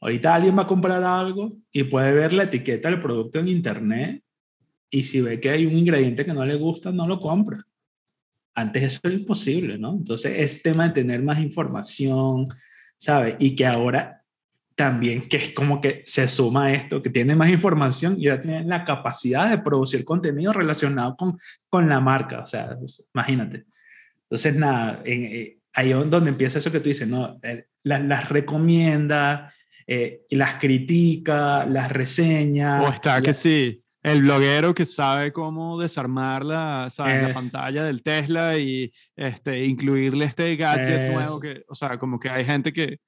Ahorita 0.00 0.34
alguien 0.34 0.56
va 0.56 0.62
a 0.62 0.66
comprar 0.66 1.02
algo 1.02 1.56
y 1.72 1.84
puede 1.84 2.12
ver 2.12 2.32
la 2.32 2.44
etiqueta 2.44 2.88
del 2.88 3.00
producto 3.00 3.38
en 3.38 3.48
internet 3.48 4.22
y 4.90 5.04
si 5.04 5.20
ve 5.20 5.40
que 5.40 5.50
hay 5.50 5.66
un 5.66 5.76
ingrediente 5.76 6.24
que 6.24 6.34
no 6.34 6.44
le 6.44 6.56
gusta, 6.56 6.92
no 6.92 7.06
lo 7.06 7.18
compra. 7.18 7.58
Antes 8.54 8.82
eso 8.82 9.00
era 9.02 9.14
imposible, 9.14 9.78
¿no? 9.78 9.92
Entonces 9.92 10.32
es 10.38 10.62
tema 10.62 10.88
de 10.88 10.94
tener 10.94 11.22
más 11.22 11.38
información, 11.40 12.46
¿sabe? 12.96 13.36
Y 13.38 13.54
que 13.54 13.66
ahora 13.66 14.22
también, 14.74 15.28
que 15.28 15.38
es 15.38 15.48
como 15.54 15.80
que 15.80 16.02
se 16.06 16.28
suma 16.28 16.72
esto, 16.72 17.02
que 17.02 17.10
tiene 17.10 17.34
más 17.34 17.50
información 17.50 18.16
y 18.18 18.26
ya 18.26 18.40
tiene 18.40 18.64
la 18.64 18.84
capacidad 18.84 19.50
de 19.50 19.58
producir 19.58 20.04
contenido 20.04 20.52
relacionado 20.52 21.16
con, 21.16 21.38
con 21.68 21.88
la 21.88 22.00
marca. 22.00 22.40
O 22.40 22.46
sea, 22.46 22.76
imagínate. 23.14 23.66
Entonces, 24.28 24.56
nada, 24.56 25.02
en, 25.04 25.24
eh, 25.24 25.58
ahí 25.76 25.92
es 25.92 26.10
donde 26.10 26.30
empieza 26.30 26.58
eso 26.58 26.72
que 26.72 26.80
tú 26.80 26.88
dices, 26.88 27.06
¿no? 27.06 27.38
Eh, 27.42 27.66
las, 27.84 28.28
recomienda, 28.28 29.52
eh, 29.86 30.22
las 30.30 30.54
critica, 30.54 31.64
las 31.66 31.92
reseña. 31.92 32.82
O 32.82 32.88
está 32.88 33.20
que 33.22 33.34
sí, 33.34 33.84
el 34.02 34.22
bloguero 34.22 34.74
que 34.74 34.86
sabe 34.86 35.32
cómo 35.32 35.80
desarmar 35.80 36.44
la, 36.44 36.88
la 36.98 37.34
pantalla 37.34 37.84
del 37.84 38.02
Tesla 38.02 38.58
y 38.58 38.92
este, 39.14 39.64
incluirle 39.64 40.24
este 40.24 40.56
gadget 40.56 41.12
nuevo, 41.12 41.38
que, 41.38 41.62
o 41.68 41.74
sea, 41.74 41.98
como 41.98 42.18
que 42.18 42.30
hay 42.30 42.44
gente 42.44 42.72
que, 42.72 42.98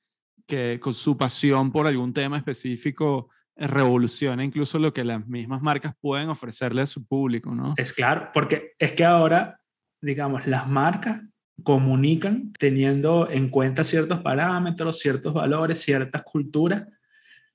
que 0.47 0.79
con 0.81 0.95
su 0.95 1.17
pasión 1.17 1.73
por 1.73 1.87
algún 1.87 2.13
tema 2.13 2.37
específico 2.37 3.31
revoluciona 3.57 4.45
incluso 4.45 4.79
lo 4.79 4.93
que 4.93 5.05
las 5.05 5.27
mismas 5.27 5.61
marcas 5.63 5.93
pueden 6.01 6.29
ofrecerle 6.29 6.83
a 6.83 6.87
su 6.87 7.05
público, 7.05 7.55
¿no? 7.55 7.75
Es 7.77 7.93
claro, 7.93 8.31
porque 8.33 8.75
es 8.79 8.93
que 8.93 9.05
ahora 9.05 9.58
digamos, 10.01 10.47
las 10.47 10.69
marcas 10.69 11.23
comunican 11.63 12.53
teniendo 12.59 13.29
en 13.31 13.49
cuenta 13.49 13.85
ciertos 13.85 14.21
parámetros, 14.21 15.01
ciertos 15.01 15.35
valores, 15.35 15.81
ciertas 15.81 16.23
culturas, 16.23 16.87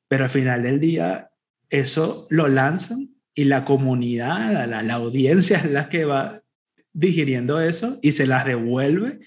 pero 0.08 0.26
al 0.26 0.30
final 0.30 0.64
del 0.64 0.80
día 0.80 1.30
eso 1.70 2.28
lo 2.30 2.48
lanzan 2.48 3.10
y 3.34 3.46
la 3.46 3.66
comunidad, 3.66 4.68
la, 4.68 4.84
la, 4.84 4.94
audiencia 4.94 5.58
es 5.58 5.72
la 5.72 5.90
que 5.90 6.06
va 6.06 6.42
digiriendo 6.92 7.60
eso 7.60 7.98
y 8.02 8.12
se 8.12 8.28
las 8.28 8.46
devuelve 8.46 9.20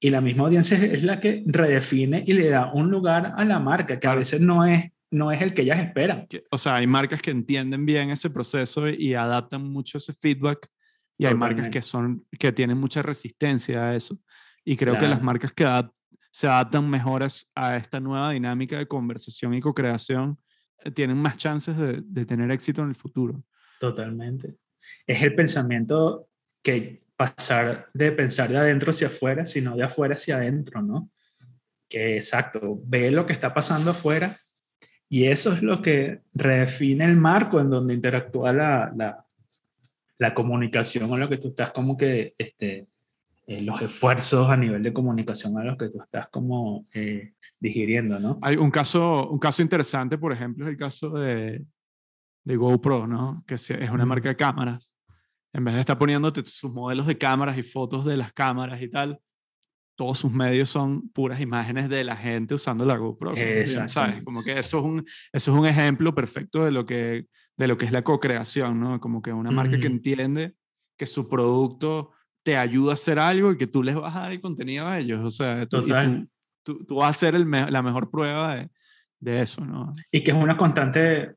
y 0.00 0.10
la 0.10 0.20
misma 0.20 0.44
audiencia 0.44 0.76
es 0.76 1.04
la 1.04 1.20
que 1.20 1.44
redefine 1.46 2.24
y 2.26 2.32
le 2.32 2.48
da 2.48 2.72
un 2.72 2.90
lugar 2.90 3.34
a 3.36 3.44
la 3.44 3.60
marca 3.60 4.00
que 4.00 4.06
a 4.06 4.14
veces 4.14 4.40
no 4.40 4.64
es 4.64 4.90
no 5.14 5.30
es 5.30 5.40
el 5.40 5.54
que 5.54 5.62
ellas 5.62 5.78
esperan. 5.78 6.26
O 6.50 6.58
sea, 6.58 6.74
hay 6.74 6.86
marcas 6.88 7.22
que 7.22 7.30
entienden 7.30 7.86
bien 7.86 8.10
ese 8.10 8.30
proceso 8.30 8.88
y 8.88 9.14
adaptan 9.14 9.62
mucho 9.62 9.98
ese 9.98 10.12
feedback 10.12 10.68
y 11.16 11.26
hay 11.26 11.34
marcas 11.34 11.68
que, 11.68 11.82
son, 11.82 12.26
que 12.38 12.52
tienen 12.52 12.78
mucha 12.78 13.02
resistencia 13.02 13.84
a 13.84 13.96
eso. 13.96 14.18
Y 14.64 14.76
creo 14.76 14.98
que 14.98 15.06
las 15.06 15.22
marcas 15.22 15.52
que 15.52 15.64
se 16.30 16.48
adaptan 16.48 16.88
mejor 16.88 17.26
a 17.54 17.76
esta 17.76 18.00
nueva 18.00 18.32
dinámica 18.32 18.78
de 18.78 18.88
conversación 18.88 19.54
y 19.54 19.60
co-creación 19.60 20.38
eh, 20.82 20.90
tienen 20.90 21.16
más 21.16 21.36
chances 21.36 21.76
de, 21.76 22.02
de, 22.04 22.26
tener 22.26 22.50
éxito 22.50 22.82
en 22.82 22.88
el 22.88 22.96
futuro. 22.96 23.44
Totalmente. 23.78 24.56
es 25.06 25.22
el 25.22 25.34
pensamiento 25.34 26.28
que 26.62 27.00
pasar 27.16 27.88
de 27.92 28.10
pensar 28.12 28.48
de 28.48 28.56
adentro 28.56 28.90
hacia 28.90 29.08
afuera, 29.08 29.46
sino 29.46 29.76
de 29.76 29.84
afuera 29.84 30.14
hacia 30.14 30.36
adentro, 30.36 30.82
¿no? 30.82 31.10
Que 31.88 32.16
exacto, 32.16 32.80
ve 32.84 33.10
lo 33.10 33.26
que 33.26 33.34
está 33.34 33.52
pasando 33.54 33.90
afuera 33.90 34.40
y 35.08 35.26
eso 35.26 35.52
es 35.52 35.62
lo 35.62 35.80
que 35.80 36.22
redefine 36.32 37.04
el 37.04 37.16
marco 37.16 37.60
en 37.60 37.70
donde 37.70 37.94
interactúa 37.94 38.52
la, 38.52 38.92
la, 38.96 39.23
la 40.18 40.34
comunicación 40.34 41.10
o 41.10 41.16
lo 41.16 41.28
que 41.28 41.38
tú 41.38 41.48
estás 41.48 41.70
como 41.70 41.96
que, 41.96 42.34
este, 42.38 42.88
eh, 43.46 43.60
los 43.60 43.82
esfuerzos 43.82 44.48
a 44.48 44.56
nivel 44.56 44.82
de 44.82 44.92
comunicación 44.92 45.58
a 45.58 45.64
los 45.64 45.76
que 45.76 45.90
tú 45.90 46.00
estás 46.00 46.28
como 46.28 46.82
eh, 46.94 47.34
digiriendo, 47.60 48.18
¿no? 48.18 48.38
Hay 48.40 48.56
un 48.56 48.70
caso, 48.70 49.28
un 49.28 49.38
caso 49.38 49.60
interesante, 49.60 50.16
por 50.16 50.32
ejemplo, 50.32 50.64
es 50.64 50.70
el 50.70 50.78
caso 50.78 51.10
de, 51.10 51.62
de 52.44 52.56
GoPro, 52.56 53.06
¿no? 53.06 53.44
Que 53.46 53.56
es 53.56 53.70
una 53.70 54.06
marca 54.06 54.30
de 54.30 54.36
cámaras. 54.36 54.96
En 55.52 55.62
vez 55.62 55.74
de 55.74 55.80
estar 55.80 55.98
poniéndote 55.98 56.42
sus 56.46 56.72
modelos 56.72 57.06
de 57.06 57.18
cámaras 57.18 57.58
y 57.58 57.62
fotos 57.62 58.04
de 58.04 58.16
las 58.16 58.32
cámaras 58.32 58.80
y 58.80 58.88
tal, 58.88 59.20
todos 59.94 60.18
sus 60.18 60.32
medios 60.32 60.70
son 60.70 61.10
puras 61.10 61.40
imágenes 61.40 61.88
de 61.88 62.02
la 62.02 62.16
gente 62.16 62.54
usando 62.54 62.84
la 62.84 62.96
GoPro. 62.96 63.34
¿Sabes? 63.88 64.22
Como 64.24 64.42
que 64.42 64.58
eso 64.58 64.78
es, 64.78 64.84
un, 64.84 65.04
eso 65.32 65.52
es 65.52 65.58
un 65.58 65.66
ejemplo 65.66 66.14
perfecto 66.14 66.64
de 66.64 66.72
lo 66.72 66.86
que, 66.86 67.26
de 67.56 67.68
lo 67.68 67.76
que 67.78 67.86
es 67.86 67.92
la 67.92 68.02
co-creación, 68.02 68.80
¿no? 68.80 69.00
Como 69.00 69.22
que 69.22 69.32
una 69.32 69.50
marca 69.50 69.78
que 69.78 69.86
entiende 69.86 70.54
que 70.98 71.06
su 71.06 71.28
producto 71.28 72.10
te 72.42 72.56
ayuda 72.56 72.92
a 72.92 72.94
hacer 72.94 73.18
algo 73.18 73.52
y 73.52 73.56
que 73.56 73.66
tú 73.66 73.82
les 73.82 73.94
vas 73.94 74.14
a 74.14 74.20
dar 74.20 74.32
el 74.32 74.40
contenido 74.40 74.86
a 74.86 74.98
ellos. 74.98 75.24
O 75.24 75.30
sea, 75.30 75.66
tú, 75.66 75.86
tú, 76.62 76.84
tú, 76.84 76.96
vas 76.96 77.16
a 77.16 77.18
ser 77.18 77.34
el 77.34 77.50
la 77.50 77.82
mejor 77.82 78.10
prueba 78.10 78.56
de, 78.56 78.70
de, 79.20 79.40
eso, 79.42 79.64
¿no? 79.64 79.92
Y 80.10 80.22
que 80.22 80.32
es 80.32 80.36
una 80.36 80.56
constante 80.56 81.36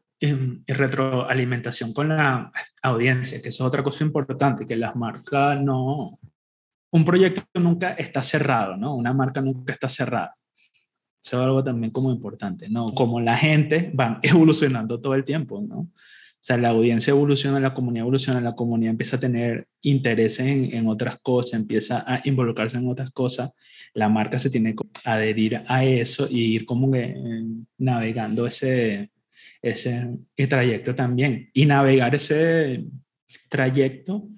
retroalimentación 0.68 1.94
con 1.94 2.10
la 2.10 2.52
audiencia, 2.82 3.42
que 3.42 3.50
eso 3.50 3.64
es 3.64 3.68
otra 3.68 3.84
cosa 3.84 4.04
importante, 4.04 4.66
que 4.66 4.76
las 4.76 4.96
marcas 4.96 5.62
no, 5.62 6.20
un 6.92 7.06
proyecto 7.06 7.44
nunca 7.60 7.92
está 7.92 8.22
cerrado, 8.22 8.78
¿no? 8.78 8.96
Una 8.96 9.14
marca 9.14 9.42
nunca 9.42 9.74
está 9.74 9.90
cerrada. 9.90 10.37
Eso 11.28 11.42
es 11.42 11.44
algo 11.44 11.62
también 11.62 11.92
como 11.92 12.10
importante, 12.10 12.70
¿no? 12.70 12.94
Como 12.94 13.20
la 13.20 13.36
gente 13.36 13.92
va 14.00 14.18
evolucionando 14.24 15.02
todo 15.02 15.14
el 15.14 15.26
tiempo, 15.26 15.62
¿no? 15.62 15.80
O 15.80 15.92
sea, 16.40 16.56
la 16.56 16.70
audiencia 16.70 17.12
evoluciona, 17.12 17.60
la 17.60 17.74
comunidad 17.74 18.04
evoluciona, 18.04 18.40
la 18.40 18.56
comunidad 18.56 18.92
empieza 18.92 19.18
a 19.18 19.20
tener 19.20 19.68
interés 19.82 20.40
en, 20.40 20.74
en 20.74 20.88
otras 20.88 21.20
cosas, 21.20 21.60
empieza 21.60 22.06
a 22.08 22.22
involucrarse 22.24 22.78
en 22.78 22.88
otras 22.88 23.12
cosas, 23.12 23.52
la 23.94 24.08
marca 24.08 24.40
se 24.40 24.50
tiene 24.50 24.74
que 24.74 24.84
adherir 25.04 25.64
a 25.68 25.84
eso 25.84 26.30
y 26.30 26.56
ir 26.56 26.66
como 26.66 26.90
que 26.90 27.04
eh, 27.04 27.44
navegando 27.78 28.48
ese, 28.48 29.12
ese 29.62 30.08
trayecto 30.48 30.96
también. 30.96 31.50
Y 31.52 31.66
navegar 31.66 32.16
ese 32.16 32.86
trayecto 33.50 34.30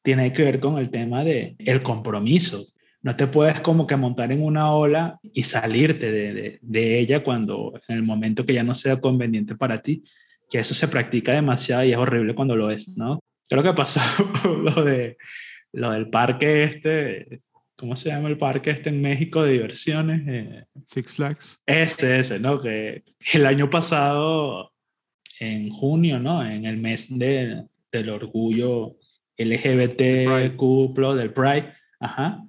tiene 0.00 0.32
que 0.32 0.44
ver 0.44 0.60
con 0.60 0.78
el 0.78 0.88
tema 0.88 1.24
de 1.24 1.56
el 1.58 1.82
compromiso. 1.82 2.64
No 3.02 3.14
te 3.14 3.26
puedes 3.26 3.60
como 3.60 3.86
que 3.86 3.96
montar 3.96 4.32
en 4.32 4.42
una 4.42 4.72
ola 4.72 5.18
y 5.22 5.44
salirte 5.44 6.10
de, 6.10 6.58
de, 6.60 6.98
ella 6.98 7.22
cuando 7.22 7.80
en 7.86 7.96
el 7.96 8.02
momento 8.02 8.44
que 8.44 8.54
ya 8.54 8.64
no 8.64 8.74
sea 8.74 9.00
conveniente 9.00 9.54
para 9.54 9.80
ti, 9.80 10.02
que 10.50 10.58
eso 10.58 10.74
se 10.74 10.88
practica 10.88 11.32
demasiado 11.32 11.84
y 11.84 11.92
es 11.92 11.98
horrible 11.98 12.34
cuando 12.34 12.56
lo 12.56 12.70
es, 12.70 12.96
¿no? 12.96 13.20
Creo 13.48 13.62
que 13.62 13.72
pasó 13.72 14.00
lo, 14.62 14.84
de, 14.84 15.16
lo 15.72 15.92
del 15.92 16.10
parque 16.10 16.64
este, 16.64 17.40
¿cómo 17.76 17.94
se 17.94 18.10
llama 18.10 18.28
el 18.28 18.38
parque 18.38 18.70
este 18.70 18.90
en 18.90 19.00
México 19.00 19.42
de 19.42 19.52
diversiones? 19.52 20.22
Eh, 20.26 20.64
Six 20.86 21.14
Flags. 21.14 21.60
Ese, 21.64 22.18
ese, 22.18 22.40
¿no? 22.40 22.60
Que 22.60 23.04
el 23.32 23.46
año 23.46 23.70
pasado, 23.70 24.72
en 25.38 25.70
junio, 25.70 26.18
¿no? 26.18 26.44
En 26.44 26.64
el 26.64 26.78
mes 26.78 27.16
de, 27.16 27.64
del 27.92 28.10
orgullo 28.10 28.96
LGBTQ 29.36 31.14
del 31.14 31.32
Pride, 31.32 31.72
ajá, 32.00 32.44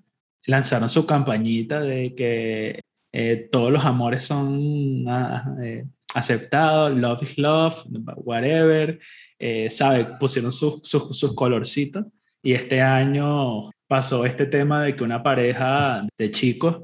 lanzaron 0.49 0.89
su 0.89 1.05
campañita 1.05 1.81
de 1.81 2.13
que 2.15 2.81
eh, 3.11 3.47
todos 3.51 3.71
los 3.71 3.85
amores 3.85 4.23
son 4.23 5.05
ah, 5.07 5.55
eh, 5.63 5.85
aceptados, 6.13 6.97
love 6.97 7.23
is 7.23 7.37
love, 7.37 7.83
whatever, 8.17 8.99
eh, 9.39 9.69
¿sabe? 9.71 10.07
Pusieron 10.19 10.51
sus, 10.51 10.81
sus, 10.83 11.33
colorcitos 11.35 12.05
y 12.41 12.53
este 12.53 12.81
año 12.81 13.69
pasó 13.87 14.25
este 14.25 14.45
tema 14.45 14.83
de 14.83 14.95
que 14.95 15.03
una 15.03 15.23
pareja 15.23 16.07
de 16.17 16.31
chicos 16.31 16.81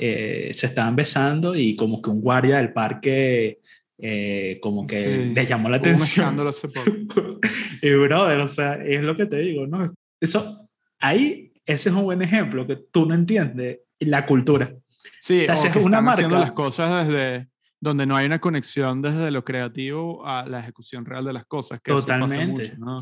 se 0.00 0.50
estaban 0.52 0.94
besando 0.94 1.56
y 1.56 1.74
como 1.74 2.00
que 2.00 2.10
un 2.10 2.20
guardia 2.20 2.58
del 2.58 2.72
parque 2.72 3.58
eh, 4.00 4.60
como 4.62 4.86
que 4.86 5.32
les 5.34 5.48
llamó 5.48 5.68
la 5.68 5.78
atención. 5.78 6.38
Hace 6.46 6.68
poco. 6.68 7.40
y 7.82 7.90
brother, 7.90 8.38
o 8.38 8.48
sea, 8.48 8.74
es 8.74 9.02
lo 9.02 9.16
que 9.16 9.26
te 9.26 9.38
digo, 9.38 9.66
¿no? 9.66 9.92
Eso, 10.20 10.68
ahí, 11.00 11.47
ese 11.68 11.90
es 11.90 11.94
un 11.94 12.04
buen 12.04 12.22
ejemplo 12.22 12.66
que 12.66 12.76
tú 12.76 13.04
no 13.04 13.14
entiendes 13.14 13.80
la 14.00 14.24
cultura. 14.24 14.74
Sí, 15.20 15.44
es 15.48 15.76
una 15.76 16.00
marca. 16.00 16.12
haciendo 16.12 16.38
las 16.38 16.52
cosas 16.52 17.06
desde 17.06 17.48
donde 17.78 18.06
no 18.06 18.16
hay 18.16 18.26
una 18.26 18.40
conexión 18.40 19.02
desde 19.02 19.30
lo 19.30 19.44
creativo 19.44 20.26
a 20.26 20.46
la 20.46 20.60
ejecución 20.60 21.04
real 21.04 21.24
de 21.26 21.34
las 21.34 21.44
cosas. 21.44 21.80
Que 21.80 21.92
Totalmente. 21.92 22.62
Eso 22.62 22.72
pasa 22.72 22.80
mucho, 22.80 22.84
¿no? 22.84 22.96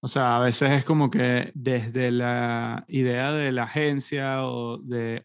O 0.00 0.08
sea, 0.08 0.36
a 0.36 0.40
veces 0.40 0.70
es 0.72 0.84
como 0.84 1.10
que 1.10 1.52
desde 1.54 2.10
la 2.10 2.84
idea 2.88 3.32
de 3.32 3.52
la 3.52 3.64
agencia 3.64 4.44
o 4.44 4.78
de 4.78 5.24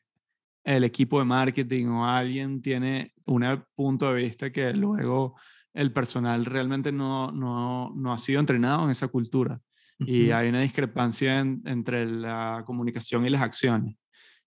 el 0.63 0.83
equipo 0.83 1.19
de 1.19 1.25
marketing 1.25 1.87
o 1.87 2.07
alguien 2.07 2.61
tiene 2.61 3.13
un 3.25 3.63
punto 3.75 4.13
de 4.13 4.21
vista 4.21 4.51
que 4.51 4.71
luego 4.71 5.35
el 5.73 5.91
personal 5.91 6.45
realmente 6.45 6.91
no, 6.91 7.31
no, 7.31 7.91
no 7.95 8.13
ha 8.13 8.17
sido 8.19 8.39
entrenado 8.39 8.83
en 8.85 8.91
esa 8.91 9.07
cultura. 9.07 9.59
Y 9.99 10.31
hay 10.31 10.49
una 10.49 10.61
discrepancia 10.61 11.39
entre 11.39 12.05
la 12.05 12.63
comunicación 12.65 13.25
y 13.25 13.29
las 13.29 13.41
acciones. 13.41 13.95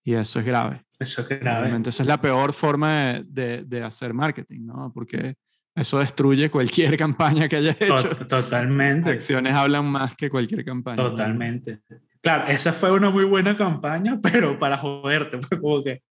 Y 0.05 0.15
eso 0.15 0.39
es 0.39 0.47
grave. 0.47 0.85
Eso 0.99 1.23
es 1.23 1.29
grave. 1.29 1.63
Realmente 1.63 1.91
esa 1.91 2.03
es 2.03 2.07
la 2.07 2.21
peor 2.21 2.53
forma 2.53 3.21
de, 3.27 3.65
de, 3.65 3.83
hacer 3.83 4.15
marketing, 4.15 4.67
¿no? 4.67 4.93
Porque 4.95 5.35
eso 5.75 5.99
destruye 5.99 6.51
cualquier 6.51 6.97
campaña 6.99 7.49
que 7.49 7.57
haya 7.57 7.77
hecho. 7.79 8.11
Totalmente. 8.29 9.11
Acciones 9.11 9.53
hablan 9.53 9.87
más 9.87 10.15
que 10.15 10.31
cualquier 10.31 10.65
campaña. 10.65 10.97
Totalmente. 10.97 11.81
Claro, 12.21 12.47
esa 12.49 12.73
fue 12.73 12.91
una 12.93 13.11
muy 13.11 13.25
buena 13.25 13.57
campaña, 13.57 14.19
pero 14.23 14.59
para 14.59 14.79
joderte, 14.79 15.39
como 15.61 15.83
que... 15.83 16.03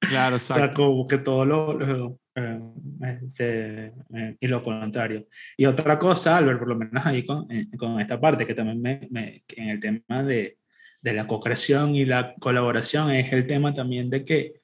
Claro, 0.00 0.36
exacto. 0.36 0.62
o 0.62 0.66
sea, 0.66 0.70
como 0.70 1.06
que 1.08 1.18
todo 1.18 1.44
lo... 1.44 2.18
Eh, 2.36 2.60
este, 3.02 3.86
eh, 3.86 4.36
y 4.40 4.46
lo 4.48 4.62
contrario. 4.62 5.28
Y 5.56 5.66
otra 5.66 5.98
cosa, 5.98 6.36
Albert, 6.36 6.58
por 6.58 6.68
lo 6.68 6.76
menos 6.76 7.06
ahí 7.06 7.24
con, 7.24 7.50
eh, 7.50 7.68
con 7.78 8.00
esta 8.00 8.20
parte, 8.20 8.46
que 8.46 8.54
también 8.54 8.82
me, 8.82 9.06
me, 9.10 9.44
en 9.56 9.68
el 9.68 9.80
tema 9.80 10.22
de, 10.22 10.58
de 11.00 11.12
la 11.12 11.26
co-creación 11.26 11.94
y 11.94 12.04
la 12.04 12.34
colaboración, 12.40 13.10
es 13.12 13.32
el 13.32 13.46
tema 13.46 13.72
también 13.72 14.10
de 14.10 14.24
que, 14.24 14.60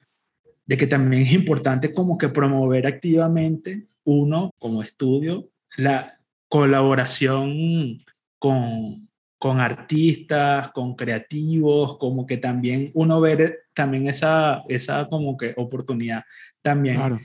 de 0.65 0.77
que 0.77 0.87
también 0.87 1.23
es 1.23 1.31
importante 1.31 1.93
como 1.93 2.17
que 2.17 2.29
promover 2.29 2.87
activamente 2.87 3.87
uno 4.03 4.51
como 4.57 4.81
estudio 4.81 5.49
la 5.77 6.19
colaboración 6.49 8.03
con, 8.37 9.07
con 9.37 9.59
artistas, 9.59 10.71
con 10.71 10.95
creativos, 10.95 11.97
como 11.97 12.25
que 12.25 12.37
también 12.37 12.91
uno 12.93 13.21
ve 13.21 13.59
también 13.73 14.07
esa, 14.07 14.63
esa 14.67 15.07
como 15.07 15.37
que 15.37 15.53
oportunidad 15.55 16.23
también. 16.61 16.97
Claro. 16.97 17.19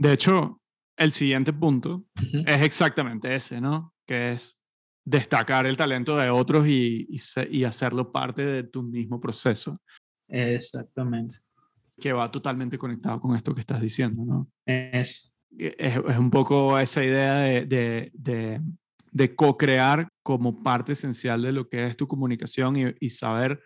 De 0.00 0.12
hecho, 0.12 0.56
el 0.96 1.12
siguiente 1.12 1.52
punto 1.52 2.04
es 2.46 2.62
exactamente 2.62 3.34
ese, 3.34 3.60
¿no? 3.60 3.94
Que 4.06 4.30
es 4.30 4.58
destacar 5.04 5.66
el 5.66 5.76
talento 5.76 6.16
de 6.16 6.30
otros 6.30 6.66
y, 6.66 7.08
y, 7.50 7.64
hacerlo 7.64 8.12
parte 8.12 8.44
de 8.44 8.62
tu 8.64 8.82
mismo 8.82 9.20
proceso. 9.20 9.80
Exactamente. 10.28 11.36
Que 11.98 12.12
va 12.12 12.30
totalmente 12.30 12.78
conectado 12.78 13.20
con 13.20 13.36
esto 13.36 13.54
que 13.54 13.60
estás 13.60 13.80
diciendo, 13.80 14.24
¿no? 14.24 14.50
Es, 14.66 15.34
es, 15.58 15.96
es 15.96 16.18
un 16.18 16.30
poco 16.30 16.78
esa 16.78 17.04
idea 17.04 17.34
de, 17.34 17.66
de, 17.66 18.10
de 18.14 18.60
de 19.12 19.34
co-crear 19.34 20.08
como 20.22 20.62
parte 20.62 20.92
esencial 20.92 21.42
de 21.42 21.52
lo 21.52 21.68
que 21.68 21.86
es 21.86 21.96
tu 21.96 22.06
comunicación 22.06 22.94
y, 22.98 23.10
saber 23.10 23.60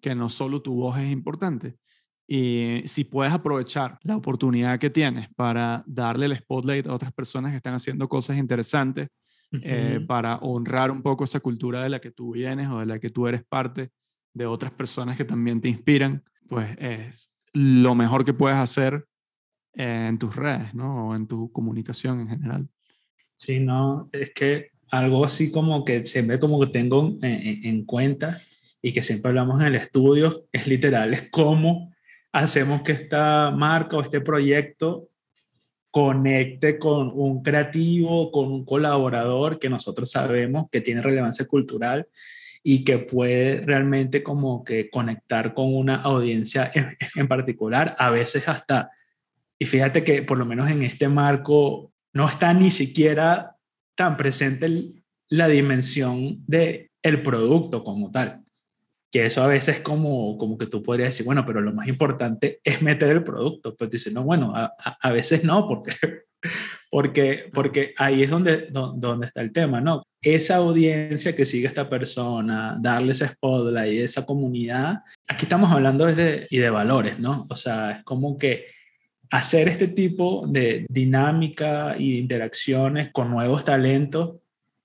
que 0.00 0.14
no 0.14 0.28
solo 0.28 0.62
tu 0.62 0.74
voz 0.74 0.98
es 0.98 1.10
importante. 1.10 1.76
Y 2.32 2.82
si 2.84 3.02
puedes 3.02 3.32
aprovechar 3.32 3.98
la 4.04 4.16
oportunidad 4.16 4.78
que 4.78 4.88
tienes 4.88 5.28
para 5.34 5.82
darle 5.84 6.26
el 6.26 6.36
spotlight 6.36 6.86
a 6.86 6.94
otras 6.94 7.12
personas 7.12 7.50
que 7.50 7.56
están 7.56 7.74
haciendo 7.74 8.08
cosas 8.08 8.38
interesantes, 8.38 9.08
eh, 9.50 9.98
para 10.06 10.36
honrar 10.36 10.92
un 10.92 11.02
poco 11.02 11.24
esa 11.24 11.40
cultura 11.40 11.82
de 11.82 11.88
la 11.88 12.00
que 12.00 12.12
tú 12.12 12.34
vienes 12.34 12.68
o 12.68 12.78
de 12.78 12.86
la 12.86 13.00
que 13.00 13.10
tú 13.10 13.26
eres 13.26 13.42
parte 13.44 13.90
de 14.32 14.46
otras 14.46 14.70
personas 14.70 15.16
que 15.16 15.24
también 15.24 15.60
te 15.60 15.68
inspiran, 15.68 16.22
pues 16.48 16.68
es 16.78 17.32
lo 17.52 17.96
mejor 17.96 18.24
que 18.24 18.32
puedes 18.32 18.58
hacer 18.58 19.06
en 19.74 20.16
tus 20.16 20.36
redes, 20.36 20.72
¿no? 20.72 21.08
O 21.08 21.16
en 21.16 21.26
tu 21.26 21.50
comunicación 21.50 22.20
en 22.20 22.28
general. 22.28 22.68
Sí, 23.38 23.58
no, 23.58 24.08
es 24.12 24.30
que 24.32 24.68
algo 24.92 25.24
así 25.24 25.50
como 25.50 25.84
que 25.84 26.06
siempre 26.06 26.38
como 26.38 26.60
que 26.60 26.68
tengo 26.68 27.18
en, 27.22 27.66
en, 27.66 27.84
cuenta 27.84 28.40
y 28.80 28.92
que 28.92 29.02
siempre 29.02 29.30
hablamos 29.30 29.60
en 29.60 29.66
el 29.66 29.74
estudio, 29.74 30.46
es 30.52 30.68
literal, 30.68 31.12
es 31.12 31.28
cómo 31.28 31.89
hacemos 32.32 32.82
que 32.82 32.92
esta 32.92 33.50
marca 33.50 33.96
o 33.96 34.02
este 34.02 34.20
proyecto 34.20 35.08
conecte 35.90 36.78
con 36.78 37.10
un 37.14 37.42
creativo, 37.42 38.30
con 38.30 38.50
un 38.52 38.64
colaborador 38.64 39.58
que 39.58 39.68
nosotros 39.68 40.10
sabemos 40.10 40.66
que 40.70 40.80
tiene 40.80 41.02
relevancia 41.02 41.46
cultural 41.46 42.06
y 42.62 42.84
que 42.84 42.98
puede 42.98 43.62
realmente 43.62 44.22
como 44.22 44.62
que 44.64 44.90
conectar 44.90 45.54
con 45.54 45.74
una 45.74 45.96
audiencia 45.96 46.70
en, 47.16 47.28
particular, 47.28 47.96
a 47.98 48.10
veces 48.10 48.48
hasta, 48.48 48.90
y 49.58 49.64
fíjate 49.64 50.04
que 50.04 50.22
por 50.22 50.38
lo 50.38 50.46
menos 50.46 50.70
en 50.70 50.82
este 50.82 51.08
marco 51.08 51.92
no 52.12 52.28
está 52.28 52.52
ni 52.54 52.70
siquiera 52.70 53.56
tan 53.94 54.16
presente 54.16 55.02
la 55.28 55.48
dimensión 55.48 56.44
de 56.46 56.90
el 57.02 57.22
producto 57.22 57.82
como 57.82 58.10
tal. 58.10 58.44
Que 59.10 59.26
eso 59.26 59.42
a 59.42 59.48
veces 59.48 59.80
como, 59.80 60.38
como 60.38 60.56
que 60.56 60.66
tú 60.66 60.82
podrías 60.82 61.10
decir, 61.10 61.26
bueno, 61.26 61.44
pero 61.44 61.60
lo 61.60 61.72
más 61.72 61.88
importante 61.88 62.60
es 62.62 62.80
meter 62.82 63.10
el 63.10 63.24
producto. 63.24 63.74
Pues 63.76 63.90
dice, 63.90 64.10
no, 64.10 64.22
bueno, 64.22 64.52
a, 64.54 64.72
a, 64.78 65.12
veces 65.12 65.42
no, 65.42 65.66
porque, 65.66 65.92
porque, 66.90 67.50
porque 67.52 67.92
ahí 67.96 68.22
es 68.22 68.30
donde, 68.30 68.68
donde 68.70 69.26
está 69.26 69.40
el 69.40 69.52
tema, 69.52 69.80
¿no? 69.80 70.04
Esa 70.22 70.56
audiencia 70.56 71.34
que 71.34 71.46
sigue 71.46 71.66
a 71.66 71.70
esta 71.70 71.88
persona, 71.88 72.76
darle 72.80 73.12
ese 73.12 73.26
spotlight, 73.28 74.00
esa 74.00 74.24
comunidad, 74.24 75.00
aquí 75.26 75.46
estamos 75.46 75.72
hablando 75.72 76.06
desde, 76.06 76.46
y 76.50 76.58
de 76.58 76.70
valores, 76.70 77.18
¿no? 77.18 77.46
O 77.50 77.56
sea, 77.56 77.90
es 77.92 78.04
como 78.04 78.36
que 78.36 78.66
hacer 79.30 79.68
este 79.68 79.88
tipo 79.88 80.44
de 80.46 80.86
dinámica 80.88 81.96
y 81.98 82.18
interacciones 82.18 83.10
con 83.12 83.30
nuevos 83.30 83.64
talentos 83.64 84.36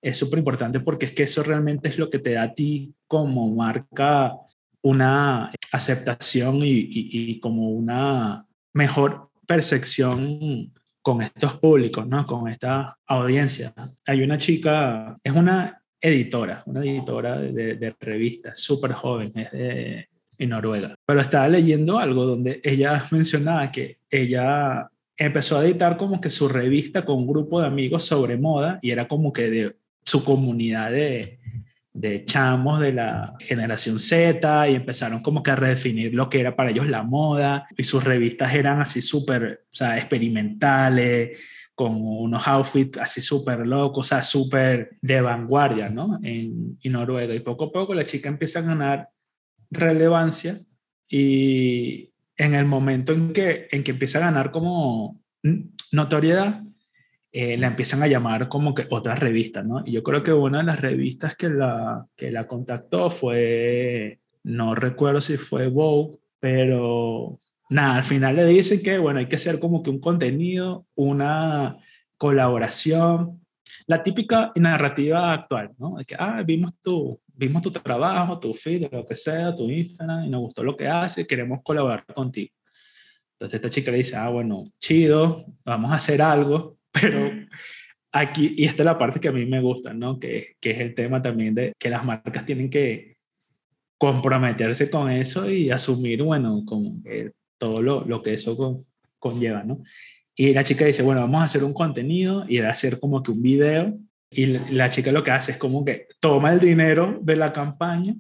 es 0.01 0.17
súper 0.17 0.37
importante 0.37 0.79
porque 0.79 1.07
es 1.07 1.11
que 1.13 1.23
eso 1.23 1.41
realmente 1.41 1.89
es 1.89 1.97
lo 1.97 2.11
que 2.11 2.19
te 2.19 2.33
da 2.33 2.43
a 2.43 2.53
ti 2.53 2.93
como 3.07 3.53
marca 3.53 4.33
una 4.81 5.51
aceptación 5.71 6.59
y, 6.61 7.39
como 7.39 7.69
una 7.71 8.45
mejor 8.73 9.29
percepción 9.47 10.71
con 11.01 11.21
estos 11.21 11.55
públicos, 11.55 12.07
¿no? 12.07 12.25
Con 12.25 12.47
esta 12.47 12.97
audiencia. 13.07 13.73
Hay 14.05 14.21
una 14.21 14.37
chica, 14.37 15.17
es 15.23 15.33
una 15.33 15.81
editora, 15.99 16.63
una 16.65 16.81
editora 16.81 17.39
de, 17.39 17.75
de 17.75 17.95
revistas, 17.99 18.59
súper 18.59 18.93
joven, 18.93 19.31
es 19.35 19.51
de 19.51 20.07
en 20.37 20.49
Noruega. 20.49 20.95
Pero 21.05 21.21
estaba 21.21 21.47
leyendo 21.47 21.97
algo 21.99 22.25
donde 22.25 22.61
ella 22.63 23.05
mencionaba 23.11 23.71
que 23.71 23.99
ella 24.09 24.89
empezó 25.17 25.57
a 25.57 25.65
editar 25.65 25.97
como 25.97 26.19
que 26.19 26.29
su 26.29 26.47
revista 26.47 27.05
con 27.05 27.17
un 27.17 27.27
grupo 27.27 27.61
de 27.61 27.67
amigos 27.67 28.03
sobre 28.03 28.37
moda 28.37 28.79
y 28.81 28.91
era 28.91 29.07
como 29.07 29.31
que 29.31 29.49
de 29.49 29.75
su 30.03 30.23
comunidad 30.23 30.91
de, 30.91 31.39
de 31.95 32.25
chamos 32.25 32.81
de 32.81 32.91
la 32.91 33.35
generación 33.39 33.99
Z 33.99 34.69
y 34.69 34.75
empezaron 34.75 35.21
como 35.21 35.41
que 35.41 35.51
a 35.51 35.55
redefinir 35.55 36.13
lo 36.13 36.29
que 36.29 36.41
era 36.41 36.53
para 36.53 36.71
ellos 36.71 36.87
la 36.87 37.03
moda 37.03 37.67
y 37.77 37.85
sus 37.85 38.03
revistas 38.03 38.53
eran 38.53 38.81
así 38.81 39.01
súper, 39.01 39.65
o 39.71 39.75
sea, 39.75 39.97
experimentales, 39.97 41.39
con 41.73 41.95
unos 41.95 42.47
outfits 42.47 42.97
así 42.97 43.21
súper 43.21 43.65
locos, 43.65 44.05
o 44.05 44.09
sea, 44.09 44.23
súper 44.23 44.97
de 45.01 45.21
vanguardia, 45.21 45.89
¿no? 45.89 46.19
En, 46.21 46.77
en, 46.81 46.91
Noruega. 46.91 47.33
Y 47.33 47.39
poco 47.39 47.65
a 47.65 47.71
poco 47.71 47.93
la 47.93 48.05
chica 48.05 48.27
empieza 48.27 48.59
a 48.59 48.63
ganar 48.63 49.09
relevancia 49.71 50.61
y 51.09 52.13
en 52.37 52.55
el 52.55 52.65
momento 52.65 53.13
en 53.13 53.31
que, 53.31 53.69
en 53.71 53.83
que 53.83 53.91
empieza 53.91 54.17
a 54.17 54.21
ganar 54.21 54.51
como 54.51 55.21
notoriedad, 55.91 56.61
eh, 57.37 57.57
la 57.57 57.67
empiezan 57.67 58.01
a 58.01 58.07
llamar 58.07 58.47
como 58.47 58.73
que 58.73 58.87
otras 58.89 59.19
revistas, 59.19 59.65
¿no? 59.65 59.83
Y 59.85 59.91
yo 59.91 60.03
creo 60.03 60.23
que 60.23 60.31
una 60.31 60.59
de 60.59 60.63
las 60.63 60.79
revistas 60.79 61.35
que 61.35 61.49
la, 61.49 62.07
que 62.15 62.31
la 62.31 62.47
contactó 62.47 63.11
fue, 63.11 64.21
no 64.43 64.73
recuerdo 64.73 65.19
si 65.19 65.35
fue 65.35 65.67
Vogue, 65.67 66.17
pero 66.39 67.37
nada, 67.69 67.97
al 67.97 68.05
final 68.05 68.37
le 68.37 68.45
dicen 68.45 68.81
que, 68.81 68.99
bueno, 68.99 69.19
hay 69.19 69.25
que 69.25 69.35
hacer 69.35 69.59
como 69.59 69.83
que 69.83 69.89
un 69.89 69.99
contenido, 69.99 70.87
una 70.95 71.77
colaboración, 72.15 73.41
la 73.85 74.01
típica 74.01 74.53
narrativa 74.55 75.33
actual, 75.33 75.71
¿no? 75.77 75.97
De 75.97 76.05
que, 76.05 76.15
ah, 76.17 76.41
vimos 76.41 76.71
tu, 76.81 77.19
vimos 77.33 77.61
tu 77.61 77.69
trabajo, 77.69 78.39
tu 78.39 78.53
feed, 78.53 78.87
lo 78.89 79.05
que 79.05 79.17
sea, 79.17 79.53
tu 79.53 79.69
Instagram, 79.69 80.23
y 80.23 80.29
nos 80.29 80.39
gustó 80.39 80.63
lo 80.63 80.77
que 80.77 80.87
haces, 80.87 81.27
queremos 81.27 81.59
colaborar 81.65 82.05
contigo. 82.13 82.53
Entonces 83.33 83.57
esta 83.57 83.69
chica 83.69 83.91
le 83.91 83.97
dice, 83.97 84.15
ah, 84.15 84.29
bueno, 84.29 84.63
chido, 84.79 85.45
vamos 85.65 85.91
a 85.91 85.95
hacer 85.95 86.21
algo, 86.21 86.77
pero 87.01 87.31
aquí, 88.11 88.55
y 88.57 88.65
esta 88.65 88.83
es 88.83 88.85
la 88.85 88.97
parte 88.97 89.19
que 89.19 89.27
a 89.27 89.33
mí 89.33 89.45
me 89.45 89.61
gusta, 89.61 89.93
¿no? 89.93 90.17
Que, 90.19 90.55
que 90.59 90.71
es 90.71 90.79
el 90.79 90.93
tema 90.93 91.21
también 91.21 91.53
de 91.53 91.73
que 91.77 91.89
las 91.89 92.05
marcas 92.05 92.45
tienen 92.45 92.69
que 92.69 93.17
comprometerse 93.97 94.89
con 94.89 95.11
eso 95.11 95.49
y 95.49 95.71
asumir, 95.71 96.23
bueno, 96.23 96.63
con 96.65 97.03
todo 97.57 97.81
lo, 97.81 98.05
lo, 98.05 98.21
que 98.21 98.33
eso 98.33 98.85
conlleva, 99.19 99.63
¿no? 99.63 99.81
Y 100.35 100.53
la 100.53 100.63
chica 100.63 100.85
dice, 100.85 101.01
bueno, 101.01 101.21
vamos 101.21 101.41
a 101.41 101.45
hacer 101.45 101.63
un 101.63 101.73
contenido 101.73 102.45
y 102.47 102.57
era 102.57 102.69
hacer 102.69 102.99
como 102.99 103.23
que 103.23 103.31
un 103.31 103.41
video. 103.41 103.97
Y 104.29 104.45
la 104.73 104.89
chica 104.89 105.11
lo 105.11 105.23
que 105.23 105.31
hace 105.31 105.53
es 105.53 105.57
como 105.57 105.85
que 105.85 106.07
toma 106.19 106.51
el 106.51 106.59
dinero 106.59 107.19
de 107.21 107.37
la 107.37 107.53
campaña 107.53 108.15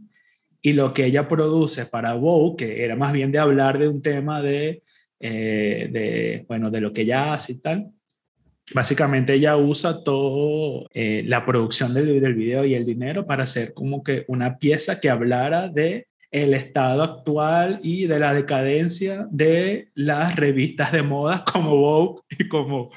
y 0.61 0.73
lo 0.73 0.93
que 0.93 1.05
ella 1.05 1.27
produce 1.27 1.85
para 1.85 2.13
Vogue, 2.13 2.55
que 2.57 2.85
era 2.85 2.95
más 2.95 3.11
bien 3.11 3.31
de 3.31 3.37
hablar 3.39 3.77
de 3.77 3.89
un 3.89 4.01
tema 4.01 4.41
de, 4.41 4.81
eh, 5.19 5.89
de 5.91 6.45
bueno, 6.47 6.71
de 6.71 6.81
lo 6.81 6.93
que 6.93 7.01
ella 7.01 7.33
hace 7.33 7.51
y 7.51 7.59
tal, 7.59 7.91
Básicamente 8.73 9.35
ella 9.35 9.57
usa 9.57 10.03
todo 10.03 10.89
eh, 10.93 11.23
la 11.25 11.45
producción 11.45 11.93
del, 11.93 12.19
del, 12.19 12.33
video 12.33 12.65
y 12.65 12.73
el 12.73 12.83
dinero 12.83 13.25
para 13.25 13.43
hacer 13.43 13.73
como 13.73 14.03
que 14.03 14.25
una 14.27 14.57
pieza 14.57 14.99
que 14.99 15.09
hablara 15.09 15.69
de 15.69 16.07
el 16.31 16.53
estado 16.53 17.03
actual 17.03 17.79
y 17.83 18.07
de 18.07 18.19
la 18.19 18.33
decadencia 18.33 19.27
de 19.29 19.89
las 19.93 20.35
revistas 20.35 20.91
de 20.91 21.03
moda 21.03 21.45
como 21.51 21.77
Vogue 21.77 22.21
y 22.39 22.47
como 22.47 22.91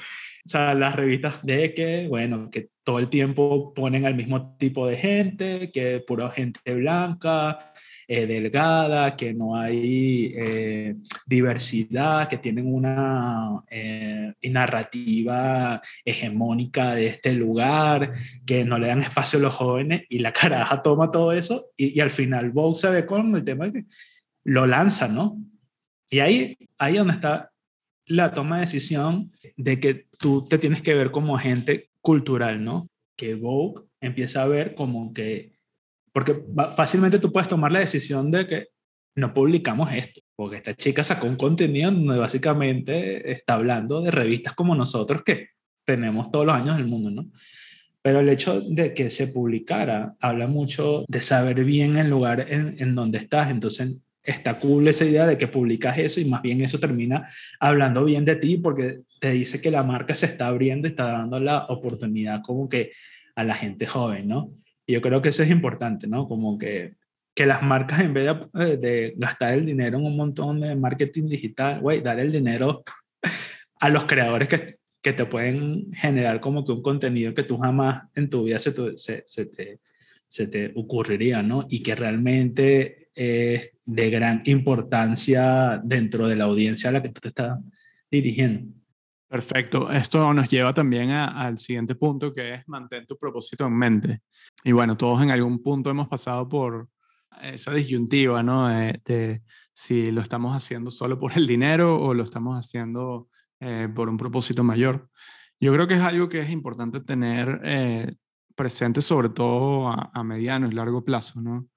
o 0.49 0.51
sea, 0.51 0.73
las 0.73 0.97
revistas 0.97 1.45
de 1.45 1.75
que, 1.75 2.09
bueno, 2.09 2.51
que 2.51 2.71
todo 2.83 3.01
el 3.01 3.11
tiempo 3.11 3.75
ponen 3.75 4.07
al 4.07 4.15
mismo 4.15 4.57
tipo 4.57 4.87
de 4.87 4.97
gente, 4.97 5.71
que 5.71 6.01
pura 6.01 6.31
gente 6.31 6.59
blanca, 6.73 7.75
eh, 8.11 8.27
delgada, 8.27 9.17
que 9.17 9.35
no 9.35 9.55
hay 9.55 10.33
eh, 10.35 10.97
diversidad, 11.27 12.27
que 12.27 12.39
tienen 12.39 12.73
una 12.73 13.63
eh, 13.69 14.33
narrativa 14.45 15.83
hegemónica 16.07 16.95
de 16.95 17.09
este 17.09 17.35
lugar, 17.35 18.15
que 18.47 18.65
no 18.65 18.79
le 18.79 18.89
dan 18.89 19.03
espacio 19.03 19.39
a 19.39 19.43
los 19.43 19.55
jóvenes 19.55 20.05
y 20.09 20.21
la 20.21 20.33
caraja 20.33 20.81
toma 20.81 21.11
todo 21.11 21.33
eso 21.33 21.67
y, 21.77 22.01
al 22.01 22.11
final 22.11 22.51
Vogue 22.51 22.81
se 22.81 22.89
ve 22.89 23.05
con 23.05 23.37
el 23.37 23.45
tema 23.45 23.71
que 23.71 23.85
lo 24.43 24.67
lanza, 24.67 25.07
¿no? 25.07 25.37
Y 26.09 26.21
ahí, 26.21 26.57
ahí 26.79 26.97
donde 26.97 27.13
está 27.13 27.53
la 28.07 28.33
toma 28.33 28.57
de 28.57 28.63
decisión 28.63 29.33
de 29.59 29.81
que 29.81 30.07
tú 30.19 30.47
te 30.49 30.57
tienes 30.57 30.81
que 30.81 30.95
ver 30.95 31.11
como 31.11 31.37
agente 31.37 31.91
cultural, 32.01 32.65
¿no? 32.65 32.89
Que 33.19 33.35
Vogue 33.35 33.83
empieza 34.01 34.45
a 34.45 34.49
ver 34.49 34.75
como 34.75 35.13
que 35.13 35.58
porque 36.13 36.43
fácilmente 36.77 37.19
tú 37.19 37.33
puedes 37.33 37.49
tomar 37.49 37.73
la 37.73 37.81
decisión 37.81 38.31
de 38.31 38.47
que 38.47 38.67
no 39.15 39.35
publicamos 39.35 39.93
esto, 39.93 40.21
porque 40.37 40.57
esta 40.57 40.75
chica 40.75 41.03
sacó 41.03 41.27
un 41.27 41.37
contenido 41.37 41.91
donde 41.91 42.19
básicamente 42.19 43.31
está 43.33 43.55
hablando 43.55 44.01
de 44.01 44.11
revistas 44.11 44.55
como 44.55 44.75
nosotros 44.75 45.23
que 45.23 45.49
tenemos 45.85 46.31
todos 46.31 46.47
los 46.47 46.55
años 46.55 46.77
del 46.77 46.87
mundo, 46.87 47.11
¿no? 47.11 47.31
Pero 48.01 48.21
el 48.21 48.29
hecho 48.29 48.61
de 48.61 48.95
que 48.95 49.11
se 49.11 49.29
publicara 49.29 50.15
habla 50.21 50.47
mucho 50.47 51.05
de 51.09 51.21
saber 51.21 51.65
bien 51.65 51.97
el 51.97 52.09
lugar 52.09 52.47
en, 52.49 52.77
en 52.79 52.95
donde 52.95 53.19
estás, 53.19 53.51
entonces 53.51 53.97
está 54.23 54.59
cool 54.59 54.87
esa 54.87 55.05
idea 55.05 55.27
de 55.27 55.39
que 55.39 55.49
publicas 55.49 55.99
eso 55.99 56.21
y 56.21 56.25
más 56.25 56.43
bien 56.43 56.61
eso 56.61 56.79
termina 56.79 57.29
hablando 57.59 58.05
bien 58.05 58.25
de 58.25 58.37
ti 58.37 58.59
porque 58.59 59.01
te 59.21 59.31
dice 59.31 59.61
que 59.61 59.71
la 59.71 59.83
marca 59.83 60.15
se 60.15 60.27
está 60.27 60.47
abriendo 60.47 60.87
y 60.87 60.91
está 60.91 61.05
dando 61.05 61.41
la 61.41 61.65
oportunidad 61.67 62.43
como 62.43 62.69
que 62.69 62.93
a 63.35 63.45
la 63.45 63.55
gente 63.55 63.87
joven, 63.87 64.29
¿no? 64.29 64.53
Y 64.89 64.95
yo 64.95 65.03
creo 65.03 65.21
que 65.21 65.29
eso 65.29 65.43
es 65.43 65.51
importante, 65.51 66.07
¿no? 66.07 66.27
Como 66.27 66.57
que, 66.57 66.95
que 67.35 67.45
las 67.45 67.63
marcas, 67.63 68.01
en 68.01 68.15
vez 68.15 68.27
de, 68.55 68.77
de, 68.79 69.15
gastar 69.19 69.53
el 69.53 69.67
dinero 69.67 69.99
en 69.99 70.07
un 70.07 70.17
montón 70.17 70.61
de 70.61 70.75
marketing 70.75 71.29
digital, 71.29 71.81
güey, 71.81 72.01
dar 72.01 72.19
el 72.19 72.33
dinero 72.33 72.83
a 73.81 73.91
los 73.91 74.07
creadores 74.07 74.49
que, 74.49 74.79
que 75.03 75.13
te 75.13 75.27
pueden 75.27 75.93
generar 75.93 76.41
como 76.41 76.65
que 76.65 76.73
un 76.73 76.81
contenido 76.81 77.35
que 77.35 77.43
tú 77.43 77.59
jamás 77.59 78.05
en 78.15 78.31
tu 78.31 78.45
vida 78.45 78.59
se, 78.59 78.73
se, 78.97 79.25
se, 79.27 79.45
te, 79.45 79.81
se 80.27 80.47
te 80.47 80.73
ocurriría, 80.75 81.43
¿no? 81.43 81.67
Y 81.69 81.83
que 81.83 81.95
realmente 81.95 83.11
es 83.15 83.73
de 83.85 84.11
gran 84.11 84.41
importancia 84.47 85.83
dentro 85.85 86.29
de 86.29 86.37
la 86.37 86.45
audiencia 86.45 86.89
a 86.89 86.95
la 86.95 87.03
que 87.03 87.11
tú 87.11 87.21
te 87.21 87.29
estás 87.29 87.59
dirigiendo. 88.11 88.73
Perfecto. 89.29 89.93
Esto 89.93 90.33
nos 90.33 90.49
lleva 90.49 90.73
también 90.73 91.11
al 91.11 91.59
siguiente 91.59 91.95
punto 91.95 92.33
que 92.33 92.55
es 92.55 92.69
mantén 92.69 93.07
tu 93.07 93.19
propósito 93.19 93.67
en 93.67 93.77
mente. 93.77 94.23
Y 94.65 94.73
bueno, 94.73 94.97
todos 94.97 95.23
en 95.23 95.31
algún 95.31 95.63
punto 95.63 95.91
hemos 95.91 96.09
pasado 96.09 96.49
por 96.49 96.89
esa 97.43 97.75
disyuntiva, 97.75 98.43
¿no? 98.43 98.69
De, 98.69 99.43
si 99.75 100.11
lo 100.11 100.23
estamos 100.23 100.57
haciendo 100.57 100.91
solo 100.91 101.19
por 101.19 101.37
el 101.37 101.47
dinero 101.47 102.01
o 102.01 102.15
lo 102.15 102.25
estamos 102.25 102.59
haciendo 102.59 103.29
eh, 103.61 103.89
por 103.95 104.09
un 104.09 104.17
propósito 104.17 104.65
mayor. 104.65 105.11
Yo 105.61 105.75
creo 105.75 105.87
que 105.87 105.95
es 105.95 106.01
algo 106.01 106.29
que 106.31 106.41
es 106.41 106.51
importante 106.51 107.01
tener 107.01 107.61
eh, 107.65 108.17
presente, 108.57 109.03
sobre 109.03 109.29
todo 109.29 109.89
a, 109.89 110.11
a, 110.15 110.25
mediano 110.25 110.69
y 110.69 110.73
largo 110.73 111.05
plazo, 111.05 111.41
¿no? 111.43 111.69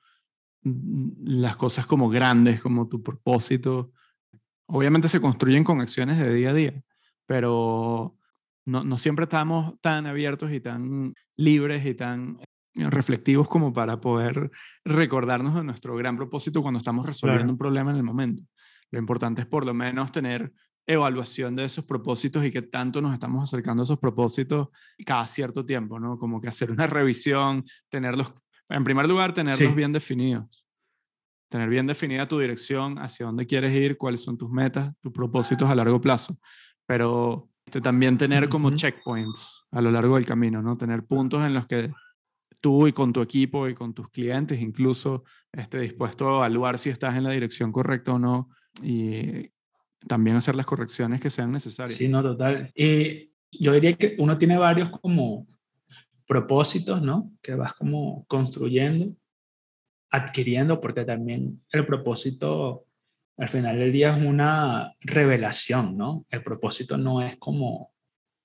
Las 0.63 1.57
cosas 1.57 1.85
como 1.85 2.09
grandes, 2.09 2.61
como 2.61 2.87
tu 2.87 3.03
propósito, 3.03 3.91
obviamente 4.67 5.09
se 5.09 5.19
construyen 5.19 5.65
con 5.65 5.81
acciones 5.81 6.17
de 6.17 6.33
día 6.33 6.51
a 6.51 6.53
día 6.53 6.83
pero 7.31 8.17
no, 8.65 8.83
no, 8.83 8.97
siempre 8.97 9.23
estamos 9.23 9.79
tan 9.81 10.05
abiertos 10.05 10.51
y 10.51 10.59
tan 10.59 11.13
libres 11.37 11.85
y 11.85 11.95
tan 11.95 12.39
reflectivos 12.75 13.47
como 13.47 13.71
para 13.71 14.01
poder 14.01 14.51
recordarnos 14.85 15.55
de 15.55 15.63
nuestro 15.63 15.95
gran 15.95 16.17
propósito 16.17 16.61
cuando 16.61 16.79
estamos 16.79 17.05
resolviendo 17.05 17.43
Claro. 17.43 17.53
un 17.53 17.57
problema 17.57 17.91
en 17.91 17.97
el 17.97 18.03
momento. 18.03 18.43
Lo 18.91 18.99
importante 18.99 19.41
es 19.41 19.47
por 19.47 19.65
lo 19.65 19.73
menos 19.73 20.11
tener 20.11 20.51
evaluación 20.85 21.55
de 21.55 21.63
esos 21.65 21.85
propósitos 21.85 22.43
y 22.43 22.51
que 22.51 22.63
tanto 22.63 23.01
nos 23.01 23.13
estamos 23.13 23.43
acercando 23.43 23.83
a 23.83 23.85
esos 23.85 23.99
propósitos 23.99 24.67
cada 25.05 25.25
cierto 25.27 25.65
tiempo, 25.65 25.99
¿no? 25.99 26.17
Como 26.17 26.41
que 26.41 26.49
hacer 26.49 26.69
una 26.71 26.87
revisión, 26.87 27.63
tenerlos, 27.89 28.33
en 28.67 28.83
primer 28.83 29.07
lugar, 29.07 29.33
tenerlos 29.33 29.69
Sí. 29.69 29.73
bien 29.75 29.93
definidos. 29.93 30.65
Tener 31.49 31.69
bien 31.69 31.85
definida 31.87 32.27
tu 32.27 32.39
dirección, 32.39 32.97
hacia 32.99 33.25
dónde 33.25 33.45
quieres 33.45 33.73
ir, 33.73 33.97
cuáles 33.97 34.21
son 34.23 34.37
tus 34.37 34.49
metas, 34.49 34.93
tus 35.01 35.11
propósitos 35.11 35.69
a 35.69 35.75
largo 35.75 35.99
plazo. 35.99 36.37
Pero 36.91 37.47
este, 37.65 37.79
también 37.79 38.17
tener 38.17 38.49
como 38.49 38.67
Ujú. 38.67 38.75
checkpoints 38.75 39.65
a 39.71 39.79
lo 39.79 39.91
largo 39.91 40.15
del 40.15 40.25
camino, 40.25 40.61
¿no? 40.61 40.75
Tener 40.75 41.05
puntos 41.05 41.41
en 41.45 41.53
los 41.53 41.65
que 41.65 41.89
tú 42.59 42.85
y 42.85 42.91
con 42.91 43.13
tu 43.13 43.21
equipo 43.21 43.69
y 43.69 43.73
con 43.73 43.93
tus 43.93 44.09
clientes 44.09 44.59
incluso 44.59 45.23
esté 45.53 45.79
dispuesto 45.79 46.27
a 46.27 46.35
evaluar 46.35 46.77
si 46.77 46.89
estás 46.89 47.15
en 47.15 47.23
la 47.23 47.31
dirección 47.31 47.71
correcta 47.71 48.11
o 48.11 48.19
no 48.19 48.49
y 48.83 49.49
también 50.05 50.35
hacer 50.35 50.53
las 50.53 50.65
correcciones 50.65 51.21
que 51.21 51.29
sean 51.29 51.53
necesarias. 51.53 51.97
Sí, 51.97 52.09
no, 52.09 52.21
total. 52.21 52.69
Y 52.75 53.31
yo 53.53 53.71
diría 53.71 53.93
que 53.93 54.17
uno 54.19 54.37
tiene 54.37 54.57
varios 54.57 54.89
como 54.99 55.47
propósitos, 56.27 57.01
¿no? 57.01 57.31
Que 57.41 57.55
vas 57.55 57.73
como 57.73 58.25
construyendo, 58.25 59.15
adquiriendo, 60.09 60.81
porque 60.81 61.05
también 61.05 61.63
el 61.71 61.85
propósito 61.85 62.83
al 63.37 63.49
final 63.49 63.79
del 63.79 63.91
día 63.91 64.15
es 64.15 64.23
una 64.23 64.93
revelación, 65.01 65.97
¿no? 65.97 66.25
El 66.29 66.43
propósito 66.43 66.97
no 66.97 67.21
es 67.21 67.37
como, 67.37 67.91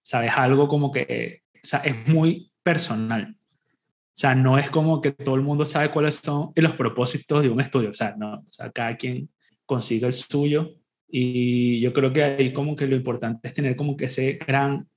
¿sabes? 0.02 0.32
Algo 0.36 0.68
como 0.68 0.90
que, 0.90 1.42
o 1.54 1.66
sea, 1.66 1.80
es 1.80 2.08
muy 2.08 2.50
personal. 2.62 3.36
O 3.38 4.18
sea, 4.18 4.34
no 4.34 4.58
es 4.58 4.70
como 4.70 5.00
que 5.02 5.12
todo 5.12 5.34
el 5.34 5.42
mundo 5.42 5.66
sabe 5.66 5.90
cuáles 5.90 6.16
son 6.16 6.52
los 6.54 6.74
propósitos 6.74 7.42
de 7.42 7.50
un 7.50 7.60
estudio. 7.60 7.90
O 7.90 7.94
sea, 7.94 8.16
no, 8.16 8.36
o 8.36 8.48
sea, 8.48 8.70
cada 8.70 8.96
quien 8.96 9.28
consigue 9.66 10.06
el 10.06 10.14
suyo 10.14 10.74
y 11.08 11.80
yo 11.80 11.92
creo 11.92 12.12
que 12.12 12.22
ahí 12.24 12.52
como 12.52 12.74
que 12.74 12.86
lo 12.86 12.96
importante 12.96 13.46
es 13.46 13.54
tener 13.54 13.76
como 13.76 13.96
que 13.96 14.06
ese 14.06 14.38
gran 14.46 14.88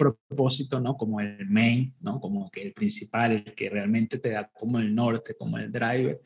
propósito, 0.00 0.80
¿no? 0.80 0.96
Como 0.96 1.20
el 1.20 1.48
main, 1.48 1.94
¿no? 2.00 2.20
Como 2.20 2.50
que 2.50 2.62
el 2.62 2.72
principal, 2.72 3.32
el 3.32 3.44
que 3.54 3.68
realmente 3.68 4.18
te 4.18 4.30
da 4.30 4.50
como 4.52 4.78
el 4.78 4.94
norte, 4.94 5.34
como 5.38 5.58
el 5.58 5.70
driver, 5.70 6.20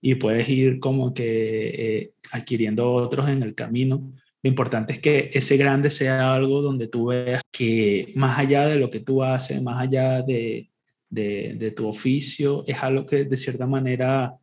y 0.00 0.16
puedes 0.16 0.48
ir 0.48 0.80
como 0.80 1.14
que 1.14 1.98
eh, 1.98 2.12
adquiriendo 2.32 2.92
otros 2.92 3.28
en 3.28 3.42
el 3.42 3.54
camino. 3.54 4.12
Lo 4.42 4.48
importante 4.48 4.92
es 4.92 4.98
que 4.98 5.30
ese 5.34 5.56
grande 5.56 5.90
sea 5.90 6.32
algo 6.34 6.62
donde 6.62 6.88
tú 6.88 7.06
veas 7.06 7.42
que 7.50 8.12
más 8.16 8.38
allá 8.38 8.66
de 8.66 8.76
lo 8.76 8.90
que 8.90 9.00
tú 9.00 9.22
haces, 9.22 9.62
más 9.62 9.80
allá 9.80 10.22
de, 10.22 10.70
de, 11.08 11.54
de 11.58 11.70
tu 11.70 11.86
oficio, 11.86 12.64
es 12.66 12.82
algo 12.82 13.06
que 13.06 13.24
de 13.24 13.36
cierta 13.36 13.66
manera 13.66 14.34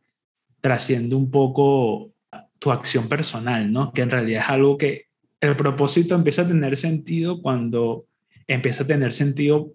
trasciende 0.60 1.14
un 1.16 1.30
poco 1.30 2.12
tu 2.58 2.70
acción 2.70 3.08
personal, 3.08 3.72
¿no? 3.72 3.92
Que 3.92 4.02
en 4.02 4.10
realidad 4.10 4.42
es 4.42 4.50
algo 4.50 4.78
que 4.78 5.08
el 5.40 5.56
propósito 5.56 6.14
empieza 6.14 6.42
a 6.42 6.48
tener 6.48 6.76
sentido 6.76 7.40
cuando 7.40 8.07
empieza 8.48 8.82
a 8.82 8.86
tener 8.86 9.12
sentido 9.12 9.74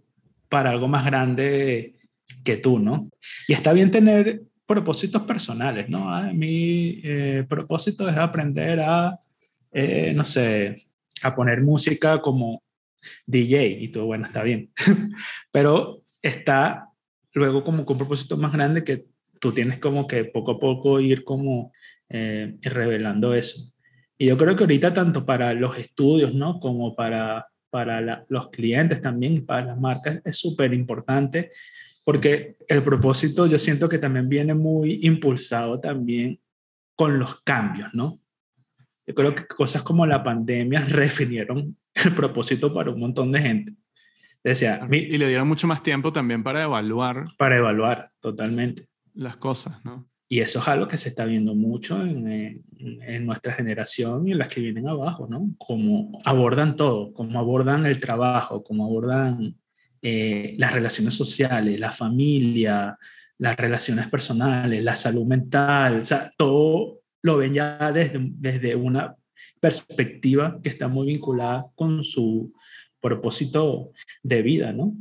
para 0.50 0.72
algo 0.72 0.88
más 0.88 1.06
grande 1.06 1.96
que 2.44 2.58
tú, 2.58 2.80
¿no? 2.80 3.10
Y 3.48 3.54
está 3.54 3.72
bien 3.72 3.92
tener 3.92 4.42
propósitos 4.66 5.22
personales, 5.24 5.90
¿no? 5.90 6.14
Ah, 6.14 6.32
mi 6.34 7.00
eh, 7.04 7.46
propósito 7.48 8.10
es 8.10 8.18
aprender 8.18 8.80
a, 8.82 9.20
eh, 9.72 10.14
no 10.16 10.26
sé, 10.26 10.88
a 11.22 11.36
poner 11.36 11.62
música 11.62 12.22
como 12.22 12.64
DJ 13.26 13.68
y 13.68 13.90
todo, 13.90 14.06
bueno, 14.06 14.26
está 14.26 14.44
bien. 14.44 14.72
Pero 15.52 16.04
está 16.22 16.90
luego 17.34 17.64
como 17.64 17.86
con 17.86 17.96
un 17.96 18.00
propósito 18.00 18.38
más 18.38 18.54
grande 18.54 18.84
que 18.84 19.06
tú 19.40 19.52
tienes 19.52 19.80
como 19.80 20.08
que 20.08 20.24
poco 20.26 20.52
a 20.52 20.60
poco 20.60 21.00
ir 21.00 21.24
como 21.24 21.72
eh, 22.10 22.58
revelando 22.62 23.34
eso. 23.34 23.74
Y 24.18 24.28
yo 24.28 24.38
creo 24.38 24.56
que 24.56 24.64
ahorita 24.64 24.94
tanto 24.94 25.26
para 25.26 25.54
los 25.54 25.78
estudios, 25.78 26.34
¿no? 26.34 26.60
Como 26.60 26.96
para, 26.96 27.48
para 27.74 28.02
la, 28.02 28.24
los 28.30 28.50
clientes 28.52 29.02
también, 29.02 29.48
para 29.48 29.66
las 29.66 29.80
marcas, 29.80 30.22
es 30.24 30.38
súper 30.38 30.76
importante 30.76 31.50
porque 32.06 32.58
el 32.68 32.84
propósito 32.84 33.48
yo 33.48 33.58
siento 33.58 33.90
que 33.90 33.98
también 33.98 34.30
viene 34.30 34.54
muy 34.54 35.00
impulsado 35.02 35.80
también 35.80 36.40
con 36.96 37.18
los 37.18 37.42
cambios, 37.42 37.90
¿no? 37.94 38.20
Yo 39.08 39.16
creo 39.16 39.34
que 39.34 39.48
cosas 39.48 39.82
como 39.82 40.06
la 40.06 40.24
pandemia 40.24 40.82
refinieron 40.88 41.76
el 41.94 42.14
propósito 42.14 42.72
para 42.72 42.92
un 42.92 43.00
montón 43.00 43.32
de 43.32 43.42
gente. 43.42 43.74
Decía, 44.44 44.88
Y 44.92 45.18
le 45.18 45.30
dieron 45.30 45.48
mucho 45.48 45.66
más 45.66 45.82
tiempo 45.82 46.14
también 46.14 46.44
para 46.44 46.64
evaluar 46.64 47.26
para 47.38 47.58
evaluar 47.58 48.12
totalmente. 48.20 48.84
las 49.14 49.38
cosas, 49.38 49.84
¿no? 49.84 50.08
Y 50.30 50.40
eso 50.40 50.60
es 50.60 50.68
algo 50.68 50.88
que 50.88 50.98
se 50.98 51.10
está 51.10 51.26
viendo 51.26 51.54
mucho 51.54 52.02
en, 52.02 52.64
en, 52.80 53.26
nuestra 53.26 53.54
generación 53.54 54.28
y 54.28 54.32
en 54.32 54.40
las 54.40 54.48
que 54.48 54.62
vienen 54.62 54.88
abajo, 54.88 55.28
¿no? 55.30 55.54
Cómo 55.58 56.20
abordan 56.24 56.76
todo, 56.76 57.14
cómo 57.14 57.40
abordan 57.40 57.86
el 57.86 58.00
trabajo, 58.00 58.64
cómo 58.64 58.86
abordan 58.86 59.56
eh, 60.02 60.56
las 60.58 60.74
relaciones 60.74 61.14
sociales, 61.14 61.80
la 61.80 61.92
familia, 61.92 62.98
las 63.38 63.56
relaciones 63.58 64.08
personales, 64.08 64.84
la 64.84 64.96
salud 64.96 65.26
mental, 65.26 66.00
o 66.02 66.06
sea, 66.06 66.32
todo 66.38 67.02
lo 67.22 67.38
ven 67.38 67.54
ya 67.54 67.92
desde, 67.92 68.20
desde 68.20 68.76
una 68.76 69.16
perspectiva 69.60 70.60
que 70.62 70.70
está 70.70 70.88
muy 70.88 71.08
vinculada 71.08 71.68
con 71.76 72.04
su 72.04 72.52
propósito 73.00 73.92
de 74.22 74.42
vida, 74.42 74.74
¿no? 74.74 74.94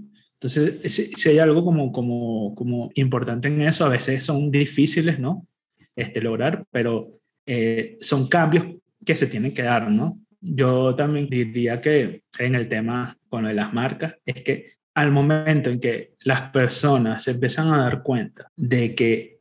Entonces, 0.43 0.93
si, 0.93 1.12
si, 1.12 1.28
hay 1.28 1.38
algo 1.38 1.64
como, 1.64 1.93
como, 1.93 2.53
como 2.57 2.90
importante 2.97 3.47
en 3.47 3.62
eso, 3.62 3.84
a 3.84 3.88
veces 3.88 4.24
son 4.24 4.51
difíciles, 4.51 5.20
¿no? 5.20 5.47
Este, 5.95 6.20
lograr, 6.20 6.64
pero 6.72 7.20
eh, 7.47 7.97
son 8.01 8.26
cambios 8.26 8.66
que 9.07 9.14
se 9.14 9.28
tienen 9.28 9.55
que 9.55 9.62
dar, 9.62 9.88
¿no? 9.88 10.18
Yo 10.40 10.97
también 10.97 11.28
diría 11.28 11.80
que 11.80 12.24
en 12.40 12.57
el 12.57 12.68
tema 12.68 13.16
con 13.28 13.43
lo 13.43 13.49
de 13.49 13.55
las 13.55 13.72
marcas, 13.72 14.16
es 14.26 14.43
que 14.43 14.66
al 14.95 15.12
momento 15.12 15.70
en 15.70 15.78
que 15.78 16.14
las 16.24 16.51
personas 16.51 17.22
se 17.22 17.30
empiezan 17.30 17.72
a 17.72 17.78
dar 17.78 18.03
cuenta 18.03 18.51
de 18.57 18.97
que 18.97 19.38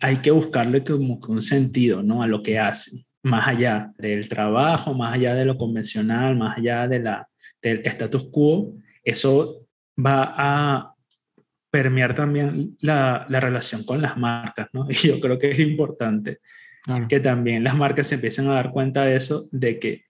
hay 0.00 0.18
que 0.18 0.32
buscarle 0.32 0.84
como 0.84 1.18
que 1.18 1.32
un 1.32 1.40
sentido, 1.40 2.02
¿no? 2.02 2.22
A 2.22 2.26
lo 2.26 2.42
que 2.42 2.58
hacen, 2.58 3.06
más 3.22 3.48
allá 3.48 3.94
del 3.96 4.28
trabajo, 4.28 4.92
más 4.92 5.14
allá 5.14 5.34
de 5.34 5.46
lo 5.46 5.56
convencional, 5.56 6.36
más 6.36 6.58
allá 6.58 6.86
de 6.88 7.00
la, 7.00 7.28
del 7.62 7.80
status 7.86 8.28
quo, 8.30 8.74
eso 9.02 9.61
va 9.98 10.34
a 10.36 10.94
permear 11.70 12.14
también 12.14 12.76
la, 12.80 13.26
la, 13.28 13.40
relación 13.40 13.84
con 13.84 14.02
las 14.02 14.16
marcas, 14.16 14.68
¿no? 14.72 14.86
Y 14.90 14.94
yo 15.08 15.20
creo 15.20 15.38
que 15.38 15.50
es 15.50 15.58
importante 15.58 16.40
claro. 16.82 17.08
que 17.08 17.18
también 17.20 17.64
las 17.64 17.76
marcas 17.76 18.08
se 18.08 18.16
empiecen 18.16 18.46
a 18.48 18.54
dar 18.54 18.70
cuenta 18.70 19.04
de 19.04 19.16
eso, 19.16 19.48
de 19.50 19.78
que, 19.78 20.04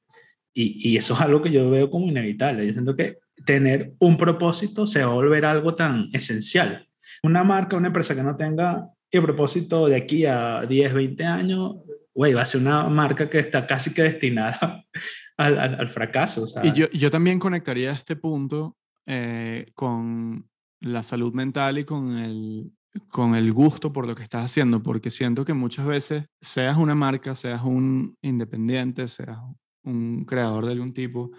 y, 0.52 0.90
y, 0.90 0.96
eso 0.96 1.14
es 1.14 1.20
algo 1.20 1.40
que 1.40 1.50
yo 1.50 1.70
veo 1.70 1.88
como 1.88 2.08
inevitable, 2.08 2.66
yo 2.66 2.72
siento 2.72 2.96
que 2.96 3.18
tener 3.46 3.92
un 4.00 4.16
propósito 4.16 4.86
se 4.86 5.04
va 5.04 5.10
a 5.10 5.14
volver 5.14 5.44
algo 5.44 5.74
tan 5.74 6.08
esencial. 6.12 6.88
Una 7.22 7.44
marca, 7.44 7.76
una 7.76 7.88
empresa 7.88 8.14
que 8.14 8.22
no 8.22 8.36
tenga 8.36 8.88
el 9.10 9.22
propósito 9.22 9.86
de 9.86 9.96
aquí 9.96 10.26
a 10.26 10.66
10, 10.66 10.94
20 10.94 11.24
años, 11.24 11.76
güey, 12.12 12.34
va 12.34 12.42
a 12.42 12.46
ser 12.46 12.60
una 12.60 12.88
marca 12.88 13.30
que 13.30 13.38
está 13.38 13.66
casi 13.66 13.94
que 13.94 14.02
destinada 14.02 14.84
al, 15.36 15.58
al, 15.58 15.74
al 15.80 15.88
fracaso. 15.90 16.42
O 16.42 16.46
sea, 16.46 16.64
y 16.66 16.72
yo, 16.72 16.90
yo 16.90 17.08
también 17.10 17.38
conectaría 17.38 17.92
este 17.92 18.16
punto 18.16 18.76
eh, 19.06 19.70
con 19.74 20.48
la 20.80 21.02
salud 21.02 21.32
mental 21.32 21.78
y 21.78 21.84
con 21.84 22.16
el, 22.18 22.72
con 23.10 23.34
el 23.34 23.52
gusto 23.52 23.92
por 23.92 24.06
lo 24.06 24.14
que 24.14 24.22
estás 24.22 24.44
haciendo, 24.44 24.82
porque 24.82 25.10
siento 25.10 25.44
que 25.44 25.54
muchas 25.54 25.86
veces, 25.86 26.26
seas 26.40 26.76
una 26.76 26.94
marca, 26.94 27.34
seas 27.34 27.62
un 27.62 28.16
independiente, 28.22 29.08
seas 29.08 29.38
un 29.84 30.24
creador 30.24 30.66
de 30.66 30.72
algún 30.72 30.92
tipo, 30.92 31.30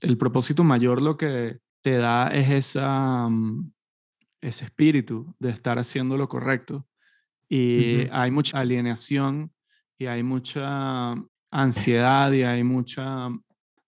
el 0.00 0.16
propósito 0.16 0.64
mayor 0.64 1.02
lo 1.02 1.16
que 1.16 1.58
te 1.82 1.96
da 1.96 2.28
es 2.28 2.50
esa, 2.50 3.26
um, 3.26 3.70
ese 4.40 4.64
espíritu 4.64 5.34
de 5.38 5.50
estar 5.50 5.78
haciendo 5.78 6.16
lo 6.16 6.28
correcto. 6.28 6.86
Y 7.48 7.56
uh 7.56 8.00
-huh. 8.02 8.08
hay 8.12 8.30
mucha 8.30 8.60
alienación 8.60 9.52
y 9.98 10.06
hay 10.06 10.22
mucha 10.22 11.14
ansiedad 11.50 12.32
y 12.32 12.42
hay 12.42 12.62
mucha 12.62 13.28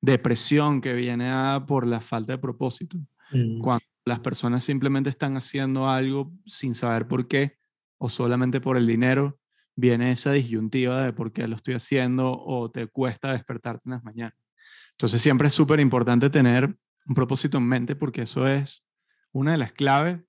depresión 0.00 0.80
que 0.80 0.92
viene 0.94 1.30
a, 1.30 1.64
por 1.66 1.86
la 1.86 2.00
falta 2.00 2.32
de 2.32 2.38
propósito. 2.38 2.98
-huh. 3.32 3.58
Cuando 3.60 3.84
las 4.04 4.20
personas 4.20 4.64
simplemente 4.64 5.10
están 5.10 5.36
haciendo 5.36 5.88
algo 5.88 6.32
sin 6.46 6.74
saber 6.74 7.06
por 7.06 7.28
qué 7.28 7.58
o 7.98 8.08
solamente 8.08 8.60
por 8.60 8.76
el 8.76 8.86
dinero, 8.86 9.38
viene 9.76 10.12
esa 10.12 10.32
disyuntiva 10.32 11.04
de 11.04 11.12
por 11.12 11.32
qué 11.32 11.46
lo 11.48 11.56
estoy 11.56 11.74
haciendo 11.74 12.32
o 12.32 12.70
te 12.70 12.86
cuesta 12.88 13.32
despertarte 13.32 13.82
en 13.86 13.92
las 13.92 14.04
mañanas. 14.04 14.36
Entonces 14.92 15.20
siempre 15.20 15.48
es 15.48 15.54
súper 15.54 15.80
importante 15.80 16.30
tener 16.30 16.76
un 17.06 17.14
propósito 17.14 17.58
en 17.58 17.66
mente 17.66 17.96
porque 17.96 18.22
eso 18.22 18.46
es 18.46 18.84
una 19.32 19.52
de 19.52 19.58
las 19.58 19.72
claves 19.72 20.20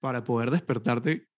para 0.00 0.24
poder 0.24 0.50
despertarte, 0.50 1.28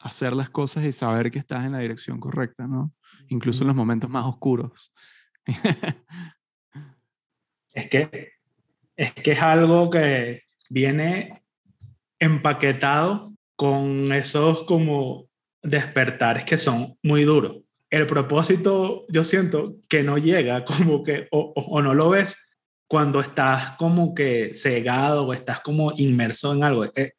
hacer 0.00 0.34
las 0.34 0.50
cosas 0.50 0.84
y 0.84 0.92
saber 0.92 1.30
que 1.30 1.38
estás 1.38 1.64
en 1.64 1.72
la 1.72 1.78
dirección 1.78 2.20
correcta, 2.20 2.66
¿no? 2.66 2.94
Incluso 3.28 3.64
en 3.64 3.68
los 3.68 3.76
momentos 3.76 4.08
más 4.08 4.24
oscuros. 4.24 4.94
es 7.74 7.88
que 7.90 8.32
es 8.96 9.12
que 9.12 9.32
es 9.32 9.42
algo 9.42 9.90
que 9.90 10.43
viene 10.68 11.42
empaquetado 12.18 13.32
con 13.56 14.12
esos 14.12 14.64
como 14.64 15.28
despertares 15.62 16.44
que 16.44 16.58
son 16.58 16.98
muy 17.02 17.24
duros. 17.24 17.58
El 17.90 18.06
propósito, 18.06 19.04
yo 19.08 19.24
siento 19.24 19.76
que 19.88 20.02
no 20.02 20.18
llega 20.18 20.64
como 20.66 21.02
que, 21.02 21.28
o, 21.30 21.52
o, 21.54 21.82
no 21.82 21.94
lo 21.94 22.10
ves 22.10 22.36
cuando 22.88 23.20
estás 23.20 23.72
como 23.72 24.14
que 24.14 24.52
cegado 24.54 25.26
o 25.26 25.32
estás 25.32 25.60
como 25.60 25.92
inmerso 25.96 26.52
en 26.52 26.64
algo. 26.64 26.84
Eh, 26.94 27.12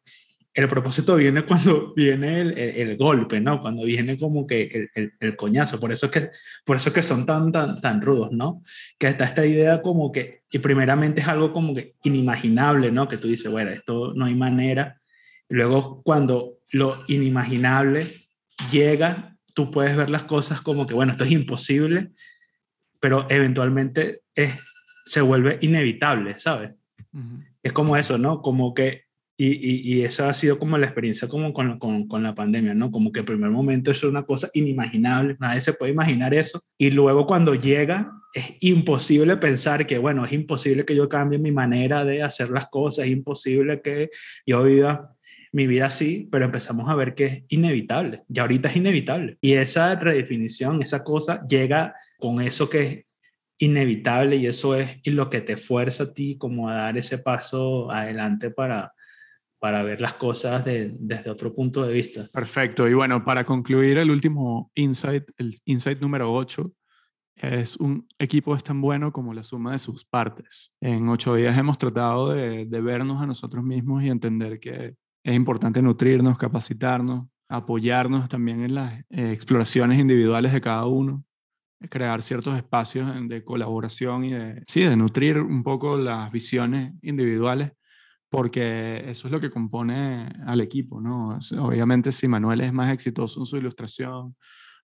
el 0.55 0.69
propósito 0.69 1.17
viene 1.17 1.43
cuando 1.45 1.93
viene 1.93 2.39
el, 2.41 2.57
el, 2.57 2.97
golpe, 2.97 3.41
¿no? 3.41 3.59
Cuando 3.59 3.83
viene 3.83 4.17
como 4.17 4.47
que 4.47 4.89
el, 4.95 5.13
el, 5.19 5.35
coñazo. 5.35 5.79
Por 5.81 5.91
eso, 5.91 6.09
que, 6.09 6.29
por 6.63 6.77
eso 6.77 6.93
que 6.93 7.03
son 7.03 7.25
tan, 7.25 7.51
tan, 7.51 7.81
tan 7.81 8.01
rudos, 8.01 8.31
¿no? 8.31 8.63
Que 8.97 9.07
está 9.07 9.25
esta 9.25 9.45
idea 9.45 9.81
como 9.81 10.13
que, 10.13 10.43
y 10.49 10.59
primeramente 10.59 11.19
es 11.19 11.27
algo 11.27 11.51
como 11.51 11.75
que 11.75 11.95
inimaginable, 12.03 12.89
¿no? 12.91 13.09
Que 13.09 13.17
tú 13.17 13.27
dices, 13.27 13.51
bueno, 13.51 13.71
esto 13.71 14.13
no 14.15 14.25
hay 14.25 14.33
manera. 14.33 15.01
luego 15.49 16.01
cuando 16.03 16.59
lo 16.71 17.03
inimaginable 17.07 18.27
llega, 18.71 19.37
tú 19.53 19.71
puedes 19.71 19.97
ver 19.97 20.09
las 20.09 20.23
cosas 20.23 20.61
como 20.61 20.87
que, 20.87 20.93
bueno, 20.93 21.11
esto 21.11 21.25
es 21.25 21.31
imposible, 21.31 22.11
pero 23.01 23.27
eventualmente 23.29 24.21
es, 24.33 24.53
se 25.05 25.19
vuelve 25.19 25.59
inevitable, 25.61 26.39
¿sabes? 26.39 26.71
Es 27.61 27.73
como 27.73 27.97
eso, 27.97 28.17
¿no? 28.17 28.41
Como 28.41 28.73
que 28.73 29.04
y, 29.37 29.47
y, 29.47 29.93
y, 29.93 30.03
esa 30.03 30.29
ha 30.29 30.33
sido 30.33 30.57
como 30.57 30.77
la 30.77 30.85
experiencia 30.85 31.27
como 31.27 31.53
con, 31.53 31.77
con, 31.77 32.07
con, 32.07 32.23
la 32.23 32.33
pandemia, 32.33 32.73
¿no? 32.73 32.89
Como 32.89 33.11
que 33.11 33.19
el 33.19 33.25
primer 33.25 33.49
momento 33.49 33.91
es 33.91 34.01
una 34.03 34.23
cosa 34.23 34.49
inimaginable, 34.53 35.35
nadie 35.39 35.59
se 35.59 35.73
puede 35.73 35.91
imaginar 35.91 36.33
eso. 36.33 36.61
Y 36.77 36.91
luego 36.91 37.25
cuando 37.25 37.53
llega, 37.53 38.11
es 38.33 38.55
imposible 38.61 39.35
pensar 39.37 39.85
que, 39.85 39.97
bueno, 39.97 40.23
es 40.23 40.31
imposible 40.31 40.85
que 40.85 40.95
yo 40.95 41.09
cambie 41.09 41.37
mi 41.37 41.51
manera 41.51 42.05
de 42.05 42.23
hacer 42.23 42.49
las 42.49 42.67
cosas, 42.67 43.05
es 43.05 43.11
imposible 43.11 43.81
que 43.81 44.09
yo 44.45 44.63
viva 44.63 45.15
mi 45.51 45.67
vida 45.67 45.85
así, 45.85 46.27
pero 46.31 46.45
empezamos 46.45 46.89
a 46.89 46.95
ver 46.95 47.13
que 47.13 47.25
es 47.25 47.43
inevitable, 47.49 48.23
y 48.27 48.39
ahorita 48.39 48.69
es 48.69 48.75
inevitable. 48.75 49.37
Y 49.41 49.53
esa 49.53 49.95
redefinición, 49.95 50.81
esa 50.81 51.03
cosa, 51.03 51.45
llega 51.47 51.95
con 52.19 52.41
eso 52.41 52.69
que 52.69 52.81
es 52.81 53.05
inevitable 53.57 54.35
y 54.35 54.47
eso 54.47 54.75
es 54.75 54.99
lo 55.05 55.29
que 55.29 55.41
te 55.41 55.55
fuerza 55.55 56.03
a 56.03 56.13
ti 56.13 56.37
como 56.37 56.69
a 56.69 56.75
dar 56.75 56.97
ese 56.97 57.19
paso 57.19 57.89
adelante 57.89 58.51
para 58.51 58.94
para 59.59 59.83
ver 59.83 60.01
las 60.01 60.13
cosas 60.13 60.63
desde 60.65 61.29
otro 61.29 61.53
punto 61.53 61.83
de 61.83 61.93
vista. 61.93 62.27
Perfecto. 62.33 62.87
Y 62.87 62.93
bueno, 62.93 63.23
para 63.23 63.43
concluir 63.43 63.97
el 63.97 64.11
último 64.11 64.71
insight, 64.75 65.23
el 65.37 65.55
insight 65.65 65.99
número 65.99 66.33
8, 66.33 66.71
es 67.35 67.75
un 67.77 68.07
equipo 68.17 68.55
es 68.55 68.63
tan 68.63 68.79
bueno 68.81 69.11
como 69.11 69.33
la 69.33 69.43
suma 69.43 69.73
de 69.73 69.79
sus 69.79 70.05
partes. 70.05 70.73
En 70.79 71.09
ocho 71.09 71.35
días 71.35 71.57
hemos 71.57 71.77
tratado 71.77 72.31
de, 72.31 72.65
vernos 72.81 73.21
a 73.21 73.25
nosotros 73.25 73.63
mismos 73.63 74.03
y 74.03 74.09
entender 74.09 74.59
que 74.59 74.95
es 75.23 75.35
importante 75.35 75.81
nutrirnos, 75.81 76.37
capacitarnos, 76.37 77.27
apoyarnos 77.49 78.29
también 78.29 78.61
en 78.61 78.75
las 78.75 78.93
eh, 79.09 79.31
exploraciones 79.31 79.99
individuales 79.99 80.53
de 80.53 80.61
cada 80.61 80.85
uno, 80.85 81.25
crear 81.89 82.21
ciertos 82.21 82.55
espacios 82.55 83.11
de 83.27 83.43
colaboración 83.43 84.23
y 84.25 84.33
de, 84.33 84.63
sí, 84.67 84.81
de 84.81 84.95
nutrir 84.95 85.39
un 85.39 85.63
poco 85.63 85.97
las 85.97 86.31
visiones 86.31 86.93
individuales 87.01 87.73
porque 88.29 89.09
eso 89.09 89.27
es 89.27 89.31
lo 89.31 89.39
que 89.39 89.49
compone 89.49 90.29
al 90.45 90.61
equipo, 90.61 90.99
¿no? 90.99 91.37
Obviamente 91.59 92.11
si 92.11 92.27
Manuel 92.27 92.61
es 92.61 92.73
más 92.73 92.91
exitoso 92.91 93.39
en 93.39 93.45
su 93.45 93.57
ilustración 93.57 94.35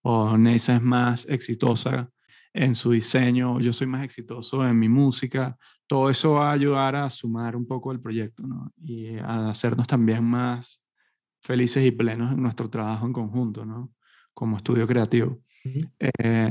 o 0.04 0.38
Neisa 0.38 0.76
es 0.76 0.82
más 0.82 1.28
exitosa 1.28 2.10
en 2.54 2.76
su 2.76 2.92
diseño, 2.92 3.60
yo 3.60 3.72
soy 3.72 3.88
más 3.88 4.04
exitoso 4.04 4.68
en 4.68 4.78
mi 4.78 4.90
música, 4.90 5.58
todo 5.88 6.10
eso 6.10 6.34
va 6.34 6.50
a 6.50 6.54
ayudar 6.54 6.96
a 6.96 7.10
sumar 7.10 7.56
un 7.56 7.66
poco 7.66 7.92
el 7.92 8.02
proyecto, 8.02 8.46
¿no? 8.46 8.74
Y 8.78 9.18
a 9.18 9.50
hacernos 9.50 9.88
también 9.88 10.24
más 10.24 10.84
felices 11.42 11.86
y 11.86 11.92
plenos 11.92 12.32
en 12.34 12.42
nuestro 12.42 12.70
trabajo 12.70 13.06
en 13.06 13.14
conjunto, 13.14 13.66
¿no? 13.66 13.92
Como 14.34 14.58
estudio 14.58 14.86
creativo. 14.86 15.42
Eh, 16.00 16.50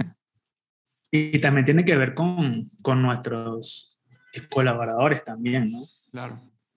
y 1.11 1.39
también 1.39 1.65
tiene 1.65 1.85
que 1.85 1.97
ver 1.97 2.15
con, 2.15 2.69
con 2.83 3.03
nuestros 3.03 4.01
colaboradores 4.49 5.25
también, 5.25 5.73
¿no? 5.73 5.81
Claro 6.13 6.35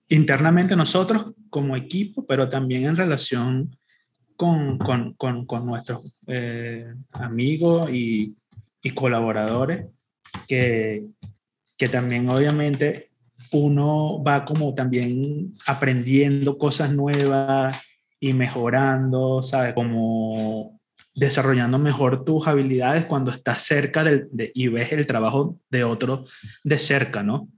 internamente 0.08 0.76
nosotros 0.76 1.32
como 1.50 1.76
equipo, 1.76 2.26
pero 2.26 2.48
también 2.48 2.86
en 2.86 2.96
relación 2.96 3.76
con, 4.36 4.78
con, 4.78 5.14
con, 5.14 5.66
nuestros 5.66 6.24
eh, 6.26 6.92
amigos 7.12 7.90
y, 7.92 8.34
colaboradores, 8.94 9.86
que, 10.46 11.04
que 11.78 11.88
también 11.88 12.28
obviamente 12.28 13.08
uno 13.52 14.22
va 14.22 14.44
como 14.44 14.74
también 14.74 15.54
aprendiendo 15.66 16.58
cosas 16.58 16.92
nuevas 16.92 17.80
y 18.20 18.32
mejorando, 18.32 19.42
¿sabes? 19.42 19.74
Como 19.74 20.80
desarrollando 21.14 21.78
mejor 21.78 22.24
tus 22.24 22.46
habilidades 22.46 23.06
cuando 23.06 23.30
estás 23.30 23.62
cerca 23.62 24.02
del, 24.02 24.28
de, 24.32 24.50
y 24.54 24.68
ves 24.68 24.92
el 24.92 25.06
trabajo 25.06 25.58
de 25.70 25.84
otro 25.84 26.24
de 26.64 26.78
cerca, 26.78 27.22
¿no? 27.22 27.48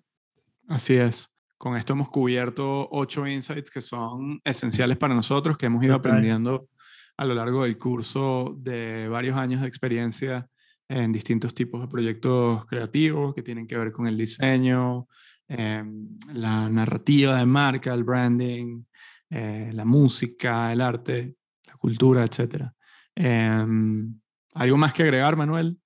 Así 0.68 0.94
es. 0.96 1.35
Con 1.66 1.76
esto 1.76 1.94
hemos 1.94 2.10
cubierto 2.10 2.88
ocho 2.92 3.26
insights 3.26 3.72
que 3.72 3.80
son 3.80 4.40
esenciales 4.44 4.96
para 4.98 5.16
nosotros, 5.16 5.58
que 5.58 5.66
hemos 5.66 5.82
ido 5.82 5.96
aprendiendo 5.96 6.68
a 7.16 7.24
lo 7.24 7.34
largo 7.34 7.64
del 7.64 7.76
curso 7.76 8.54
de 8.56 9.08
varios 9.08 9.36
años 9.36 9.62
de 9.62 9.66
experiencia 9.66 10.48
en 10.88 11.10
distintos 11.10 11.56
tipos 11.56 11.80
de 11.80 11.88
proyectos 11.88 12.64
creativos 12.66 13.34
que 13.34 13.42
tienen 13.42 13.66
que 13.66 13.76
ver 13.76 13.90
con 13.90 14.06
el 14.06 14.16
diseño, 14.16 15.08
em, 15.48 16.16
la 16.34 16.70
narrativa 16.70 17.36
de 17.36 17.46
marca, 17.46 17.92
el 17.92 18.04
branding, 18.04 18.84
eh, 19.28 19.70
la 19.72 19.84
música, 19.84 20.72
el 20.72 20.80
arte, 20.80 21.34
la 21.66 21.74
cultura, 21.74 22.22
etc. 22.24 22.70
Em, 23.12 24.14
¿Algo 24.54 24.76
más 24.76 24.92
que 24.92 25.02
agregar, 25.02 25.34
Manuel? 25.34 25.76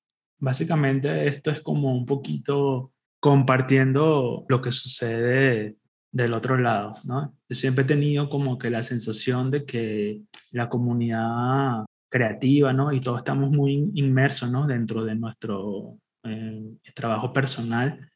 Básicamente 0.41 1.26
esto 1.26 1.51
es 1.51 1.62
como 1.62 1.95
un 1.95 2.05
poquito 2.05 2.93
compartiendo 3.21 4.45
lo 4.49 4.62
que 4.62 4.73
sucede 4.73 5.77
del 6.11 6.33
otro 6.33 6.59
lado, 6.59 6.95
¿no? 7.05 7.37
Yo 7.49 7.57
siempre 7.57 7.85
he 7.85 7.87
tenido 7.87 8.29
como 8.29 8.59
que 8.59 8.71
la 8.71 8.83
sensación 8.83 9.51
de 9.51 9.64
que 9.64 10.23
la 10.51 10.68
comunidad 10.68 11.85
creativa, 12.09 12.73
¿no? 12.73 12.93
Y 12.93 13.01
todos 13.01 13.18
estamos 13.18 13.51
muy 13.51 13.91
inmersos, 13.95 14.51
¿no? 14.51 14.66
Dentro 14.66 15.05
de 15.05 15.14
nuestro 15.14 15.99
eh, 16.25 16.77
trabajo 16.95 17.33
personal, 17.33 18.11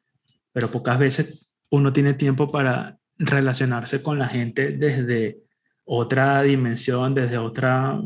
pero 0.52 0.70
pocas 0.70 0.98
veces 0.98 1.46
uno 1.70 1.92
tiene 1.92 2.14
tiempo 2.14 2.50
para 2.50 2.98
relacionarse 3.18 4.02
con 4.02 4.18
la 4.18 4.26
gente 4.26 4.72
desde 4.72 5.38
otra 5.84 6.42
dimensión, 6.42 7.14
desde 7.14 7.38
otra 7.38 8.00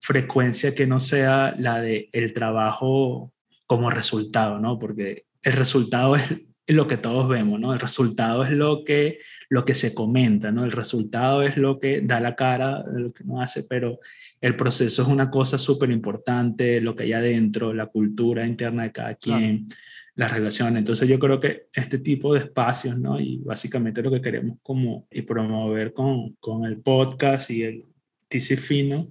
frecuencia 0.00 0.74
que 0.74 0.86
no 0.86 1.00
sea 1.00 1.54
la 1.58 1.80
de 1.80 2.08
trabajo 2.34 3.32
como 3.66 3.90
resultado, 3.90 4.58
¿no? 4.58 4.78
Porque 4.78 5.26
el 5.44 5.52
resultado 5.52 6.16
es 6.16 6.22
lo 6.66 6.86
que 6.86 6.96
todos 6.96 7.28
vemos, 7.28 7.60
¿no? 7.60 7.74
El 7.74 7.80
resultado 7.80 8.44
es 8.44 8.50
lo 8.50 8.84
que, 8.84 9.18
lo 9.50 9.64
que 9.64 9.74
se 9.74 9.94
comenta, 9.94 10.50
¿no? 10.50 10.64
El 10.64 10.72
resultado 10.72 11.42
es 11.42 11.58
lo 11.58 11.78
que 11.78 12.00
da 12.00 12.20
la 12.20 12.34
cara 12.34 12.82
de 12.82 13.00
lo 13.00 13.12
que 13.12 13.22
uno 13.24 13.42
hace, 13.42 13.64
pero 13.64 14.00
el 14.40 14.56
proceso 14.56 15.02
es 15.02 15.08
una 15.08 15.30
cosa 15.30 15.58
súper 15.58 15.90
importante, 15.90 16.80
lo 16.80 16.96
que 16.96 17.04
hay 17.04 17.12
adentro, 17.12 17.74
la 17.74 17.86
cultura 17.86 18.46
interna 18.46 18.84
de 18.84 18.92
cada 18.92 19.14
quien, 19.14 19.68
las 20.14 20.32
relaciones. 20.32 20.78
Entonces 20.78 21.06
yo 21.06 21.18
creo 21.18 21.38
que 21.38 21.66
este 21.74 21.98
tipo 21.98 22.32
de 22.32 22.40
espacios, 22.40 22.98
¿no? 22.98 23.20
Y 23.20 23.38
básicamente 23.44 24.02
lo 24.02 24.10
que 24.10 24.22
queremos 24.22 24.58
como 24.62 25.06
y 25.10 25.22
promover 25.22 25.92
con, 25.92 26.34
con 26.40 26.64
el 26.64 26.78
podcast 26.78 27.50
y 27.50 27.62
el 27.62 27.84
TC 28.28 28.56
Fino 28.56 29.10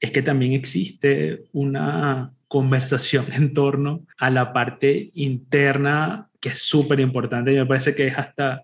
es 0.00 0.10
que 0.10 0.22
también 0.22 0.52
existe 0.52 1.44
una 1.52 2.32
conversación 2.54 3.26
en 3.32 3.52
torno 3.52 4.06
a 4.16 4.30
la 4.30 4.52
parte 4.52 5.10
interna, 5.14 6.30
que 6.40 6.50
es 6.50 6.60
súper 6.60 7.00
importante 7.00 7.52
y 7.52 7.56
me 7.56 7.66
parece 7.66 7.96
que 7.96 8.06
es 8.06 8.16
hasta 8.16 8.62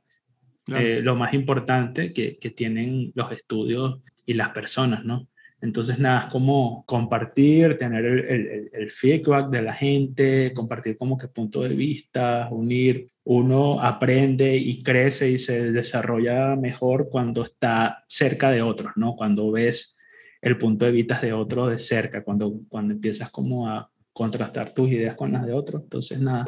eh, 0.68 1.01
lo 1.03 1.16
más 1.16 1.34
importante 1.34 2.12
que, 2.12 2.38
que, 2.38 2.51
tienen 2.51 3.11
los 3.16 3.32
estudios 3.32 3.99
y 4.24 4.34
las 4.34 4.51
personas, 4.51 5.05
¿no? 5.05 5.26
Entonces, 5.61 5.99
nada, 5.99 6.26
es 6.26 6.26
como 6.26 6.84
compartir, 6.86 7.76
tener 7.78 8.05
el, 8.05 8.18
el, 8.20 8.70
el, 8.72 8.91
feedback 8.91 9.51
de 9.51 9.62
la 9.62 9.74
gente, 9.74 10.53
compartir 10.55 10.97
como 10.97 11.18
que 11.18 11.26
punto 11.26 11.62
de 11.62 11.74
vista, 11.74 12.47
unir. 12.53 13.11
Uno 13.24 13.82
aprende 13.82 14.57
y 14.57 14.84
crece 14.84 15.32
y 15.32 15.38
se 15.38 15.72
desarrolla 15.72 16.55
mejor 16.55 17.09
cuando 17.11 17.43
está 17.43 18.05
cerca 18.07 18.53
de 18.53 18.62
otros, 18.62 18.93
¿no? 18.95 19.16
Cuando 19.16 19.51
ves 19.51 19.97
el 20.43 20.59
punto 20.59 20.84
de 20.84 20.93
vista 20.93 21.20
de 21.20 21.32
otro 21.32 21.66
de 21.66 21.78
cerca, 21.78 22.22
cuando, 22.24 22.61
cuando 22.68 22.95
empiezas 22.95 23.30
como 23.30 23.68
a 23.68 23.91
contrastar 24.12 24.72
tus 24.72 24.91
ideas 24.91 25.14
con 25.14 25.32
las 25.32 25.47
de 25.47 25.53
otro. 25.53 25.80
Entonces, 25.80 26.20
nada, 26.20 26.47